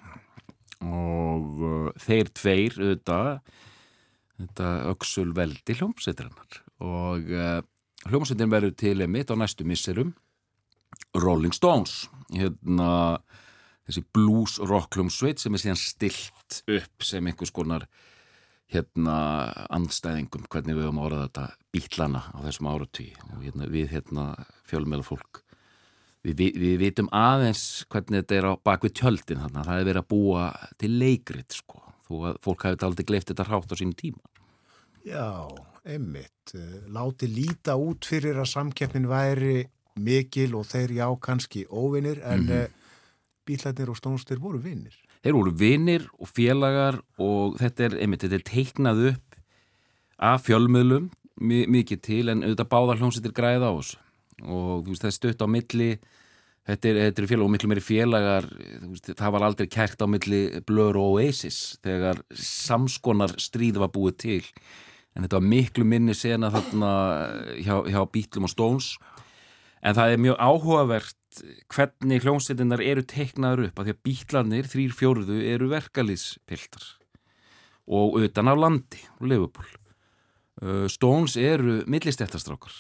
[0.84, 7.60] Og uh, þeir tveir þetta öksul veldi hljómsveitrannar og uh,
[8.10, 10.12] hljómsveitin verður til emitt á næstu misserum
[11.14, 12.08] Rolling Stones.
[12.34, 13.20] Hérna
[13.86, 17.86] þessi blues rock hljómsveit sem er síðan stilt upp sem einhvers konar
[18.72, 19.16] hérna
[19.70, 24.24] andstæðingum hvernig við höfum orðað þetta bítlana á þessum áratví og hérna, við hérna
[24.70, 25.42] fjölmjöla fólk
[26.24, 30.02] við, við, við vitum aðeins hvernig þetta er á bakvið tjöldin þarna, það er verið
[30.02, 30.46] að búa
[30.80, 34.22] til leikrit sko, þó að fólk hafi aldrei gleift þetta hrátt á sínum tíma
[35.04, 35.28] Já,
[35.84, 36.54] einmitt.
[36.56, 39.66] eh, Láti líta út fyrir að samkeppnin væri
[40.00, 42.80] mikil og þeir já kannski óvinnir en mm Mhm.
[43.44, 44.94] bílætnir og stónstir voru vinnir.
[45.24, 49.38] Þeir voru vinir og félagar og þetta er, einmitt, þetta er teiknað upp
[50.20, 51.06] af fjölmiðlum
[51.40, 53.96] mi- mikið til en auðvitað báðar hljómsveitir græða á þessu.
[54.44, 55.88] Og veist það er stutt á milli
[56.68, 58.46] þetta er, þetta er félag og miklu meiri félagar
[58.84, 64.16] veist, það var aldrei kært á milli Blur og Oasis þegar samskonar stríð var búið
[64.26, 64.42] til.
[65.14, 66.92] En þetta var miklu minni sena þarna
[67.62, 68.92] hjá, hjá Beatlum og Stones.
[69.84, 71.16] En það er mjög áhugavert
[71.72, 76.90] hvernig hljómsveitinnar eru teiknaður upp að því að bítlanir, þrýr fjóruðu, eru verkalýspiltar
[77.84, 79.68] og utan á landi Liverpool.
[80.88, 82.72] Stones eru millistættastrákar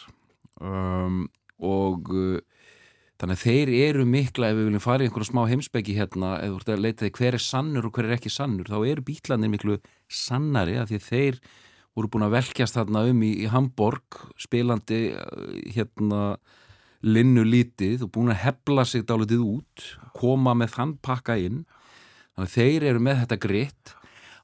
[0.62, 1.24] um,
[1.58, 2.12] og
[3.20, 6.54] þannig að þeir eru mikla ef við viljum fara í einhverja smá heimsbyggi hérna ef
[6.54, 9.06] þú ert að leita því hver er sannur og hver er ekki sannur þá eru
[9.06, 9.78] bítlanir miklu
[10.10, 11.38] sannari af því að þeir
[11.94, 15.00] voru búin að velkjast þarna um í, í Hamburg spilandi
[15.76, 16.22] hérna
[17.04, 19.84] linnu lítið og búin að hefla sig dálítið út,
[20.16, 21.64] koma með þann pakka inn.
[22.34, 23.94] Þannig að þeir eru með þetta gritt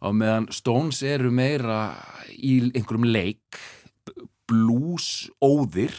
[0.00, 1.80] á meðan Stones eru meira
[2.36, 3.60] í einhverjum leik
[4.50, 5.94] blues óðir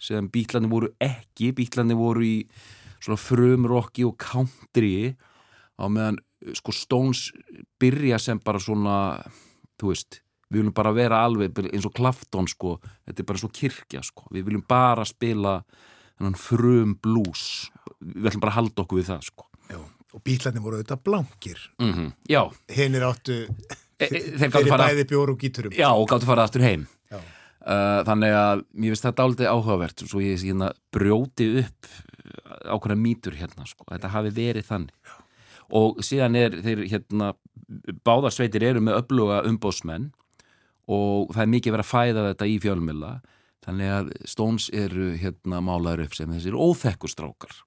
[0.00, 1.52] sem bítlandi voru ekki.
[1.56, 2.36] Bítlandi voru í
[3.00, 5.14] svona frumrocki og country.
[5.80, 6.20] Á meðan
[6.56, 7.28] sko Stones
[7.80, 8.96] byrja sem bara svona
[9.80, 10.20] þú veist,
[10.50, 14.26] við viljum bara vera alveg eins og Clapton sko þetta er bara svo kirkja sko,
[14.34, 15.60] við viljum bara spila
[16.18, 17.44] þennan frum blues
[18.00, 19.80] við ætlum bara að halda okkur við það sko Já.
[20.10, 21.58] Og bílætnir voru auðvitað blankir.
[21.78, 22.40] mm Já,
[22.74, 24.08] Hinnir áttu e, e,
[24.40, 25.70] fyrir fara bæði bjór og gíturum.
[25.76, 27.20] Já, og gáttu fara aftur heim Já.
[27.60, 31.90] Uh, þannig að mér finnst þetta álítið áhugavert svo ég hérna, brjóti upp
[32.64, 33.84] ákveðna mýtur hérna sko.
[33.90, 35.12] þetta hafi verið þannig
[35.76, 37.34] og síðan er þeir hérna
[38.06, 40.08] báðarsveitir eru með öfluga umbósmenn
[40.88, 43.10] og það er mikið verið að fæða þetta í fjölmilla
[43.66, 47.58] þannig að Stones eru hérna málaður upp sem þessir óþekkustrákar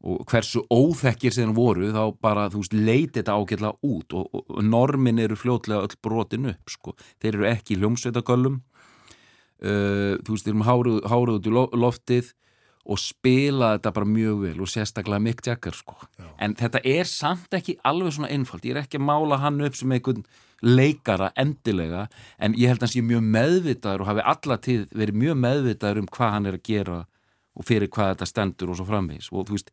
[0.00, 4.14] og hversu óþekkir sem voru þá bara, þú veist, leiti þetta ágætlega út.
[4.16, 6.94] Og, og, og normin eru fljótlega öll brotin upp, sko.
[7.20, 12.32] Þeir eru ekki í hljómsveitaköllum uh, þú veist, þeir eru háruð, út í lo- loftið
[12.84, 15.98] og spila þetta bara mjög vel og sérstaklega Mick Jagger, sko.
[16.40, 18.64] En þetta er samt ekki alveg svona einfalt.
[18.64, 20.24] Ég er ekki að mála hann upp sem einhvern
[20.60, 22.06] leikara endilega,
[22.38, 26.02] en ég held að hann sé mjög meðvitaður og hafi alla tíð verið mjög meðvitaður
[26.02, 26.98] um hvað hann er að gera
[27.56, 29.72] og fyrir hvað þetta stendur og svo framvegis og þú veist,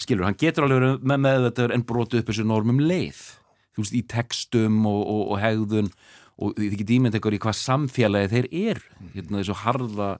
[0.00, 3.22] skilur, hann getur alveg verið með meðvitaður en brotu upp þessu normum leið
[3.74, 5.92] þú veist, í textum og, og, og hegðun
[6.42, 10.10] og þið get ímynd ykkur í hvað samfélagi þeir eru hérna þessu harða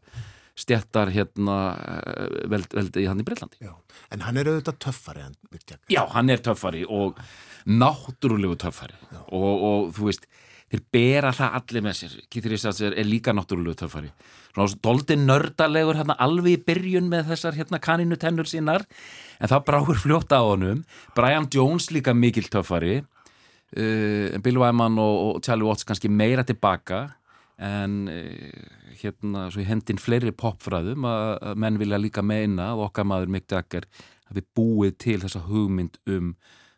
[0.59, 3.75] stjættar hérna eh, veld, hann í Breitlandi Já.
[4.15, 5.87] En hann er auðvitað töffari en Mick Jagger.
[5.91, 7.19] Já, hann er töffari og
[7.67, 8.97] náttúrulegu töffari.
[9.35, 10.29] Og, og þú veist,
[10.71, 12.15] þeir bera það allir með sér.
[12.31, 14.13] Keith Richards er, er líka náttúrulegu töffari.
[14.55, 18.87] Svona doldi nördalegur hérna alveg í byrjun með þessar hérna kaninu tennur sínar.
[19.43, 20.85] En það bráður fljóta á honum.
[21.19, 23.01] Brian Jones líka mikil töffari.
[23.75, 27.09] Uh, Bill Wyman og, og Charlie Watts kannski meira tilbaka
[27.63, 33.09] en uh, hérna svo í hendin fleiri popfræðum að, menn vilja líka meina að okkar
[33.09, 33.87] maður Mick Jagger
[34.31, 36.35] hafi búið til þessa hugmynd um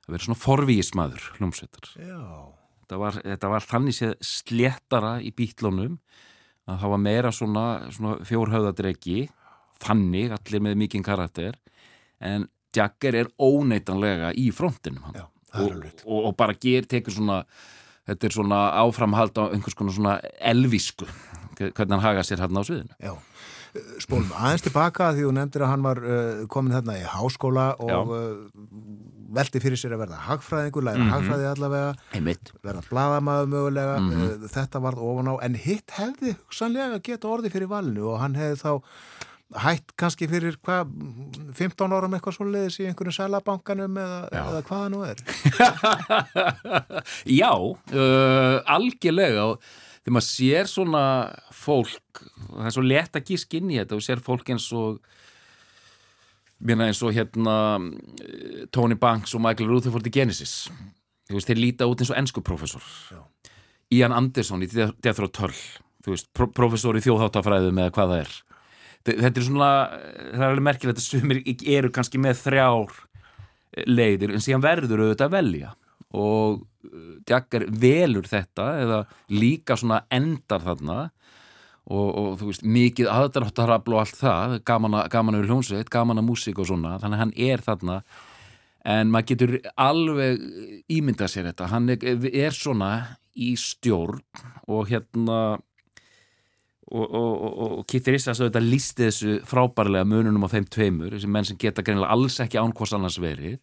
[0.07, 1.93] að vera svona forvíismadur hljómsveitar.
[1.97, 5.97] Þetta var, þetta var þannig séð sléttara í bítlónum
[6.67, 9.27] að var meira svona, svona fjórhauðadreki
[9.83, 11.59] þannig, allir með mikinn karakter
[12.23, 12.47] en
[12.77, 15.19] Jagger er óneitanlega í frontinum hann.
[15.23, 15.27] Já.
[15.53, 17.41] Það og, og, og bara ger, tekur svona
[18.07, 21.07] þetta er svona áframhald á einhvers konar svona elvísku.
[21.57, 22.93] Hvernig hann haga sér hann á sviðinu.
[23.01, 23.15] Já,
[24.01, 28.13] spólum aðeins tilbaka því þú nefndir að hann var uh, komin þarna í háskóla og
[28.13, 28.21] uh,
[29.37, 31.11] velti fyrir sér að verða hagfræðingur, læra Mhm.
[31.13, 32.53] hagfræði allavega, einmitt.
[32.65, 34.23] verða bladamaður mögulega, Mhm.
[34.45, 38.35] uh, þetta varð ofan á, en hitt hefði hugsanlega geta orði fyrir valinu og hann
[38.39, 38.83] hefði þá
[39.55, 40.91] hætt kannski fyrir hvað,
[41.55, 45.23] 15 árum eitthvað svo leiðis í einhverjum sælabankanum eða, eða hvað það nú er.
[47.41, 49.45] Já, uh, algjörlega.
[49.53, 49.61] Og
[50.01, 51.05] þegar maður sér svona
[51.55, 54.99] fólk, það er svo lett að gísk inn í þetta og sér fólk eins og
[56.67, 60.67] mér eins og hérna eh, Tony Banks og Michael Rutherford í Genesis.
[61.27, 63.21] Þú veist, þeir líta út eins og enskuprofessor Já.
[63.95, 65.59] Ian Anderson í Death Row 12
[66.07, 68.37] þú veist, pro professor í þjóðháttafræðum eða hvað það er
[69.07, 69.73] þetta er svona,
[70.33, 71.43] það er alveg merkilegt að sumir
[71.77, 72.95] eru kannski með þrjár
[73.87, 75.75] leiðir en síðan verður auðvitað að velja.
[76.17, 79.03] Og uh, Jagger velur þetta eða
[79.33, 80.99] líka svona endar þarna.
[81.87, 86.27] Og, og þú veist mikið aðdráttarafl og allt það gaman að, við hljónsveit, gaman að
[86.27, 87.99] músík og svona þannig að hann er þarna.
[88.87, 89.53] En maður getur
[89.83, 90.43] alveg
[90.91, 92.91] ímyndað sér þetta, hann er, er svona
[93.39, 94.23] í stjórn
[94.67, 95.39] og hérna
[96.87, 101.49] og, og, og, Keith Richards auðvitað lísti þessu frábærlega mununum á þeim tveimur, þessi menn
[101.49, 103.59] sem geta greinilega alls ekki án hvers annars verið.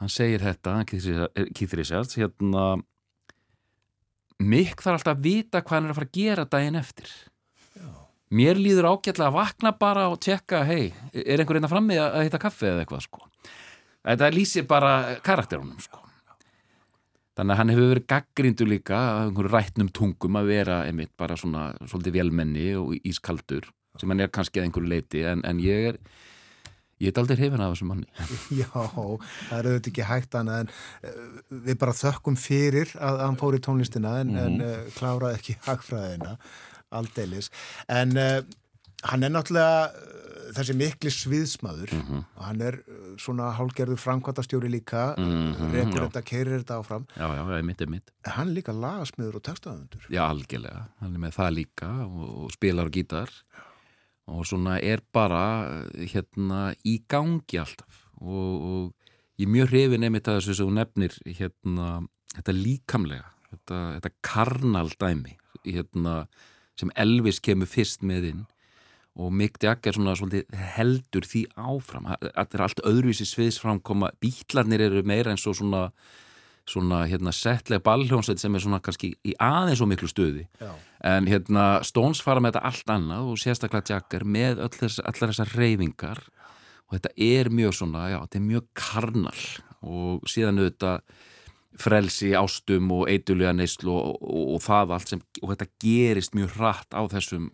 [0.00, 2.70] Hann segir þetta, Richards- Keith Richards hérna
[4.40, 7.10] Mikk þarf alltaf að vita hvað hann er að fara að gera daginn eftir.
[8.30, 12.40] Mér líður ágætlega að vakna bara og tjekka, hei, er einhver einna frammi að hitta
[12.40, 13.26] kaffi eða eitthvað sko?
[14.06, 16.06] Þetta lýsir bara karakterunum sko
[17.40, 21.36] þannig að hann hefur verið gaggrindu líka af einhverju rætnum tungum að vera einmitt bara
[21.40, 23.66] svona svolítið vélmenni og ískaldur
[24.00, 25.98] sem hann er kannski að einhverju leiti en, en ég er
[27.00, 28.06] ég er aldrei hrifin af þessum manni
[28.60, 30.72] Já, það er auðvitað ekki hægt annað en
[31.08, 34.44] uh, við bara þökkum fyrir að, að hann fór í tónlistina en, Mhm.
[34.44, 36.34] en uh, kláraði ekki hagfræðina
[37.00, 37.48] aldeilis.
[37.88, 38.42] En uh,
[39.08, 39.88] hann er náttúrulega
[40.56, 42.18] þessi mikli sviðsmaður Mhm.
[42.36, 46.08] og hann er uh, svona hálgerður framkvæmtastjóri líka, Mhm, rekur já.
[46.08, 47.06] þetta, keirir þetta áfram.
[47.16, 50.06] já, já, einmitt, einmitt En hann er líka lagasmiður og textaðundur.
[50.10, 53.30] Já, algjörlega, hann er með það líka og, og spilar á gítar
[54.28, 55.42] og svona er bara
[55.96, 58.94] hérna í gangi alltaf og, og
[59.40, 62.06] ég er mjög hrifin einmitt að þessu sem hún nefnir hérna,
[62.36, 65.36] þetta líkamlega þetta, þetta karnaldæmi
[65.66, 66.26] hérna,
[66.78, 68.46] sem Elvis kemur fyrst með inn
[69.18, 72.08] og Mick Jagger svona svolítið heldur því áfram.
[72.22, 74.12] Þetta er allt öðruvísi sviðsframkoma.
[74.22, 75.88] Bítlarnir eru meira eins og svona
[76.70, 80.46] svona hérna settlega ballhjónsveit sem er svona kannski í aðeins og miklu stuði.
[80.60, 80.70] Já.
[81.00, 85.54] en hérna Stones fara með þetta allt annað og sérstaklega Jagger með þess, allar þessar
[85.56, 86.20] reyfingar
[86.86, 89.42] og þetta er mjög svona, já, þetta er mjög karnal.
[89.80, 91.00] Og síðan auðvitað
[91.78, 96.56] frelsi, ástum og eitulega neyslu og, og, og það allt sem, og þetta gerist mjög
[96.58, 97.50] hratt á þessum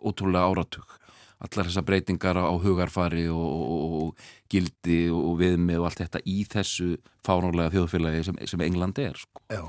[0.00, 0.96] ótrúlega áratug
[1.38, 6.96] allar þessar breytingar á hugarfari og, og, gildi og viðmið og allt þetta í þessu
[7.22, 9.38] fánulega þjóðfélagi sem, sem England er sko.
[9.52, 9.62] Já,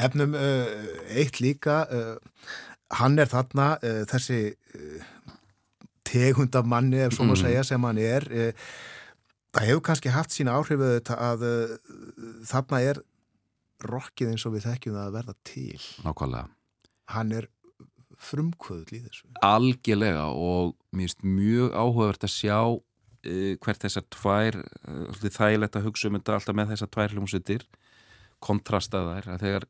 [0.00, 0.70] nefnum uh,
[1.12, 2.54] eitt líka, uh,
[3.02, 5.34] hann er þarna uh, þessi uh,
[6.08, 7.42] tegund af manni, ef svo má Mhm.
[7.42, 8.24] segja, sem hann er.
[8.30, 8.52] Uh,
[9.52, 11.76] það hefur kannski haft sína áhrifu að uh,
[12.48, 13.02] þarna er
[13.86, 15.80] rokkið eins og við þekkjum það að verða til.
[16.04, 16.46] nákvæmlega
[17.10, 17.48] Hann er
[18.20, 19.26] frumkvöðl í þessu.
[19.46, 25.86] algjörlega og mér finnst mjög áhugavert að sjá uh, hvert þessar tvær uh, þægilegt að
[25.88, 27.68] hugsa um þetta alltaf með þessar tvær hljómsveitir
[28.40, 29.68] kontrasta þær að þegar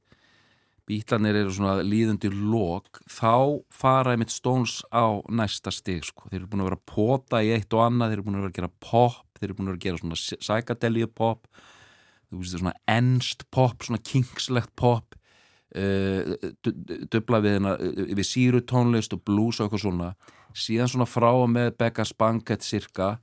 [0.91, 6.27] bítlanir eru svona líðundir lok þá fara einmitt Stones á næsta stig sko.
[6.31, 8.43] þeir eru búin að vera að pota í eitt og annað þeir eru búin að
[8.43, 11.47] vera að gera pop þeir eru búin að vera að gera svona psychedelia pop
[12.31, 15.17] þú veist svona ennst pop svona kingslegt pop
[15.77, 16.35] uh,
[17.11, 17.75] dubla við, hana,
[18.15, 20.13] við síru tónlist og blues og eitthvað svona.
[20.57, 23.19] Síðan svona frá og með Becca's Banquet cirka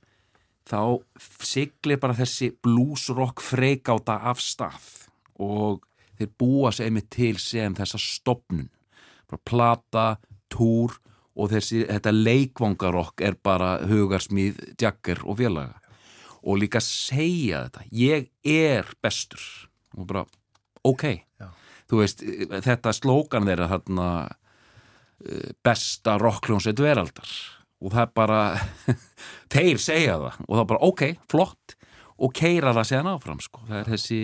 [0.68, 1.00] þá
[1.44, 4.88] siglir bara þessi blues rock freikáta af stað
[5.40, 5.84] og
[6.18, 8.68] þeir búa sig einmitt til sem þessa stopnun
[9.28, 10.06] bara plata,
[10.52, 10.96] túr
[11.38, 15.76] og þessi, þetta leikvangarokk er bara hugarsmíð, djakker og félaga
[16.42, 17.86] og líka segja þetta.
[17.94, 19.42] Ég er bestur.
[19.96, 20.24] Og bara,
[20.86, 21.04] ok.
[21.40, 21.48] Já.
[21.90, 22.24] þú veist,
[22.66, 27.32] þetta slókan þeirra þarna eh, besta rockljónsveit veraldar.
[27.78, 28.40] Og það er bara
[29.54, 30.40] þeir segja það.
[30.46, 31.76] Og það er bara ok, flott.
[32.18, 33.62] Og keira það séðan áfram sko.
[33.68, 34.22] það er þessi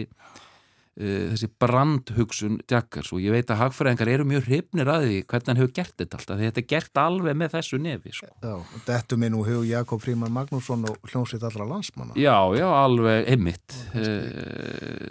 [0.95, 5.59] þessi brandhugsun Jaggers og ég veit að hagfræðingar eru mjög hrifnir að því hvernig hann
[5.59, 8.31] hefur gert þetta alltaf því þetta er gert alveg með þessu nefi sko.
[8.45, 8.55] Já,
[8.87, 12.15] dettu minn og hefur Jakob Fríman Magnússon og hljómsveit allra landsmanna.
[12.15, 14.07] Já, já, alveg einmitt uh,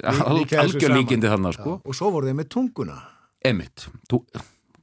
[0.07, 1.77] þessu algjör líkindi þannig sko.
[1.83, 2.99] Og svo voru þeir með tunguna.
[3.43, 4.23] einmitt, þú,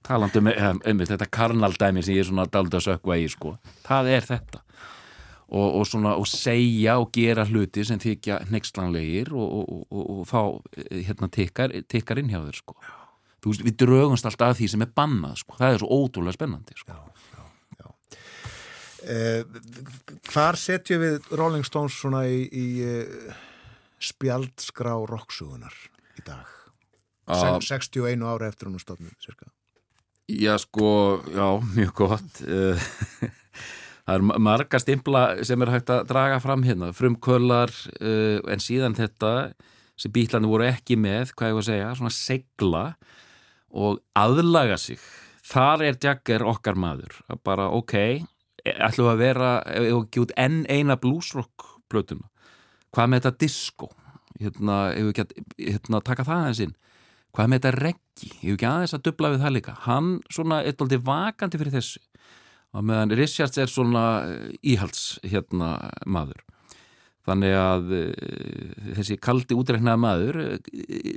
[0.04, 3.56] talandi með um, einmitt, þetta karnaldæmi sem ég er svona daldi að sökva í sko,
[3.86, 4.60] það er þetta
[5.50, 10.24] og, og svona og segja og gera hluti sem þykja hneikslanlegir og, og, og, og
[10.30, 10.40] þá
[10.78, 12.78] eh, hérna tikkar, tikkar inn hjá þér sko
[13.46, 16.76] veist, við draugumst alltaf að því sem er bannað sko, það er svo ótrúlega spennandi
[16.78, 16.98] sko.
[19.00, 19.46] Eh,
[20.28, 23.38] hvar setjum við Rolling Stones svona í, í eh,
[24.10, 25.76] spjaldskrá rocksugunar
[26.20, 26.50] í dag?
[27.24, 27.56] Ah.
[27.62, 29.12] Se 61 ára eftir hún stofnum.
[30.30, 32.90] Já, sko, já, mjög gott Eh,
[34.10, 37.70] Það er ma- marga stimpla sem er hægt að draga fram hérna, frumkvölar
[38.00, 39.52] uh, en síðan þetta
[40.00, 42.82] sem bílandi voru ekki með, hvað ég var að segja svona segla
[43.70, 44.98] og aðlaga sig.
[45.46, 47.94] Þar er Jagger okkar maður, að bara ok
[48.66, 52.26] ætlum við að vera, ef við ekki út enn eina bluesrock plötuna
[52.90, 53.90] hvað með þetta disco?
[54.40, 55.34] Hérna, ef við ekki að
[55.68, 56.76] hérna, taka það aðeins inn.
[57.30, 60.62] Hvað með þetta reggi, ef við ekki aðeins að dubla við það líka, hann svona
[60.66, 62.02] alltaf vakandi fyrir þessu
[62.76, 66.44] og meðan Richards er svona eh, íhalds hérna maður.
[67.28, 70.54] Þannig að uh, þessi kaldi útreiknaða maður uh,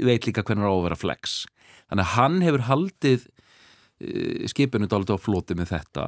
[0.03, 1.37] veit líka hvernig á að vera flex.
[1.87, 3.29] Þannig að hann hefur haldið
[4.51, 6.05] skipinu dálítið á floti með þetta.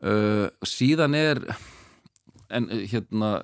[0.00, 1.42] Uh, síðan er
[2.52, 3.34] en hérna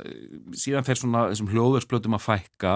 [0.57, 2.75] síðan fer svona þessum hljóðversplötum að fækka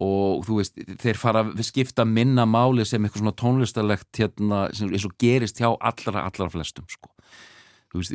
[0.00, 5.06] og þú veist, þeir fara að skipta minna máli sem eitthvað svona tónlistarlegt hérna, eins
[5.06, 7.10] og gerist hjá allra, allra flestum, sko
[7.98, 8.14] veist,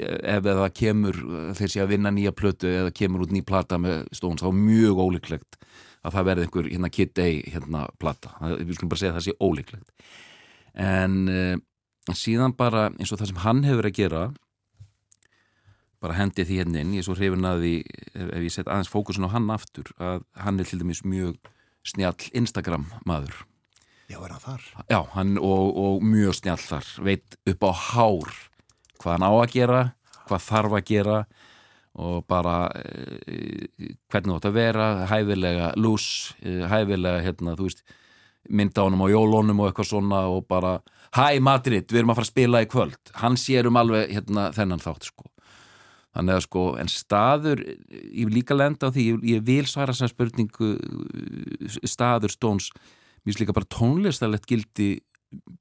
[0.00, 1.20] ef það kemur
[1.58, 4.58] þeir sé að vinna nýja plötu eða kemur út ný plata með stóns, þá er
[4.62, 5.58] mjög ólíklegt
[6.06, 9.26] að það verði einhver hérna Kid A hérna plata, við skulum bara segja að það
[9.26, 10.10] sé ólíklegt.
[10.78, 14.22] En uh, síðan bara eins og það sem hann hefur að gera
[15.98, 18.68] bara hendi því hérna inn, ég er svo hrifin að því ef, ef ég set
[18.70, 21.38] aðeins fókusun á hann aftur að hann er til dæmis mjög
[21.86, 23.34] snjall Instagram maður.
[24.08, 24.68] Já, er hann þar?
[24.88, 28.38] Já, hann og, og mjög snjall þar veit upp á hár
[28.98, 29.80] hvað hann á að gera,
[30.28, 31.20] hvað þarf að gera
[31.98, 33.68] og bara e,
[34.10, 36.08] hvernig þú átt að vera hæfilega lús,
[36.42, 37.82] e, hæfilega hérna, þú veist,
[38.48, 40.78] mynda honum á jólónum og eitthvað svona og bara
[41.16, 43.10] Hæ Madrid, við erum að fara að spila í kvöld.
[43.16, 45.30] Hann sér um alveg hérna þennan þátt sko.
[46.16, 49.94] Þannig að sko, en staður, ég vil líka lenda á því, ég, ég vil svara
[49.94, 50.70] þessar spurningu
[51.86, 52.68] staður stóns,
[53.22, 54.88] mér finnst líka bara tónlistarlegt gildi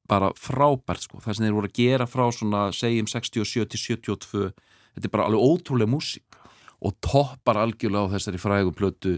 [0.08, 4.52] bara frábært sko, það sem þeir voru að gera frá svona, segjum 67 til 72,
[4.96, 6.38] þetta er bara alveg ótrúlega músík
[6.78, 9.18] og toppar algjörlega á þessari frægu plötu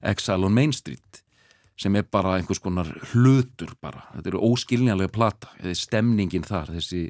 [0.00, 1.24] Exile on Main Street
[1.80, 7.06] sem er bara einhvers konar hlutur bara, þetta eru óskiljanlega plata, eða stemningin þar, þessi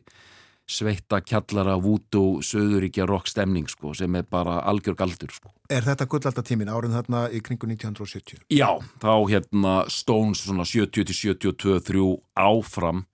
[0.71, 5.53] sveita kjallara vútu söðuríkja rock stemning sko sem er bara algjör galdur sko.
[5.71, 8.45] Er þetta gullaldatímin árið þarna í kringu 1970?
[8.55, 8.71] Já,
[9.03, 13.05] þá hérna Stones svona 70 til 72 3 áfram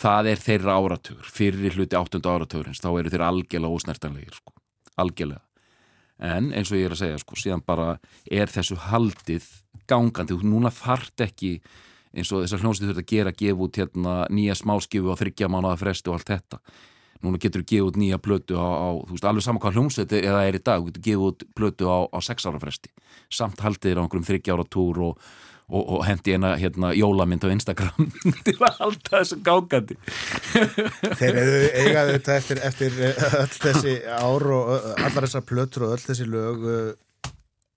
[0.00, 2.20] það er þeirra áratugur, fyrir hluti 8.
[2.24, 4.54] áratugurins, þá eru þeir algjörlega ósnertanlegir sko,
[5.00, 5.44] algjörlega
[6.20, 7.94] en eins og ég er að segja sko, síðan bara
[8.30, 9.46] er þessu haldið
[9.88, 11.56] gangandi, núna þart ekki
[12.14, 15.78] eins og þessar hljómsið þurft að gera gefa út hérna nýja smáskifu á þryggja mánuða
[15.80, 16.62] fresti og allt þetta.
[17.20, 20.16] Núna getur þú gefa út nýja plötu á, á þú veist, alveg saman hvað hljómsið
[20.22, 22.90] eða er í dag, þú getur gefa út plötu á, á sex ára fresti,
[23.28, 25.28] samt haldið er á einhverjum þryggja ára túr og,
[25.68, 28.08] og, og hendi eina hérna jólamynd á Instagram
[28.46, 29.98] til að halda þessu gangandi.
[31.20, 35.94] Þeir eru eigaðu þetta eftir, eftir eh, öll þessi ár og allar þessar plötur og
[35.98, 36.66] öll þessi lög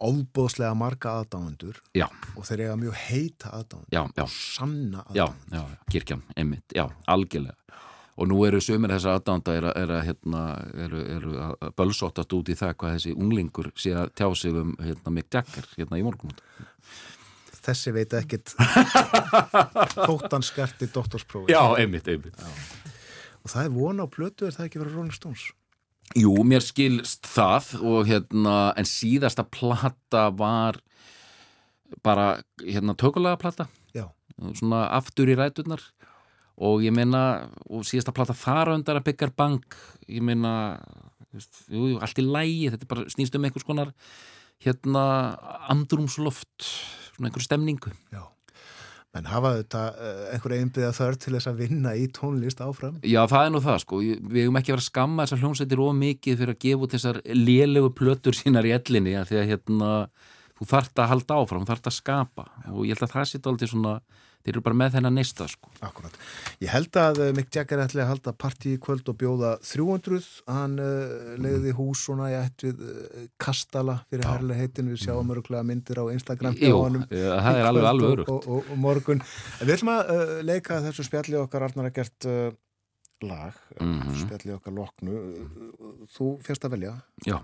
[0.04, 3.90] óbóðslega marga aðdáendur Já, og þeir eiga mjög heita aðdáendur.
[3.94, 7.58] Já, já, sanna já, já, já kirkjan, einmitt, já, algjörlega.
[8.14, 10.42] Og nú eru sömur þessar aðdánda er að, er hérna,
[10.86, 14.76] eru, eru að bölsóttast út í það hvað þessi unglingur sé að tjá sig um
[14.78, 16.36] hérna, Mick Jagger hérna í morgun
[17.64, 18.54] Þessi veit ekkit
[20.08, 22.38] þóttan skerti doktorsprófi Já, einmitt, einmitt.
[23.42, 25.48] Og það er vona á plötu er það ekki verið Rolling Stones
[26.14, 30.78] Jú, mér skilst það og hérna, en síðasta plata var
[32.06, 33.68] bara, hérna, tökulega plata.
[33.96, 34.06] Já,
[34.58, 35.82] svona aftur í ræturnar.
[36.62, 40.54] Og ég meina, og síðasta plata þar undar að byggja bank ég meina,
[41.34, 43.94] jú, jú, allt í lægi þetta er bara snýst um einhvers konar
[44.62, 45.06] hérna,
[45.74, 46.70] andrumsloft
[47.16, 47.96] svona einhver stemningu.
[48.14, 48.33] Já
[49.14, 53.00] menn hafa þetta uh, einhverja einbyggða þörf til þess að vinna í tónlist áfram.
[53.06, 55.98] Já, það er nú það, sko, við hefum ekki verið að skamma þessar hljómsveitir of
[56.00, 59.92] mikið fyrir að gefa út þessar lélegu plötur sínar í ellinni, af því að hérna
[60.58, 62.48] þú þarft að halda áfram, þú þarft að skapa.
[62.74, 63.96] Og ég held að það sé aldrei svona
[64.44, 65.70] þeir eru bara með þennan neista sko.
[65.88, 66.16] Akkurat.
[66.60, 70.20] Ég held að uh, Mick Jagger ætli að halda partí í kvöld og bjóða 300.
[70.52, 74.92] Hann uh, leiði hús svona í ætt við uh, Kastala fyrir herlega heitin.
[74.92, 78.68] Við sjáum öruglega myndir á Instagram Jú, eh, það er alveg alveg örugt og, og,
[78.76, 79.24] og morgun.
[79.64, 82.30] Við ætlum að uh, leika þessu spjalli okkar Arnar að gert
[83.24, 84.16] lag, mm Mhm.
[84.26, 85.20] spjalli okkar loknu.
[86.12, 86.94] Þú férst að velja.
[87.24, 87.38] Já,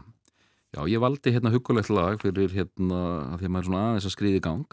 [0.75, 2.99] já, ég valdi hérna huggulegt lag fyrir hérna
[3.31, 4.65] að því að maður er svona aðeins að skriði í gang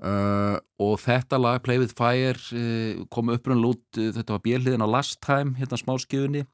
[0.00, 4.84] uh, og þetta lag Play with Fire uh, kom upprunn lút, uh, þetta var bjelliðin
[4.84, 6.44] á Last Time hérna smáskifunni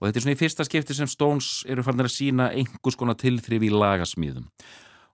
[0.00, 3.18] og þetta er svona í fyrsta skipti sem Stones eru farin að sína einhvers konar
[3.20, 4.48] tilþrif í lagasmíðum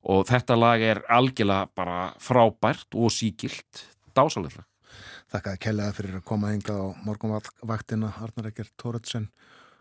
[0.06, 3.86] og þetta lag er algjörlega bara frábært og síkilt
[4.16, 4.66] dásalegt lag.
[5.34, 9.26] Þakkaði kellaði fyrir að koma hingað á morgunvaktina Arnar Ekkert Tóratsen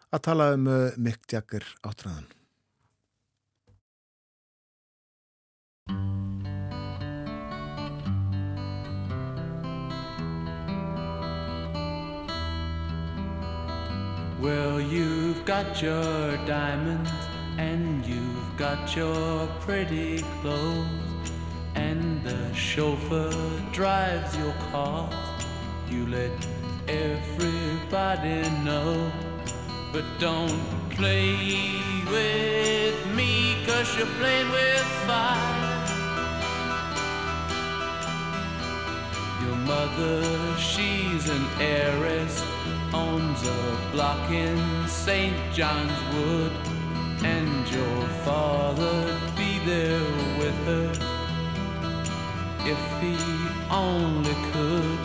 [0.09, 2.25] að tala um uh, Mick Jagger áttræðan.
[14.45, 17.09] Well, you've got your diamonds
[17.57, 21.31] and you've got your pretty clothes,
[21.73, 23.33] and the chauffeur
[23.71, 25.09] drives your car.
[25.89, 26.29] You let
[26.87, 29.11] everybody know,
[29.91, 30.61] but don't
[30.91, 35.87] play with me, cause you're playing with fire.
[39.41, 42.43] Your mother, she's an heiress,
[42.95, 44.57] owns a block in
[44.87, 45.35] St.
[45.53, 46.53] John's Wood,
[47.23, 50.09] and your father'd be there
[50.39, 50.91] with her
[52.73, 53.15] if he
[53.69, 54.99] only could.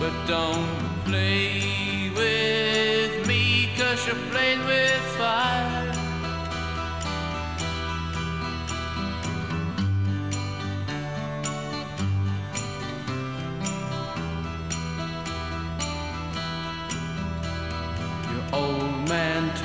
[0.00, 5.85] But don't play with me, cause you're playing with fire.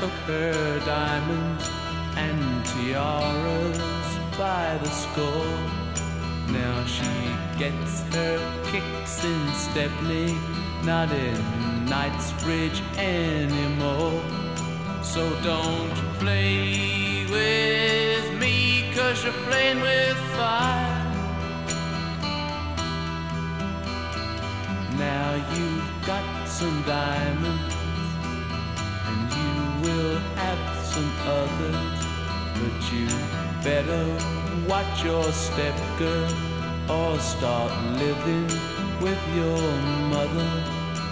[0.02, 1.70] Took her diamonds
[2.16, 3.78] and tiaras
[4.36, 5.60] by the score.
[6.50, 7.14] Now she
[7.60, 8.40] gets her
[8.72, 10.36] kicks in Stepney,
[10.84, 11.38] not in
[11.86, 14.24] Knightsbridge anymore.
[15.04, 20.98] So don't play with me, cause you're playing with fire.
[24.98, 27.71] Now you've got some diamonds,
[29.82, 32.06] will have some others,
[32.60, 33.08] but you
[33.64, 34.06] better
[34.68, 36.32] watch your step, girl,
[36.90, 38.48] or start living
[39.02, 39.62] with your
[40.14, 40.52] mother.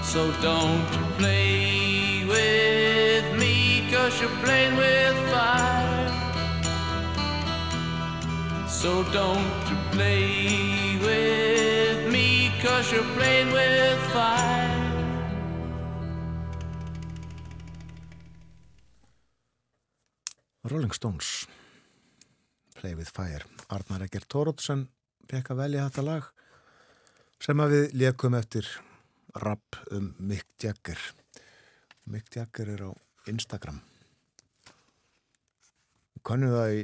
[0.04, 6.10] So don't you play with me, cause you're playing with fire.
[8.68, 14.89] So don't you play with me, cause you're playing with fire.
[20.70, 21.48] Rolling Stones.
[22.76, 23.42] Play with Fire.
[23.74, 24.86] Arnar Egger Tórótsen
[25.30, 26.28] fekk að velja þetta lag
[27.42, 28.68] sem að við lékum eftir
[29.42, 31.00] rap um Mick Jagger.
[32.10, 32.92] Mick Jagger er á
[33.32, 33.80] Instagram.
[36.22, 36.84] Könnu það í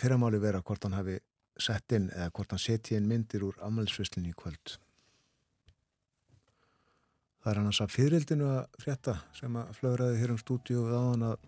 [0.00, 1.18] fyrramáli vera hvort hann hafi
[1.60, 4.78] sett inn eða hvort hann seti inn myndir úr afmælisvislinni í kvöld.
[7.42, 11.28] Það er annars að fyririldinu að frétta sem að flögraði hér um stúdíu og áðan
[11.32, 11.44] að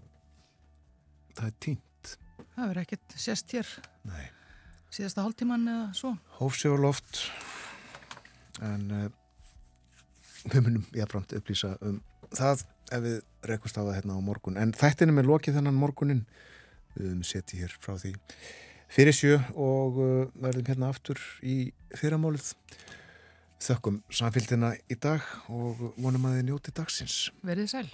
[1.38, 1.88] það er tínt
[2.58, 3.68] Það verður ekkert sérst hér.
[4.08, 4.24] Nei.
[4.90, 6.10] Síðasta hálftíman eða svo.
[6.40, 7.20] hófsi og loft
[8.64, 9.04] en uh,
[10.50, 12.00] við munum jáframt upplýsa um
[12.34, 12.64] það
[12.96, 14.58] ef við rekust á það hérna á morgun.
[14.58, 16.24] En þættinum er lokið þennan morgunin.
[16.96, 18.12] Við höfum setið hér frá því
[18.90, 20.10] fyrir sjö og uh,
[20.42, 22.50] verðum hérna aftur í fyrramálið.
[23.62, 27.22] Þökkum samfélgina í dag og vonum að þið njóti dagsins.
[27.46, 27.88] Verðið sæl.